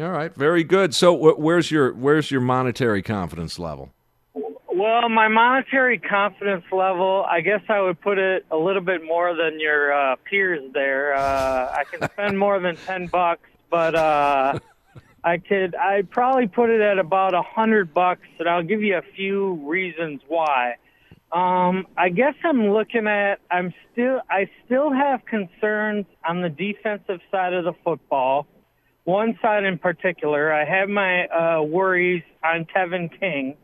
All 0.00 0.10
right, 0.10 0.34
very 0.34 0.64
good. 0.64 0.94
So, 0.94 1.34
where's 1.36 1.70
your 1.70 1.94
where's 1.94 2.30
your 2.30 2.40
monetary 2.42 3.02
confidence 3.02 3.58
level? 3.58 3.90
Well, 4.78 5.08
my 5.08 5.26
monetary 5.26 5.98
confidence 5.98 6.62
level, 6.70 7.26
I 7.28 7.40
guess 7.40 7.62
I 7.68 7.80
would 7.80 8.00
put 8.00 8.16
it 8.16 8.46
a 8.48 8.56
little 8.56 8.80
bit 8.80 9.04
more 9.04 9.34
than 9.34 9.58
your 9.58 9.92
uh, 9.92 10.14
peers 10.22 10.70
there. 10.72 11.16
Uh, 11.16 11.72
I 11.72 11.82
can 11.82 12.08
spend 12.12 12.38
more 12.38 12.60
than 12.60 12.76
ten 12.76 13.08
bucks, 13.08 13.48
but 13.68 13.96
uh, 13.96 14.60
I 15.24 15.38
could 15.38 15.74
I 15.74 16.02
probably 16.02 16.46
put 16.46 16.70
it 16.70 16.80
at 16.80 17.00
about 17.00 17.34
a 17.34 17.42
hundred 17.42 17.92
bucks, 17.92 18.28
and 18.38 18.48
I'll 18.48 18.62
give 18.62 18.80
you 18.80 18.96
a 18.96 19.02
few 19.16 19.54
reasons 19.68 20.20
why. 20.28 20.76
Um, 21.32 21.88
I 21.96 22.10
guess 22.10 22.34
I'm 22.44 22.70
looking 22.70 23.08
at 23.08 23.40
I'm 23.50 23.74
still 23.90 24.20
I 24.30 24.48
still 24.64 24.92
have 24.92 25.24
concerns 25.24 26.06
on 26.24 26.40
the 26.40 26.50
defensive 26.50 27.18
side 27.32 27.52
of 27.52 27.64
the 27.64 27.74
football. 27.82 28.46
One 29.02 29.36
side 29.42 29.64
in 29.64 29.78
particular, 29.78 30.52
I 30.52 30.64
have 30.64 30.88
my 30.88 31.26
uh, 31.26 31.62
worries 31.62 32.22
on 32.44 32.64
Kevin 32.64 33.08
King 33.08 33.56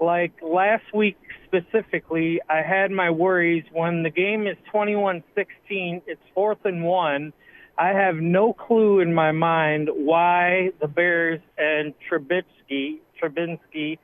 like 0.00 0.32
last 0.42 0.84
week 0.94 1.18
specifically, 1.46 2.40
I 2.48 2.62
had 2.62 2.90
my 2.90 3.10
worries 3.10 3.64
when 3.72 4.02
the 4.02 4.10
game 4.10 4.46
is 4.46 4.56
21-16, 4.72 5.22
it's 6.06 6.20
fourth 6.34 6.64
and 6.64 6.84
1. 6.84 7.32
I 7.78 7.88
have 7.88 8.16
no 8.16 8.52
clue 8.52 9.00
in 9.00 9.14
my 9.14 9.32
mind 9.32 9.88
why 9.92 10.70
the 10.80 10.88
Bears 10.88 11.40
and 11.56 11.94
Trubisky, 12.10 12.98
Trubinsky 13.20 13.98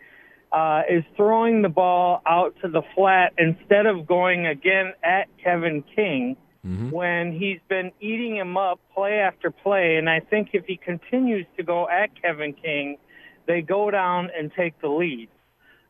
uh, 0.52 0.82
is 0.88 1.04
throwing 1.16 1.62
the 1.62 1.68
ball 1.68 2.22
out 2.26 2.54
to 2.62 2.68
the 2.68 2.82
flat 2.94 3.32
instead 3.38 3.86
of 3.86 4.06
going 4.06 4.46
again 4.46 4.92
at 5.02 5.28
Kevin 5.42 5.84
King 5.94 6.36
mm-hmm. 6.66 6.90
when 6.90 7.32
he's 7.32 7.60
been 7.68 7.92
eating 8.00 8.36
him 8.36 8.56
up 8.56 8.80
play 8.94 9.18
after 9.18 9.50
play. 9.50 9.96
And 9.96 10.08
I 10.08 10.20
think 10.20 10.50
if 10.52 10.64
he 10.66 10.76
continues 10.76 11.46
to 11.56 11.62
go 11.62 11.88
at 11.88 12.10
Kevin 12.20 12.54
King, 12.54 12.96
they 13.46 13.60
go 13.60 13.90
down 13.90 14.30
and 14.36 14.50
take 14.56 14.80
the 14.80 14.88
lead. 14.88 15.28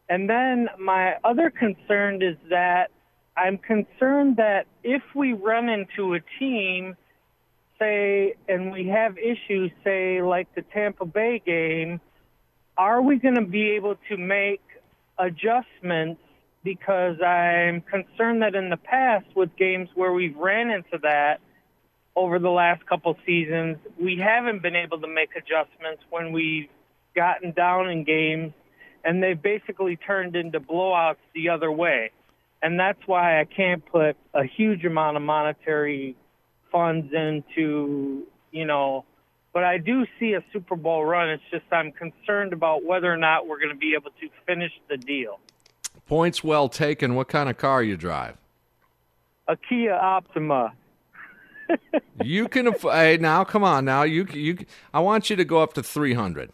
And 0.09 0.31
then 0.31 0.69
my 0.79 1.17
other 1.25 1.51
concern 1.51 2.23
is 2.23 2.37
that 2.51 2.91
I'm 3.37 3.59
concerned 3.59 4.37
that 4.37 4.67
if 4.83 5.03
we 5.15 5.33
run 5.33 5.69
into 5.69 6.15
a 6.15 6.21
team, 6.39 6.97
say, 7.79 8.35
and 8.49 8.73
we 8.73 8.89
have 8.89 9.19
issues, 9.19 9.71
say, 9.85 10.23
like 10.23 10.55
the 10.55 10.63
Tampa 10.63 11.05
Bay 11.05 11.43
game, 11.45 12.01
are 12.79 13.03
we 13.03 13.19
going 13.19 13.35
to 13.35 13.45
be 13.45 13.71
able 13.71 13.97
to 14.09 14.17
make 14.17 14.63
adjustments? 15.19 16.21
Because 16.63 17.21
I'm 17.21 17.81
concerned 17.83 18.43
that 18.43 18.55
in 18.55 18.71
the 18.71 18.77
past, 18.77 19.27
with 19.35 19.55
games 19.57 19.89
where 19.95 20.13
we've 20.13 20.37
ran 20.37 20.71
into 20.71 20.99
that 21.03 21.41
over 22.15 22.39
the 22.39 22.51
last 22.51 22.87
couple 22.87 23.17
seasons, 23.27 23.77
we 24.01 24.17
haven't 24.17 24.63
been 24.63 24.77
able 24.77 25.01
to 25.01 25.09
make 25.09 25.31
adjustments 25.37 26.03
when 26.11 26.33
we've 26.33 26.69
gotten 27.15 27.53
down 27.53 27.91
in 27.91 28.05
games 28.05 28.53
and 29.07 29.23
they've 29.23 29.41
basically 29.41 29.97
turned 29.97 30.35
into 30.35 30.59
blowouts 30.59 31.17
the 31.33 31.49
other 31.49 31.71
way. 31.71 32.11
And 32.61 32.79
that's 32.79 32.99
why 33.07 33.41
I 33.41 33.45
can't 33.45 33.87
put 33.87 34.17
a 34.35 34.45
huge 34.45 34.85
amount 34.85 35.17
of 35.17 35.23
monetary 35.23 36.17
funds 36.73 37.13
into, 37.13 38.27
you 38.51 38.65
know, 38.65 39.05
but 39.55 39.63
I 39.63 39.79
do 39.79 40.05
see 40.19 40.33
a 40.33 40.43
Super 40.53 40.75
Bowl 40.75 41.05
run. 41.05 41.31
It's 41.31 41.43
just 41.51 41.65
I'm 41.71 41.93
concerned 41.93 42.53
about 42.53 42.85
whether 42.85 43.11
or 43.11 43.17
not 43.17 43.47
we're 43.47 43.59
going 43.59 43.73
to 43.73 43.79
be 43.79 43.95
able 43.95 44.11
to 44.11 44.29
finish 44.45 44.73
the 44.91 44.97
deal. 44.97 45.39
Points 46.09 46.43
well 46.43 46.69
taken. 46.69 47.15
What 47.15 47.29
kind 47.29 47.49
of 47.49 47.57
car 47.57 47.83
you 47.83 47.97
drive? 47.97 48.37
A 49.49 49.57
Kia 49.57 49.95
Optima. 49.95 50.73
you 52.23 52.49
can. 52.49 52.73
Hey, 52.83 53.19
now 53.19 53.45
come 53.45 53.65
on. 53.65 53.85
Now 53.85 54.03
you 54.03 54.27
you. 54.33 54.59
I 54.93 55.01
want 55.01 55.31
you 55.31 55.37
to 55.37 55.45
go 55.45 55.63
up 55.63 55.73
to 55.75 55.83
three 55.83 56.15
hundred. 56.15 56.51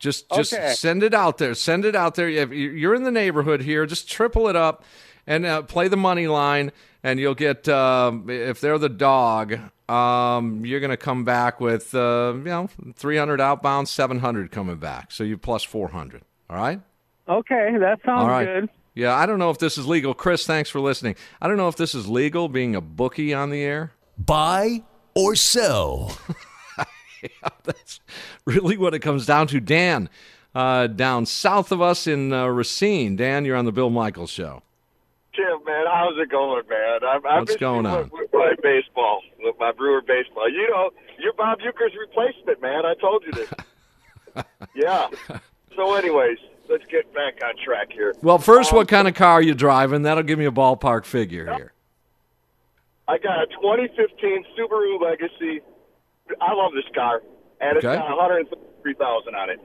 Just 0.00 0.28
just 0.30 0.54
okay. 0.54 0.72
send 0.72 1.02
it 1.02 1.12
out 1.12 1.36
there. 1.36 1.54
Send 1.54 1.84
it 1.84 1.94
out 1.94 2.14
there. 2.14 2.28
If 2.28 2.50
you're 2.50 2.94
in 2.94 3.04
the 3.04 3.10
neighborhood 3.10 3.60
here, 3.60 3.84
just 3.84 4.10
triple 4.10 4.48
it 4.48 4.56
up 4.56 4.82
and 5.26 5.44
uh, 5.44 5.62
play 5.62 5.88
the 5.88 5.96
money 5.96 6.26
line, 6.26 6.72
and 7.02 7.20
you'll 7.20 7.34
get. 7.34 7.68
Uh, 7.68 8.12
if 8.26 8.62
they're 8.62 8.78
the 8.78 8.88
dog, 8.88 9.58
um, 9.90 10.64
you're 10.64 10.80
going 10.80 10.90
to 10.90 10.96
come 10.96 11.24
back 11.24 11.60
with 11.60 11.94
uh, 11.94 12.32
you 12.34 12.44
know 12.44 12.70
300 12.96 13.42
outbound, 13.42 13.88
700 13.88 14.50
coming 14.50 14.76
back. 14.76 15.12
So 15.12 15.22
you 15.22 15.36
plus 15.36 15.62
400. 15.62 16.22
All 16.48 16.56
right. 16.56 16.80
Okay, 17.28 17.76
that 17.78 18.00
sounds 18.04 18.26
right. 18.26 18.44
good. 18.46 18.70
Yeah, 18.94 19.14
I 19.14 19.26
don't 19.26 19.38
know 19.38 19.50
if 19.50 19.58
this 19.58 19.76
is 19.76 19.86
legal. 19.86 20.14
Chris, 20.14 20.46
thanks 20.46 20.70
for 20.70 20.80
listening. 20.80 21.14
I 21.40 21.46
don't 21.46 21.58
know 21.58 21.68
if 21.68 21.76
this 21.76 21.94
is 21.94 22.08
legal 22.08 22.48
being 22.48 22.74
a 22.74 22.80
bookie 22.80 23.34
on 23.34 23.50
the 23.50 23.62
air. 23.62 23.92
Buy 24.18 24.82
or 25.14 25.36
sell. 25.36 26.18
yeah, 27.42 27.48
that's 27.64 28.00
really 28.44 28.76
what 28.76 28.94
it 28.94 29.00
comes 29.00 29.26
down 29.26 29.46
to. 29.48 29.60
Dan, 29.60 30.08
uh, 30.54 30.86
down 30.86 31.26
south 31.26 31.72
of 31.72 31.80
us 31.80 32.06
in 32.06 32.32
uh, 32.32 32.46
Racine. 32.46 33.16
Dan, 33.16 33.44
you're 33.44 33.56
on 33.56 33.64
the 33.64 33.72
Bill 33.72 33.90
Michaels 33.90 34.30
Show. 34.30 34.62
Tim, 35.34 35.64
man, 35.64 35.86
how's 35.86 36.18
it 36.18 36.30
going, 36.30 36.64
man? 36.68 37.00
I'm, 37.06 37.24
I'm 37.26 37.40
What's 37.40 37.56
going 37.56 37.86
on? 37.86 38.10
With, 38.12 38.32
my 38.32 38.54
baseball, 38.62 39.22
with 39.38 39.54
my 39.60 39.72
Brewer 39.72 40.02
baseball. 40.02 40.50
You 40.50 40.68
know, 40.70 40.90
you're 41.18 41.32
Bob 41.34 41.60
Uecker's 41.60 41.92
replacement, 41.98 42.60
man. 42.60 42.84
I 42.84 42.94
told 42.94 43.24
you 43.24 43.32
this. 43.32 44.44
yeah. 44.74 45.08
So, 45.76 45.94
anyways, 45.94 46.38
let's 46.68 46.84
get 46.90 47.12
back 47.14 47.34
on 47.44 47.54
track 47.64 47.92
here. 47.92 48.14
Well, 48.22 48.38
first, 48.38 48.72
um, 48.72 48.78
what 48.78 48.88
kind 48.88 49.06
of 49.06 49.14
car 49.14 49.34
are 49.34 49.42
you 49.42 49.54
driving? 49.54 50.02
That'll 50.02 50.24
give 50.24 50.38
me 50.38 50.46
a 50.46 50.52
ballpark 50.52 51.04
figure 51.04 51.46
here. 51.54 51.72
I 53.06 53.18
got 53.18 53.42
a 53.42 53.46
2015 53.46 54.44
Subaru 54.56 55.00
Legacy 55.00 55.60
I 56.40 56.54
love 56.54 56.72
this 56.72 56.88
car, 56.94 57.22
and 57.60 57.76
it's 57.76 57.84
okay. 57.84 57.98
got 57.98 58.08
103,000 58.16 59.34
on 59.34 59.50
it. 59.50 59.60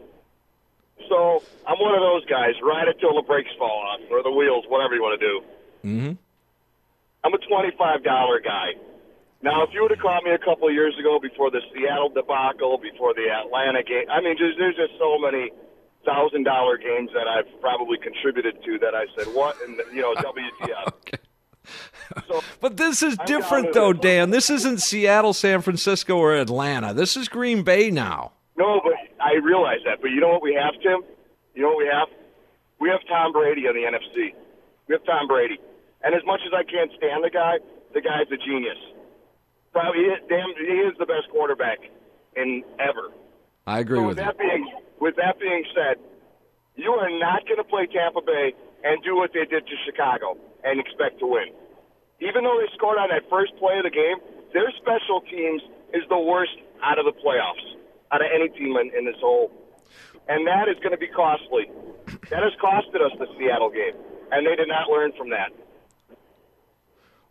So 1.09 1.43
I'm 1.67 1.79
one 1.79 1.93
of 1.93 2.01
those 2.01 2.25
guys. 2.25 2.55
Ride 2.63 2.87
it 2.87 2.97
till 2.99 3.15
the 3.15 3.21
brakes 3.21 3.51
fall 3.57 3.83
off, 3.85 4.01
or 4.09 4.23
the 4.23 4.31
wheels, 4.31 4.65
whatever 4.67 4.95
you 4.95 5.01
want 5.01 5.19
to 5.19 5.23
do. 5.25 5.35
Mm-hmm. 5.85 6.13
I'm 7.23 7.33
a 7.33 7.37
$25 7.37 8.03
guy. 8.43 8.73
Now, 9.41 9.63
if 9.63 9.69
you 9.73 9.81
would 9.81 9.91
have 9.91 9.99
called 9.99 10.23
me 10.23 10.31
a 10.31 10.39
couple 10.39 10.67
of 10.67 10.73
years 10.73 10.97
ago 10.97 11.19
before 11.21 11.51
the 11.51 11.61
Seattle 11.73 12.09
debacle, 12.09 12.77
before 12.77 13.13
the 13.13 13.29
Atlanta 13.29 13.83
game, 13.83 14.09
I 14.09 14.21
mean, 14.21 14.37
just, 14.37 14.57
there's 14.57 14.75
just 14.75 14.97
so 14.97 15.19
many 15.19 15.51
thousand 16.05 16.43
dollar 16.43 16.77
games 16.77 17.09
that 17.13 17.27
I've 17.27 17.49
probably 17.61 17.97
contributed 17.97 18.63
to 18.63 18.79
that 18.79 18.95
I 18.95 19.05
said, 19.17 19.33
what? 19.33 19.57
And, 19.61 19.81
you 19.93 20.01
know, 20.01 20.13
WTF. 20.21 20.87
okay. 20.87 21.17
but 22.59 22.77
this 22.77 23.03
is 23.03 23.17
different, 23.25 23.73
though, 23.73 23.93
Dan. 23.93 24.29
This 24.29 24.49
isn't 24.49 24.81
Seattle, 24.81 25.33
San 25.33 25.61
Francisco, 25.61 26.17
or 26.17 26.35
Atlanta. 26.35 26.93
This 26.93 27.17
is 27.17 27.27
Green 27.27 27.63
Bay 27.63 27.91
now. 27.91 28.31
No, 28.57 28.81
but 28.83 28.93
I 29.19 29.33
realize 29.43 29.79
that. 29.85 30.01
But 30.01 30.11
you 30.11 30.21
know 30.21 30.29
what 30.29 30.41
we 30.41 30.53
have, 30.53 30.73
Tim? 30.81 31.01
You 31.53 31.63
know 31.63 31.69
what 31.69 31.77
we 31.77 31.89
have? 31.91 32.07
We 32.79 32.89
have 32.89 32.99
Tom 33.07 33.31
Brady 33.31 33.67
on 33.67 33.75
the 33.75 33.81
NFC. 33.81 34.33
We 34.87 34.93
have 34.93 35.03
Tom 35.05 35.27
Brady. 35.27 35.59
And 36.03 36.13
as 36.13 36.21
much 36.25 36.41
as 36.45 36.53
I 36.53 36.63
can't 36.63 36.91
stand 36.97 37.23
the 37.23 37.29
guy, 37.29 37.57
the 37.93 38.01
guy's 38.01 38.29
a 38.31 38.37
genius. 38.37 38.77
Probably, 39.71 40.01
he 40.01 40.05
is, 40.05 40.19
damn, 40.29 40.53
he 40.55 40.79
is 40.87 40.93
the 40.99 41.05
best 41.05 41.29
quarterback 41.31 41.79
in 42.35 42.63
ever. 42.79 43.11
I 43.67 43.79
agree 43.79 43.99
so 43.99 44.07
with, 44.07 44.17
with 44.17 44.25
that 44.25 44.35
you. 44.39 44.49
Being, 44.49 44.71
with 44.99 45.15
that 45.15 45.39
being 45.39 45.63
said, 45.73 45.97
you 46.75 46.91
are 46.91 47.09
not 47.19 47.45
going 47.47 47.57
to 47.57 47.63
play 47.63 47.87
Tampa 47.87 48.21
Bay 48.21 48.53
and 48.85 49.01
do 49.03 49.17
what 49.17 49.33
they 49.33 49.43
did 49.43 49.65
to 49.65 49.75
Chicago 49.83 50.37
and 50.63 50.79
expect 50.79 51.19
to 51.19 51.25
win. 51.25 51.49
Even 52.21 52.45
though 52.45 52.61
they 52.61 52.71
scored 52.77 52.97
on 52.97 53.09
that 53.09 53.27
first 53.29 53.51
play 53.57 53.77
of 53.77 53.83
the 53.83 53.89
game, 53.89 54.21
their 54.53 54.71
special 54.77 55.19
teams 55.25 55.61
is 55.93 56.03
the 56.07 56.17
worst 56.17 56.55
out 56.81 56.99
of 56.99 57.05
the 57.05 57.11
playoffs, 57.11 57.65
out 58.13 58.21
of 58.21 58.27
any 58.33 58.47
team 58.49 58.77
in, 58.77 58.93
in 58.95 59.03
this 59.03 59.19
whole. 59.19 59.51
And 60.29 60.47
that 60.47 60.69
is 60.69 60.77
going 60.77 60.91
to 60.91 60.97
be 60.97 61.07
costly. 61.09 61.65
That 62.29 62.45
has 62.45 62.53
costed 62.61 63.01
us 63.01 63.11
the 63.19 63.27
Seattle 63.37 63.69
game, 63.69 63.93
and 64.31 64.45
they 64.45 64.55
did 64.55 64.69
not 64.69 64.89
learn 64.89 65.11
from 65.17 65.29
that. 65.31 65.51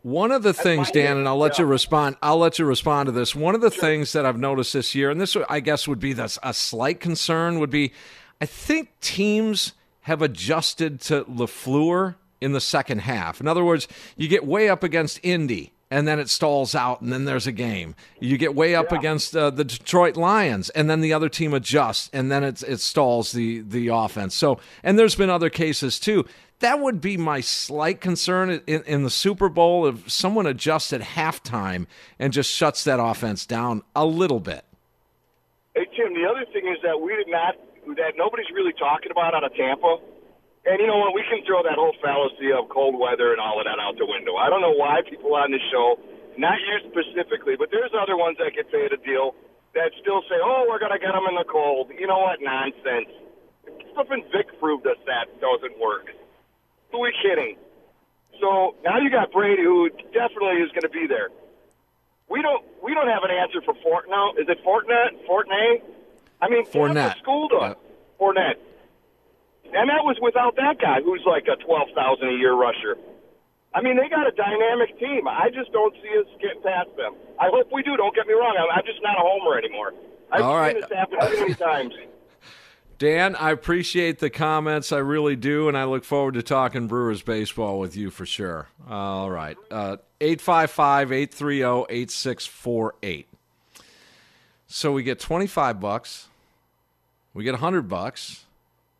One 0.02 0.32
of 0.32 0.42
the 0.42 0.52
things, 0.52 0.90
Dan, 0.90 1.16
and 1.16 1.26
I'll 1.26 1.38
let 1.38 1.58
you 1.58 1.64
respond. 1.64 2.16
I'll 2.20 2.36
let 2.36 2.58
you 2.58 2.66
respond 2.66 3.06
to 3.06 3.12
this. 3.12 3.34
One 3.34 3.54
of 3.54 3.62
the 3.62 3.70
things 3.70 4.12
that 4.12 4.26
I've 4.26 4.38
noticed 4.38 4.74
this 4.74 4.94
year, 4.94 5.10
and 5.10 5.18
this 5.18 5.34
I 5.48 5.60
guess 5.60 5.88
would 5.88 5.98
be 5.98 6.12
the, 6.12 6.38
a 6.42 6.52
slight 6.52 7.00
concern, 7.00 7.58
would 7.58 7.70
be 7.70 7.92
I 8.38 8.46
think 8.46 8.90
teams 9.00 9.72
have 10.04 10.22
adjusted 10.22 11.00
to 11.02 11.24
Lafleur 11.24 12.14
in 12.40 12.52
the 12.52 12.60
second 12.60 13.00
half. 13.00 13.40
In 13.40 13.48
other 13.48 13.64
words, 13.64 13.88
you 14.16 14.28
get 14.28 14.46
way 14.46 14.68
up 14.68 14.82
against 14.82 15.20
Indy 15.22 15.74
and 15.90 16.08
then 16.08 16.18
it 16.18 16.28
stalls 16.28 16.74
out, 16.74 17.02
and 17.02 17.12
then 17.12 17.24
there's 17.24 17.46
a 17.46 17.52
game. 17.52 17.94
You 18.18 18.36
get 18.36 18.54
way 18.54 18.74
up 18.74 18.90
yeah. 18.90 18.98
against 18.98 19.36
uh, 19.36 19.50
the 19.50 19.64
Detroit 19.64 20.16
Lions, 20.16 20.68
and 20.70 20.90
then 20.90 21.00
the 21.00 21.12
other 21.12 21.28
team 21.28 21.54
adjusts, 21.54 22.10
and 22.12 22.32
then 22.32 22.42
it, 22.42 22.64
it 22.64 22.80
stalls 22.80 23.30
the 23.30 23.60
the 23.60 23.88
offense. 23.88 24.34
So, 24.34 24.58
and 24.82 24.98
there's 24.98 25.14
been 25.14 25.30
other 25.30 25.50
cases 25.50 26.00
too. 26.00 26.24
That 26.58 26.80
would 26.80 27.00
be 27.00 27.16
my 27.16 27.40
slight 27.40 28.00
concern 28.00 28.62
in, 28.66 28.82
in 28.82 29.02
the 29.04 29.10
Super 29.10 29.48
Bowl 29.48 29.86
if 29.86 30.10
someone 30.10 30.46
adjusts 30.46 30.92
at 30.92 31.00
halftime 31.00 31.86
and 32.18 32.32
just 32.32 32.50
shuts 32.50 32.82
that 32.84 32.98
offense 32.98 33.46
down 33.46 33.82
a 33.94 34.04
little 34.04 34.40
bit. 34.40 34.64
Hey 35.74 35.86
Tim, 35.96 36.14
the 36.14 36.28
other 36.28 36.44
thing 36.64 36.72
is 36.72 36.80
that 36.80 36.96
we 36.96 37.12
did 37.12 37.28
not 37.28 37.60
that 38.00 38.16
nobody's 38.16 38.48
really 38.56 38.72
talking 38.80 39.12
about 39.12 39.36
out 39.36 39.44
of 39.44 39.52
Tampa 39.52 40.00
and 40.64 40.80
you 40.80 40.88
know 40.88 40.96
what? 40.96 41.12
We 41.12 41.20
can 41.28 41.44
throw 41.44 41.60
that 41.60 41.76
whole 41.76 41.92
fallacy 42.00 42.48
of 42.48 42.72
cold 42.72 42.96
weather 42.96 43.36
and 43.36 43.40
all 43.40 43.60
of 43.60 43.68
that 43.68 43.76
out 43.76 44.00
the 44.00 44.08
window. 44.08 44.40
I 44.40 44.48
don't 44.48 44.64
know 44.64 44.72
why 44.72 45.04
people 45.04 45.36
on 45.36 45.52
this 45.52 45.60
show, 45.68 46.00
not 46.40 46.56
you 46.56 46.88
specifically, 46.88 47.60
but 47.60 47.68
there's 47.68 47.92
other 47.92 48.16
ones 48.16 48.40
that 48.40 48.56
get 48.56 48.72
paid 48.72 48.88
a 48.88 48.96
deal 48.96 49.36
that 49.76 49.92
still 50.00 50.24
say, 50.24 50.40
"Oh, 50.40 50.64
we're 50.64 50.80
gonna 50.80 50.98
get 50.98 51.12
them 51.12 51.28
in 51.28 51.36
the 51.36 51.44
cold." 51.44 51.92
You 51.92 52.06
know 52.08 52.18
what? 52.18 52.40
Nonsense. 52.40 53.12
Flippin' 53.92 54.24
Vic 54.32 54.58
proved 54.58 54.86
us 54.86 54.96
that 55.04 55.28
doesn't 55.38 55.76
work. 55.78 56.08
Who 56.90 56.98
are 56.98 57.00
we 57.02 57.12
kidding? 57.20 57.58
So 58.40 58.74
now 58.82 58.98
you 58.98 59.10
got 59.10 59.32
Brady, 59.32 59.62
who 59.62 59.90
definitely 60.16 60.64
is 60.64 60.70
going 60.72 60.88
to 60.88 60.88
be 60.88 61.06
there. 61.06 61.28
We 62.28 62.40
don't 62.40 62.64
we 62.82 62.94
don't 62.94 63.08
have 63.08 63.22
an 63.22 63.30
answer 63.30 63.60
for 63.60 63.74
Fort 63.82 64.08
now. 64.08 64.32
Is 64.32 64.48
it 64.48 64.64
Fortnite? 64.64 65.28
Fortnite? 65.28 65.82
I 66.44 66.48
mean, 66.50 66.66
Fournette. 66.66 67.16
Schooled 67.18 67.52
us. 67.54 67.76
Fournette. 68.20 68.60
And 69.72 69.88
that 69.88 70.04
was 70.04 70.18
without 70.20 70.54
that 70.56 70.78
guy 70.78 71.00
who's 71.00 71.22
like 71.26 71.44
a 71.48 71.56
12000 71.56 72.28
a 72.28 72.32
year 72.32 72.54
rusher. 72.54 72.96
I 73.74 73.80
mean, 73.80 73.96
they 73.96 74.08
got 74.08 74.26
a 74.28 74.30
dynamic 74.30 74.98
team. 75.00 75.26
I 75.26 75.48
just 75.52 75.72
don't 75.72 75.94
see 76.02 76.18
us 76.20 76.26
getting 76.40 76.62
past 76.62 76.94
them. 76.96 77.14
I 77.40 77.48
hope 77.50 77.72
we 77.72 77.82
do. 77.82 77.96
Don't 77.96 78.14
get 78.14 78.26
me 78.26 78.34
wrong. 78.34 78.56
I'm, 78.60 78.78
I'm 78.78 78.84
just 78.84 79.02
not 79.02 79.16
a 79.16 79.22
homer 79.22 79.58
anymore. 79.58 79.92
I've 80.30 80.42
All 80.42 80.52
seen 80.52 80.60
right. 80.60 80.74
this 80.76 80.90
happen 80.92 81.18
too 81.20 81.40
many 81.40 81.54
times. 81.54 81.94
Dan, 82.98 83.34
I 83.34 83.50
appreciate 83.50 84.20
the 84.20 84.30
comments. 84.30 84.92
I 84.92 84.98
really 84.98 85.34
do, 85.34 85.66
and 85.66 85.76
I 85.76 85.84
look 85.84 86.04
forward 86.04 86.34
to 86.34 86.42
talking 86.42 86.86
Brewers 86.86 87.22
baseball 87.22 87.80
with 87.80 87.96
you 87.96 88.10
for 88.10 88.24
sure. 88.24 88.68
All 88.88 89.28
right. 89.30 89.56
Uh, 89.70 89.96
855 90.20 91.10
830 91.10 91.92
8648. 91.92 93.28
So 94.68 94.92
we 94.92 95.02
get 95.02 95.18
25 95.18 95.80
bucks. 95.80 96.28
We 97.34 97.44
get 97.44 97.52
100 97.52 97.88
bucks. 97.88 98.44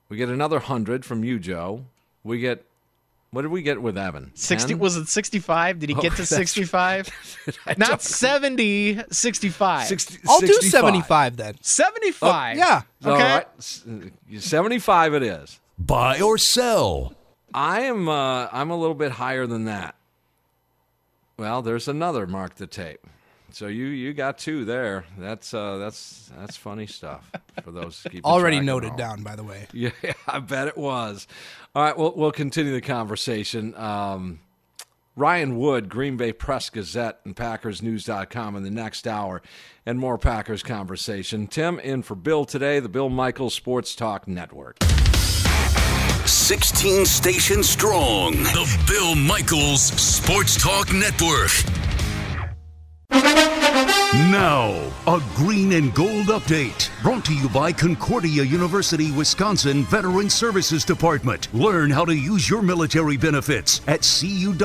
We 0.09 0.17
get 0.17 0.29
another 0.29 0.59
hundred 0.59 1.05
from 1.05 1.25
you, 1.25 1.39
Joe. 1.39 1.85
We 2.23 2.39
get 2.39 2.65
what 3.31 3.43
did 3.43 3.51
we 3.51 3.63
get 3.63 3.83
with 3.83 3.99
Evan? 3.99 4.31
60 4.35 4.75
was 4.75 4.97
it 4.97 5.09
65? 5.09 5.81
Did 5.81 5.89
he 5.89 5.97
oh, 5.97 6.01
get 6.01 6.13
to 6.17 6.27
65? 6.27 7.11
Not 7.79 8.01
70, 8.01 9.01
65. 9.11 9.89
60, 9.89 10.19
I'll 10.29 10.39
65. 10.39 10.61
do 10.63 10.69
75 10.69 11.37
then. 11.37 11.55
75. 11.61 12.57
Oh, 12.57 12.59
yeah. 12.61 12.83
Okay. 13.05 14.11
75 14.39 15.15
it 15.15 15.23
is. 15.25 15.59
Buy 15.79 16.21
or 16.21 16.39
sell. 16.39 17.15
I 17.53 17.81
am 17.81 18.09
uh, 18.09 18.49
I'm 18.53 18.71
a 18.71 18.77
little 18.77 18.95
bit 18.95 19.13
higher 19.13 19.49
than 19.49 19.65
that. 19.65 19.97
Well, 21.37 21.63
there's 21.63 21.89
another 21.89 22.29
mark 22.29 22.55
the 22.55 22.69
tape. 22.69 23.05
So 23.55 23.69
you 23.69 23.87
you 23.87 24.13
got 24.15 24.39
two 24.39 24.65
there. 24.65 25.05
That's 25.17 25.55
uh, 25.55 25.79
that's 25.79 26.29
that's 26.37 26.57
funny 26.57 26.89
stuff 26.89 27.31
for 27.63 27.71
those 27.71 28.05
already 28.25 28.59
noted 28.59 28.97
down. 28.97 29.23
By 29.23 29.37
the 29.37 29.45
way, 29.45 29.69
yeah, 29.73 29.91
I 30.27 30.41
bet 30.41 30.67
it 30.67 30.77
was. 30.77 31.29
All 31.73 31.85
right, 31.85 31.97
we'll 31.97 32.15
we'll 32.17 32.33
continue 32.33 32.73
the 32.73 32.81
conversation. 32.81 33.73
Um, 33.77 34.41
Ryan 35.15 35.57
Wood, 35.57 35.89
Green 35.89 36.17
Bay 36.17 36.33
Press 36.33 36.69
Gazette, 36.69 37.21
and 37.25 37.37
PackersNews.com 37.37 38.57
in 38.57 38.65
the 38.65 38.71
next 38.71 39.07
hour, 39.07 39.41
and 39.87 40.01
more 40.01 40.19
Packers 40.19 40.65
conversation. 40.65 41.47
Tim 41.47 41.79
in 41.79 42.03
for 42.03 42.17
Bill 42.17 42.45
today, 42.45 42.81
the 42.81 42.89
Bill 42.89 43.09
Michaels 43.09 43.55
Sports 43.55 43.95
Talk 43.95 44.27
Network. 44.27 44.83
16 46.27 47.07
stations 47.07 47.69
strong, 47.69 48.33
the 48.33 48.85
Bill 48.89 49.15
Michaels 49.15 49.83
Sports 49.83 50.61
Talk 50.61 50.93
Network. 50.93 51.84
Thank 53.15 53.49
you. 53.49 53.54
Now, 54.13 54.71
a 55.09 55.21
green 55.35 55.73
and 55.73 55.93
gold 55.93 56.27
update 56.27 56.89
brought 57.03 57.25
to 57.25 57.35
you 57.35 57.49
by 57.49 57.73
Concordia 57.73 58.45
University, 58.45 59.11
Wisconsin 59.11 59.83
Veteran 59.85 60.31
Services 60.31 60.85
Department. 60.85 61.49
Learn 61.53 61.91
how 61.91 62.05
to 62.05 62.15
use 62.15 62.49
your 62.49 62.63
military 62.63 63.17
benefits 63.17 63.81
at 63.89 64.03
cuw.edu/slash 64.03 64.65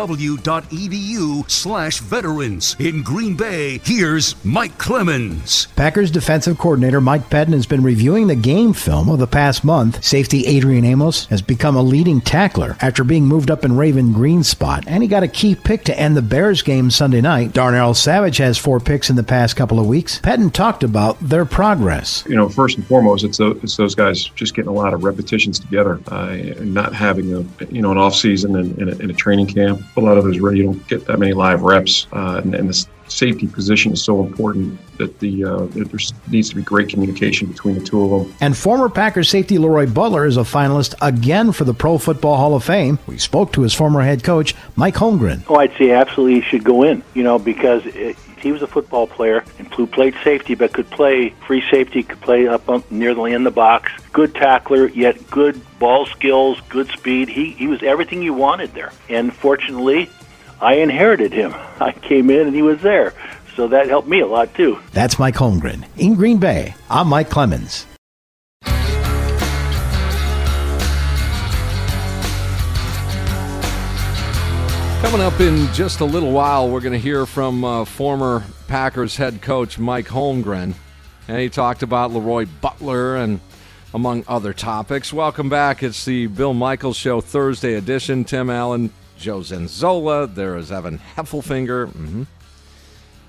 veterans. 2.00 2.76
In 2.78 3.02
Green 3.02 3.36
Bay, 3.36 3.80
here's 3.84 4.36
Mike 4.46 4.78
Clemens. 4.78 5.68
Packers 5.76 6.12
defensive 6.12 6.60
coordinator 6.60 7.02
Mike 7.02 7.28
Pettine 7.32 7.54
has 7.54 7.66
been 7.66 7.82
reviewing 7.82 8.28
the 8.28 8.36
game 8.36 8.74
film 8.74 9.10
of 9.10 9.18
the 9.18 9.26
past 9.26 9.64
month. 9.64 10.04
Safety 10.04 10.46
Adrian 10.46 10.86
Amos 10.86 11.26
has 11.26 11.42
become 11.42 11.76
a 11.76 11.82
leading 11.82 12.22
tackler 12.22 12.78
after 12.82 13.04
being 13.04 13.26
moved 13.26 13.50
up 13.50 13.66
in 13.66 13.76
Raven 13.76 14.14
Greene's 14.14 14.48
spot, 14.48 14.84
and 14.86 15.02
he 15.02 15.10
got 15.10 15.24
a 15.24 15.28
key 15.28 15.56
pick 15.56 15.86
to 15.86 16.00
end 16.00 16.16
the 16.16 16.22
Bears 16.22 16.62
game 16.62 16.92
Sunday 16.92 17.22
night. 17.22 17.54
Darnell 17.54 17.96
Savage 17.96 18.38
has 18.38 18.60
four 18.60 18.80
picks 18.80 19.10
in 19.10 19.16
the 19.16 19.24
past 19.30 19.56
couple 19.56 19.80
of 19.80 19.88
weeks. 19.88 20.20
Pettine 20.20 20.52
talked 20.52 20.84
about 20.84 21.18
their 21.20 21.46
progress. 21.46 22.24
You 22.28 22.36
know, 22.36 22.50
first 22.50 22.78
and 22.78 22.86
foremost, 22.86 23.24
it's, 23.24 23.40
a, 23.40 23.52
it's 23.62 23.78
those 23.78 23.94
guys 23.94 24.26
just 24.26 24.56
getting 24.56 24.70
a 24.70 24.74
lot 24.74 24.94
of 24.94 25.04
repetitions 25.04 25.60
together, 25.60 26.02
uh, 26.12 26.30
and 26.30 26.74
not 26.74 26.94
having 26.94 27.34
a 27.34 27.66
you 27.72 27.82
know 27.82 27.92
an 27.92 27.98
off 27.98 28.16
season 28.16 28.56
and, 28.56 28.78
and, 28.80 28.90
a, 28.90 29.00
and, 29.00 29.12
a, 29.12 29.14
training 29.14 29.46
camp. 29.46 29.82
A 29.96 30.02
lot 30.02 30.18
of 30.18 30.24
those 30.24 30.36
you 30.36 30.64
don't 30.64 30.88
get 30.88 31.06
that 31.06 31.20
many 31.20 31.34
live 31.34 31.62
reps, 31.62 32.08
uh, 32.12 32.42
and, 32.44 32.56
and 32.56 32.68
this 32.68 32.88
safety 33.08 33.48
position 33.48 33.92
is 33.92 34.04
so 34.04 34.24
important 34.24 34.80
that 34.98 35.20
the 35.20 35.44
uh, 35.44 35.66
there 35.68 35.86
needs 36.30 36.50
to 36.50 36.56
be 36.56 36.62
great 36.62 36.90
communication 36.90 37.48
between 37.48 37.76
the 37.76 37.82
two 37.82 38.04
of 38.04 38.24
them. 38.24 38.36
And 38.42 38.58
former 38.58 38.90
Packers 38.90 39.30
safety 39.30 39.58
Leroy 39.58 39.88
Butler 39.88 40.26
is 40.26 40.38
a 40.38 40.42
finalist 40.42 40.96
again 41.02 41.52
for 41.52 41.66
the 41.66 41.74
Pro 41.74 41.98
Football 41.98 42.38
Hall 42.38 42.56
of 42.56 42.64
Fame. 42.64 42.98
We 43.06 43.18
spoke 43.20 43.54
to 43.54 43.62
his 43.62 43.74
former 43.74 44.02
head 44.02 44.24
coach 44.24 44.56
Mike 44.76 44.96
Holmgren. 44.96 45.44
Oh, 45.48 45.56
I'd 45.56 45.76
say 45.78 45.92
absolutely 45.92 46.42
he 46.42 46.42
should 46.42 46.64
go 46.64 46.84
in. 46.84 47.04
You 47.14 47.24
know 47.24 47.38
because. 47.38 47.86
It, 47.86 48.18
he 48.42 48.52
was 48.52 48.62
a 48.62 48.68
football 48.68 49.08
player 49.08 49.44
and 49.58 49.72
who 49.74 49.88
played 49.88 50.16
safety, 50.24 50.56
but 50.56 50.74
could 50.74 50.90
play 50.90 51.30
free 51.46 51.64
safety, 51.70 52.04
could 52.04 52.22
play 52.22 52.48
up 52.48 52.92
nearly 52.92 53.34
in 53.34 53.44
the 53.44 53.52
box. 53.52 53.92
Good 54.12 54.36
tackler, 54.36 54.88
yet 54.88 55.30
good 55.30 55.62
ball 55.80 56.06
skills, 56.06 56.60
good 56.70 56.88
speed. 56.90 57.30
He 57.30 57.52
he 57.52 57.68
was 57.68 57.82
everything 57.84 58.22
you 58.22 58.34
wanted 58.34 58.74
there. 58.74 58.92
And 59.10 59.34
fortunately, 59.34 60.10
I 60.62 60.76
inherited 60.76 61.32
him. 61.32 61.54
I 61.80 61.92
came 61.92 62.30
in 62.30 62.48
and 62.48 62.56
he 62.56 62.62
was 62.62 62.82
there. 62.82 63.14
So 63.56 63.68
that 63.68 63.88
helped 63.88 64.08
me 64.08 64.22
a 64.22 64.28
lot 64.28 64.54
too. 64.56 64.80
That's 64.94 65.20
Mike 65.20 65.36
Holmgren. 65.36 65.86
In 65.98 66.16
Green 66.16 66.38
Bay, 66.38 66.76
I'm 66.90 67.08
Mike 67.08 67.30
Clemens. 67.30 67.86
Coming 75.02 75.22
up 75.22 75.40
in 75.40 75.66
just 75.74 76.02
a 76.02 76.06
little 76.06 76.32
while, 76.32 76.70
we're 76.70 76.82
going 76.82 76.94
to 76.94 77.00
hear 77.00 77.26
from 77.26 77.64
uh, 77.64 77.86
former 77.86 78.44
Packers 78.68 79.16
head 79.16 79.42
coach 79.42 79.80
Mike 79.80 80.08
Holmgren. 80.08 80.74
And 81.28 81.40
he 81.40 81.50
talked 81.50 81.84
about 81.84 82.12
Leroy 82.12 82.46
Butler 82.62 83.16
and 83.16 83.40
among 83.94 84.24
other 84.28 84.54
topics. 84.54 85.12
Welcome 85.12 85.50
back. 85.50 85.82
It's 85.82 86.06
the 86.06 86.28
Bill 86.28 86.54
Michaels 86.54 86.98
Show 86.98 87.22
Thursday 87.22 87.76
edition. 87.76 88.24
Tim 88.24 88.50
Allen, 88.50 88.92
Joe 89.18 89.40
Zenzola. 89.40 90.34
There 90.34 90.58
is 90.58 90.72
Evan 90.72 91.00
Heffelfinger. 91.16 91.88
Mm-hmm. 91.88 92.24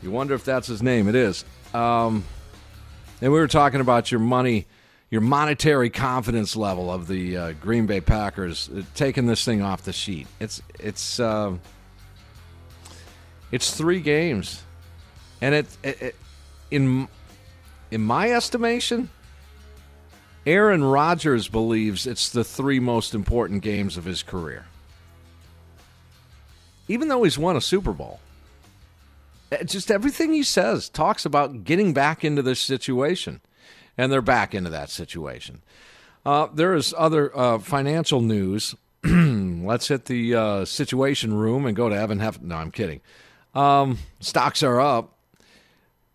You 0.03 0.11
wonder 0.11 0.35
if 0.35 0.45
that's 0.45 0.67
his 0.67 0.83
name. 0.83 1.09
It 1.09 1.15
is. 1.15 1.45
Um, 1.73 2.25
and 3.23 3.33
we 3.33 3.39
were 3.39 3.49
talking 3.49 3.81
about 3.81 4.11
your 4.11 4.21
money, 4.21 4.67
your 5.11 5.21
monetary 5.21 5.91
confidence 5.91 6.55
level 6.57 6.93
of 6.93 7.09
the 7.09 7.37
uh, 7.37 7.53
Green 7.53 7.87
Bay 7.87 8.01
Packers 8.01 8.69
uh, 8.69 8.83
taking 8.95 9.27
this 9.27 9.45
thing 9.45 9.63
off 9.63 9.83
the 9.83 9.93
sheet. 9.93 10.27
It's 10.39 10.63
it's 10.79 11.19
uh, 11.21 11.55
it's 13.51 13.77
three 13.77 14.01
games, 14.01 14.63
and 15.41 15.55
it, 15.55 15.67
it, 15.83 16.03
it 16.03 16.17
in 16.71 17.09
in 17.91 18.01
my 18.01 18.31
estimation, 18.31 19.11
Aaron 20.47 20.85
Rodgers 20.85 21.49
believes 21.49 22.07
it's 22.07 22.29
the 22.31 22.45
three 22.45 22.81
most 22.81 23.15
important 23.15 23.63
games 23.63 23.97
of 23.97 24.05
his 24.05 24.23
career 24.23 24.67
even 26.91 27.07
though 27.07 27.23
he's 27.23 27.39
won 27.39 27.57
a 27.57 27.61
Super 27.61 27.93
Bowl. 27.93 28.19
Just 29.65 29.93
everything 29.93 30.33
he 30.33 30.43
says 30.43 30.89
talks 30.89 31.25
about 31.25 31.63
getting 31.63 31.93
back 31.93 32.25
into 32.25 32.43
this 32.43 32.61
situation, 32.61 33.41
and 34.01 34.11
they're 34.11 34.23
back 34.23 34.55
into 34.55 34.71
that 34.71 34.89
situation. 34.89 35.61
Uh, 36.25 36.49
there 36.55 36.75
is 36.75 36.95
other 36.97 37.37
uh, 37.37 37.59
financial 37.59 38.23
news. 38.23 38.75
Let's 39.05 39.89
hit 39.89 40.07
the 40.07 40.35
uh, 40.35 40.65
Situation 40.65 41.35
Room 41.35 41.67
and 41.67 41.77
go 41.77 41.91
to 41.91 41.95
Evan 41.95 42.19
Heff. 42.19 42.41
No, 42.41 42.57
I'm 42.57 42.71
kidding. 42.71 43.03
Um, 43.55 43.99
stocks 44.19 44.63
are 44.63 44.81
up. 44.81 45.19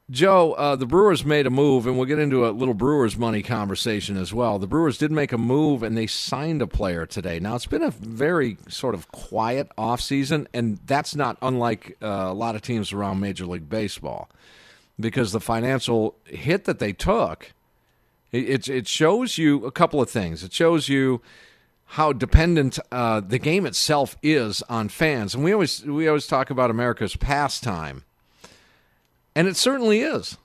Joe, 0.09 0.53
uh, 0.53 0.75
the 0.75 0.85
Brewers 0.87 1.25
made 1.25 1.45
a 1.45 1.51
move, 1.51 1.85
and 1.85 1.95
we'll 1.95 2.07
get 2.07 2.19
into 2.19 2.47
a 2.47 2.49
little 2.49 2.73
Brewers 2.73 3.17
money 3.17 3.43
conversation 3.43 4.17
as 4.17 4.33
well. 4.33 4.57
The 4.57 4.67
Brewers 4.67 4.97
did 4.97 5.11
make 5.11 5.31
a 5.31 5.37
move, 5.37 5.83
and 5.83 5.95
they 5.95 6.07
signed 6.07 6.63
a 6.63 6.67
player 6.67 7.05
today. 7.05 7.39
Now, 7.39 7.55
it's 7.55 7.65
been 7.67 7.83
a 7.83 7.91
very 7.91 8.57
sort 8.67 8.95
of 8.95 9.11
quiet 9.11 9.69
offseason, 9.77 10.47
and 10.53 10.79
that's 10.85 11.15
not 11.15 11.37
unlike 11.41 11.97
uh, 12.01 12.07
a 12.07 12.33
lot 12.33 12.55
of 12.55 12.61
teams 12.63 12.93
around 12.93 13.19
Major 13.19 13.45
League 13.45 13.69
Baseball 13.69 14.29
because 14.99 15.31
the 15.31 15.39
financial 15.39 16.15
hit 16.25 16.65
that 16.65 16.79
they 16.79 16.93
took, 16.93 17.51
it, 18.35 18.69
it, 18.69 18.87
shows 18.87 19.37
you 19.37 19.65
a 19.65 19.71
couple 19.71 20.01
of 20.01 20.09
things. 20.09 20.43
It 20.43 20.53
shows 20.53 20.89
you 20.89 21.21
how 21.85 22.13
dependent 22.13 22.79
uh, 22.91 23.21
the 23.21 23.39
game 23.39 23.65
itself 23.65 24.17
is 24.23 24.61
on 24.63 24.89
fans, 24.89 25.35
and 25.35 25.43
we 25.43 25.53
always 25.53 25.83
we 25.85 26.07
always 26.07 26.27
talk 26.27 26.49
about 26.49 26.69
America's 26.69 27.15
pastime 27.15 28.03
and 29.35 29.47
it 29.47 29.57
certainly 29.57 29.99
is. 29.99 30.37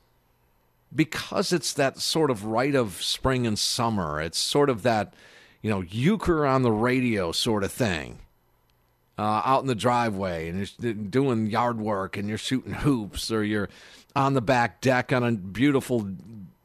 Because 0.92 1.52
it's 1.52 1.72
that 1.74 2.00
sort 2.00 2.32
of 2.32 2.44
rite 2.44 2.74
of 2.74 3.00
spring 3.00 3.46
and 3.46 3.56
summer. 3.56 4.20
It's 4.20 4.38
sort 4.38 4.68
of 4.68 4.82
that, 4.82 5.14
you 5.62 5.70
know, 5.70 5.82
Uecker 5.82 6.48
on 6.48 6.62
the 6.62 6.72
radio 6.72 7.30
sort 7.30 7.62
of 7.62 7.70
thing. 7.70 8.18
Uh, 9.16 9.42
out 9.44 9.60
in 9.60 9.66
the 9.66 9.74
driveway 9.74 10.48
and 10.48 10.72
you're 10.78 10.94
doing 10.94 11.46
yard 11.46 11.78
work 11.78 12.16
and 12.16 12.26
you're 12.26 12.38
shooting 12.38 12.72
hoops 12.72 13.30
or 13.30 13.44
you're 13.44 13.68
on 14.16 14.32
the 14.32 14.40
back 14.40 14.80
deck 14.80 15.12
on 15.12 15.22
a 15.22 15.32
beautiful 15.32 16.08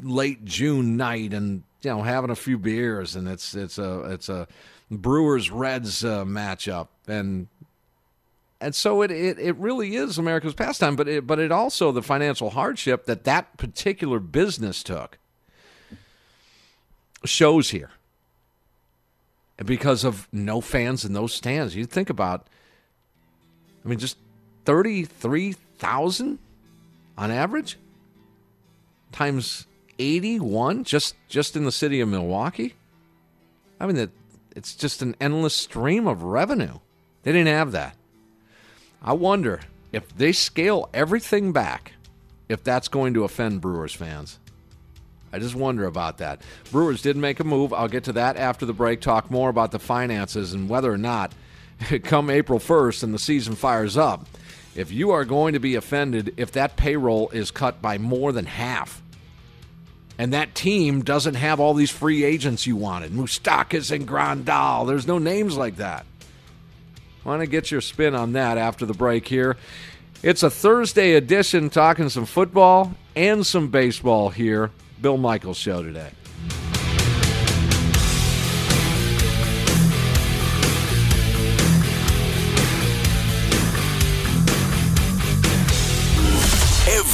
late 0.02 0.44
June 0.46 0.98
night 0.98 1.34
and 1.34 1.64
you 1.82 1.90
know 1.90 2.02
having 2.04 2.30
a 2.30 2.36
few 2.36 2.58
beers 2.58 3.16
and 3.16 3.28
it's 3.28 3.56
it's 3.56 3.78
a 3.78 4.02
it's 4.12 4.30
a 4.30 4.48
Brewers 4.92 5.50
Reds 5.50 6.04
uh, 6.04 6.26
matchup 6.26 6.88
and 7.08 7.48
and 8.62 8.74
so 8.74 9.02
it, 9.02 9.12
it, 9.12 9.38
it 9.38 9.56
really 9.58 9.96
is 9.96 10.18
America's 10.18 10.54
pastime, 10.54 10.96
but 10.96 11.08
it, 11.08 11.28
but 11.28 11.40
it 11.40 11.52
also 11.52 11.92
the 11.92 12.02
financial 12.02 12.52
hardship 12.52 13.06
that 13.06 13.26
that 13.26 13.58
particular 13.58 14.20
business 14.20 14.82
took 14.82 15.18
shows 17.26 17.70
here. 17.70 17.92
Because 19.64 20.04
of 20.04 20.28
no 20.32 20.62
fans 20.62 21.06
in 21.06 21.14
those 21.14 21.34
stands, 21.34 21.76
you 21.76 21.86
think 21.86 22.10
about, 22.10 22.48
I 23.86 23.88
mean, 23.88 24.00
just 24.00 24.18
thirty 24.66 25.06
three 25.06 25.54
thousand 25.54 26.40
on 27.18 27.32
average 27.32 27.78
times 29.12 29.66
eighty 30.00 30.40
one 30.40 30.84
just 30.84 31.16
just 31.28 31.56
in 31.56 31.66
the 31.66 31.72
city 31.72 32.00
of 32.02 32.10
Milwaukee. 32.10 32.76
I 33.80 33.86
mean, 33.86 33.96
that 33.98 34.12
it's 34.56 34.74
just 34.74 35.02
an 35.02 35.16
endless 35.20 35.56
stream 35.56 36.08
of 36.08 36.24
revenue. 36.24 36.80
They 37.24 37.32
didn't 37.32 37.48
have 37.48 37.72
that. 37.74 37.96
I 39.02 39.14
wonder 39.14 39.62
if 39.92 40.16
they 40.16 40.32
scale 40.32 40.90
everything 40.94 41.52
back, 41.52 41.94
if 42.50 42.64
that's 42.64 42.88
going 42.88 43.14
to 43.16 43.24
offend 43.24 43.62
Brewers 43.62 43.94
fans. 43.94 44.40
I 45.34 45.40
just 45.40 45.56
wonder 45.56 45.86
about 45.86 46.20
that. 46.20 46.42
Brewers 46.72 47.02
did 47.02 47.18
make 47.18 47.42
a 47.42 47.44
move. 47.44 47.74
I'll 47.74 47.90
get 47.90 48.06
to 48.06 48.14
that 48.14 48.38
after 48.38 48.66
the 48.66 48.74
break. 48.74 49.02
Talk 49.02 49.30
more 49.30 49.50
about 49.50 49.72
the 49.72 49.80
finances 49.80 50.54
and 50.54 50.70
whether 50.70 50.92
or 50.92 50.98
not, 50.98 51.34
come 52.04 52.30
April 52.30 52.60
1st 52.60 53.04
and 53.04 53.14
the 53.14 53.20
season 53.20 53.56
fires 53.56 53.98
up, 53.98 54.26
if 54.76 54.92
you 54.92 55.12
are 55.12 55.26
going 55.26 55.54
to 55.54 55.60
be 55.60 55.76
offended 55.76 56.34
if 56.38 56.54
that 56.54 56.78
payroll 56.78 57.30
is 57.30 57.52
cut 57.52 57.82
by 57.82 57.98
more 57.98 58.32
than 58.32 58.46
half. 58.46 59.02
And 60.18 60.34
that 60.34 60.56
team 60.56 61.04
doesn't 61.04 61.36
have 61.36 61.60
all 61.60 61.74
these 61.74 61.92
free 61.92 62.24
agents 62.24 62.66
you 62.66 62.76
wanted. 62.76 63.12
Moustakas 63.12 63.92
and 63.92 64.08
Grandal. 64.08 64.88
There's 64.88 65.08
no 65.08 65.18
names 65.18 65.58
like 65.58 65.78
that. 65.78 66.06
Want 67.26 67.42
to 67.42 67.48
get 67.48 67.72
your 67.72 67.82
spin 67.82 68.16
on 68.16 68.34
that 68.34 68.58
after 68.58 68.86
the 68.86 68.94
break 68.94 69.28
here. 69.28 69.58
It's 70.24 70.44
a 70.44 70.50
Thursday 70.50 71.14
edition 71.14 71.70
talking 71.70 72.10
some 72.10 72.26
football 72.26 72.94
and 73.16 73.46
some 73.46 73.70
baseball 73.70 74.30
here. 74.30 74.72
Bill 75.02 75.18
Michaels 75.18 75.58
show 75.58 75.84
today. 75.84 76.12